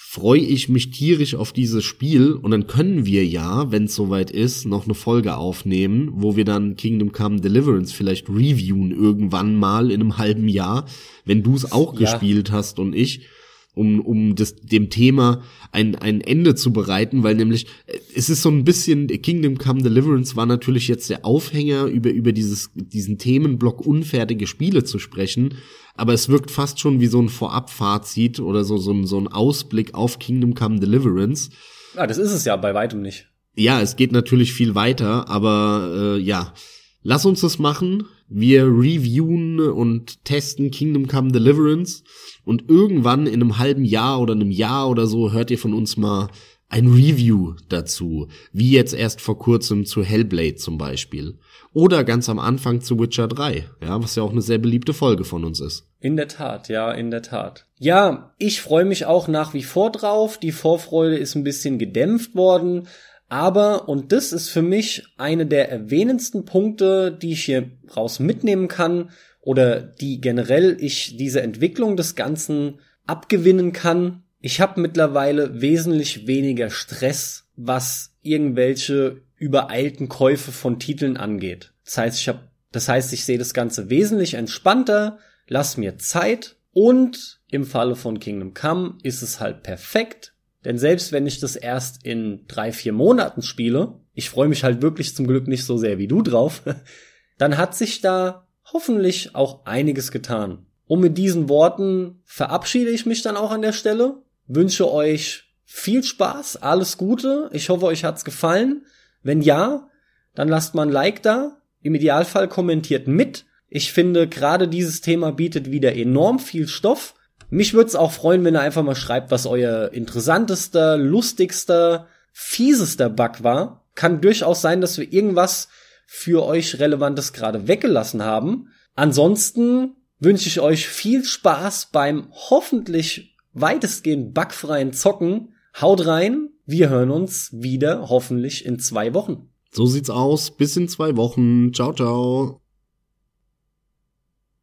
freue 0.00 0.40
ich 0.40 0.68
mich 0.68 0.90
tierisch 0.90 1.34
auf 1.34 1.52
dieses 1.52 1.84
Spiel. 1.84 2.32
Und 2.32 2.52
dann 2.52 2.68
können 2.68 3.04
wir 3.04 3.26
ja, 3.26 3.72
wenn 3.72 3.84
es 3.84 3.96
soweit 3.96 4.30
ist, 4.30 4.64
noch 4.64 4.84
eine 4.84 4.94
Folge 4.94 5.36
aufnehmen, 5.36 6.10
wo 6.12 6.36
wir 6.36 6.44
dann 6.44 6.76
Kingdom 6.76 7.10
Come 7.10 7.40
Deliverance 7.40 7.92
vielleicht 7.92 8.28
reviewen 8.28 8.92
irgendwann 8.92 9.56
mal 9.56 9.90
in 9.90 10.00
einem 10.00 10.16
halben 10.16 10.46
Jahr, 10.46 10.86
wenn 11.24 11.42
du 11.42 11.56
es 11.56 11.72
auch 11.72 11.98
ja. 11.98 12.12
gespielt 12.12 12.52
hast 12.52 12.78
und 12.78 12.94
ich 12.94 13.26
um, 13.74 14.00
um 14.00 14.34
das, 14.34 14.56
dem 14.56 14.90
Thema 14.90 15.42
ein, 15.70 15.94
ein 15.94 16.20
Ende 16.20 16.54
zu 16.54 16.72
bereiten, 16.72 17.22
weil 17.22 17.36
nämlich 17.36 17.66
es 18.14 18.28
ist 18.28 18.42
so 18.42 18.50
ein 18.50 18.64
bisschen, 18.64 19.06
Kingdom 19.06 19.58
Come 19.58 19.82
Deliverance 19.82 20.34
war 20.36 20.46
natürlich 20.46 20.88
jetzt 20.88 21.10
der 21.10 21.24
Aufhänger, 21.24 21.86
über, 21.86 22.10
über 22.10 22.32
dieses, 22.32 22.70
diesen 22.74 23.18
Themenblock 23.18 23.86
unfertige 23.86 24.46
Spiele 24.46 24.82
zu 24.84 24.98
sprechen, 24.98 25.54
aber 25.98 26.14
es 26.14 26.28
wirkt 26.28 26.50
fast 26.50 26.78
schon 26.80 27.00
wie 27.00 27.08
so 27.08 27.20
ein 27.20 27.28
Vorabfazit 27.28 28.38
oder 28.40 28.64
so, 28.64 28.78
so, 28.78 28.92
ein, 28.92 29.06
so 29.06 29.18
ein 29.18 29.28
Ausblick 29.28 29.94
auf 29.94 30.18
Kingdom 30.18 30.54
Come 30.54 30.78
Deliverance. 30.78 31.50
Ah, 31.96 32.06
das 32.06 32.18
ist 32.18 32.32
es 32.32 32.44
ja 32.44 32.56
bei 32.56 32.72
weitem 32.72 33.02
nicht. 33.02 33.26
Ja, 33.56 33.82
es 33.82 33.96
geht 33.96 34.12
natürlich 34.12 34.52
viel 34.52 34.76
weiter, 34.76 35.28
aber 35.28 36.16
äh, 36.16 36.20
ja, 36.20 36.54
lass 37.02 37.26
uns 37.26 37.40
das 37.40 37.58
machen. 37.58 38.04
Wir 38.28 38.64
reviewen 38.66 39.58
und 39.58 40.24
testen 40.24 40.70
Kingdom 40.70 41.08
Come 41.08 41.32
Deliverance 41.32 42.04
und 42.44 42.68
irgendwann 42.68 43.26
in 43.26 43.34
einem 43.34 43.58
halben 43.58 43.84
Jahr 43.84 44.20
oder 44.20 44.34
einem 44.34 44.52
Jahr 44.52 44.88
oder 44.88 45.08
so 45.08 45.32
hört 45.32 45.50
ihr 45.50 45.58
von 45.58 45.74
uns 45.74 45.96
mal 45.96 46.28
ein 46.68 46.86
Review 46.86 47.54
dazu, 47.68 48.28
wie 48.52 48.70
jetzt 48.70 48.94
erst 48.94 49.20
vor 49.20 49.38
kurzem 49.38 49.86
zu 49.86 50.02
Hellblade 50.02 50.56
zum 50.56 50.76
Beispiel. 50.76 51.38
Oder 51.72 52.04
ganz 52.04 52.28
am 52.28 52.38
Anfang 52.38 52.80
zu 52.80 52.98
Witcher 52.98 53.28
3, 53.28 53.64
ja, 53.82 54.02
was 54.02 54.16
ja 54.16 54.22
auch 54.22 54.32
eine 54.32 54.42
sehr 54.42 54.58
beliebte 54.58 54.92
Folge 54.92 55.24
von 55.24 55.44
uns 55.44 55.60
ist. 55.60 55.86
In 56.00 56.16
der 56.16 56.28
Tat, 56.28 56.68
ja, 56.68 56.92
in 56.92 57.10
der 57.10 57.22
Tat. 57.22 57.66
Ja, 57.78 58.34
ich 58.38 58.60
freue 58.60 58.84
mich 58.84 59.06
auch 59.06 59.28
nach 59.28 59.54
wie 59.54 59.62
vor 59.62 59.90
drauf. 59.90 60.38
Die 60.38 60.52
Vorfreude 60.52 61.16
ist 61.16 61.34
ein 61.34 61.44
bisschen 61.44 61.78
gedämpft 61.78 62.34
worden, 62.34 62.86
aber, 63.28 63.88
und 63.88 64.12
das 64.12 64.32
ist 64.32 64.48
für 64.48 64.62
mich 64.62 65.04
eine 65.18 65.46
der 65.46 65.70
erwähnendsten 65.70 66.44
Punkte, 66.44 67.12
die 67.12 67.32
ich 67.32 67.44
hier 67.44 67.70
raus 67.94 68.20
mitnehmen 68.20 68.68
kann, 68.68 69.10
oder 69.40 69.80
die 69.80 70.20
generell 70.20 70.76
ich 70.80 71.16
diese 71.16 71.40
Entwicklung 71.42 71.96
des 71.96 72.14
Ganzen 72.14 72.80
abgewinnen 73.06 73.72
kann. 73.72 74.24
Ich 74.40 74.60
habe 74.60 74.80
mittlerweile 74.80 75.60
wesentlich 75.60 76.26
weniger 76.26 76.70
Stress, 76.70 77.48
was 77.56 78.14
irgendwelche 78.22 79.22
übereilten 79.36 80.08
Käufe 80.08 80.52
von 80.52 80.78
Titeln 80.78 81.16
angeht. 81.16 81.72
Das 81.84 81.98
heißt, 81.98 82.18
ich 82.20 82.28
habe, 82.28 82.48
das 82.70 82.88
heißt, 82.88 83.12
ich 83.12 83.24
sehe 83.24 83.38
das 83.38 83.54
Ganze 83.54 83.90
wesentlich 83.90 84.34
entspannter, 84.34 85.18
lass 85.48 85.76
mir 85.76 85.98
Zeit 85.98 86.56
und 86.72 87.40
im 87.50 87.64
Falle 87.64 87.96
von 87.96 88.20
Kingdom 88.20 88.54
Come 88.54 88.98
ist 89.02 89.22
es 89.22 89.40
halt 89.40 89.62
perfekt, 89.62 90.34
denn 90.64 90.78
selbst 90.78 91.12
wenn 91.12 91.26
ich 91.26 91.40
das 91.40 91.56
erst 91.56 92.04
in 92.04 92.44
drei, 92.46 92.72
vier 92.72 92.92
Monaten 92.92 93.42
spiele, 93.42 94.00
ich 94.12 94.30
freue 94.30 94.48
mich 94.48 94.64
halt 94.64 94.82
wirklich 94.82 95.16
zum 95.16 95.26
Glück 95.26 95.48
nicht 95.48 95.64
so 95.64 95.78
sehr 95.78 95.98
wie 95.98 96.08
du 96.08 96.22
drauf, 96.22 96.62
dann 97.38 97.56
hat 97.56 97.74
sich 97.74 98.00
da 98.00 98.46
hoffentlich 98.72 99.34
auch 99.34 99.64
einiges 99.64 100.10
getan. 100.10 100.66
Und 100.86 101.00
mit 101.00 101.18
diesen 101.18 101.48
Worten 101.48 102.22
verabschiede 102.24 102.90
ich 102.90 103.06
mich 103.06 103.22
dann 103.22 103.36
auch 103.36 103.50
an 103.50 103.62
der 103.62 103.72
Stelle, 103.72 104.22
wünsche 104.48 104.90
euch 104.90 105.44
viel 105.64 106.02
Spaß, 106.02 106.56
alles 106.56 106.96
Gute, 106.96 107.50
ich 107.52 107.68
hoffe, 107.68 107.86
euch 107.86 108.04
hat's 108.04 108.24
gefallen. 108.24 108.86
Wenn 109.22 109.42
ja, 109.42 109.88
dann 110.34 110.48
lasst 110.48 110.74
mal 110.74 110.82
ein 110.82 110.92
Like 110.92 111.22
da, 111.22 111.60
im 111.82 111.94
Idealfall 111.94 112.48
kommentiert 112.48 113.06
mit. 113.06 113.44
Ich 113.68 113.92
finde, 113.92 114.26
gerade 114.26 114.66
dieses 114.66 115.00
Thema 115.00 115.30
bietet 115.30 115.70
wieder 115.70 115.94
enorm 115.94 116.38
viel 116.38 116.66
Stoff 116.66 117.14
mich 117.50 117.72
würde 117.72 117.88
es 117.88 117.96
auch 117.96 118.12
freuen, 118.12 118.44
wenn 118.44 118.54
ihr 118.54 118.60
einfach 118.60 118.82
mal 118.82 118.94
schreibt, 118.94 119.30
was 119.30 119.46
euer 119.46 119.92
interessantester, 119.92 120.98
lustigster, 120.98 122.06
fiesester 122.32 123.08
Bug 123.08 123.42
war. 123.42 123.86
Kann 123.94 124.20
durchaus 124.20 124.60
sein, 124.60 124.80
dass 124.80 124.98
wir 124.98 125.12
irgendwas 125.12 125.68
für 126.06 126.44
euch 126.44 126.78
Relevantes 126.78 127.32
gerade 127.32 127.66
weggelassen 127.66 128.22
haben. 128.22 128.68
Ansonsten 128.94 129.96
wünsche 130.18 130.48
ich 130.48 130.60
euch 130.60 130.88
viel 130.88 131.24
Spaß 131.24 131.88
beim 131.92 132.28
hoffentlich 132.32 133.27
weitestgehend 133.52 134.34
bugfreien 134.34 134.92
Zocken. 134.92 135.54
Haut 135.80 136.06
rein, 136.06 136.50
wir 136.66 136.88
hören 136.88 137.10
uns 137.10 137.50
wieder 137.52 138.08
hoffentlich 138.08 138.64
in 138.66 138.78
zwei 138.78 139.14
Wochen. 139.14 139.48
So 139.70 139.86
sieht's 139.86 140.10
aus. 140.10 140.50
Bis 140.50 140.76
in 140.76 140.88
zwei 140.88 141.16
Wochen. 141.16 141.72
Ciao, 141.74 141.92
ciao. 141.92 142.60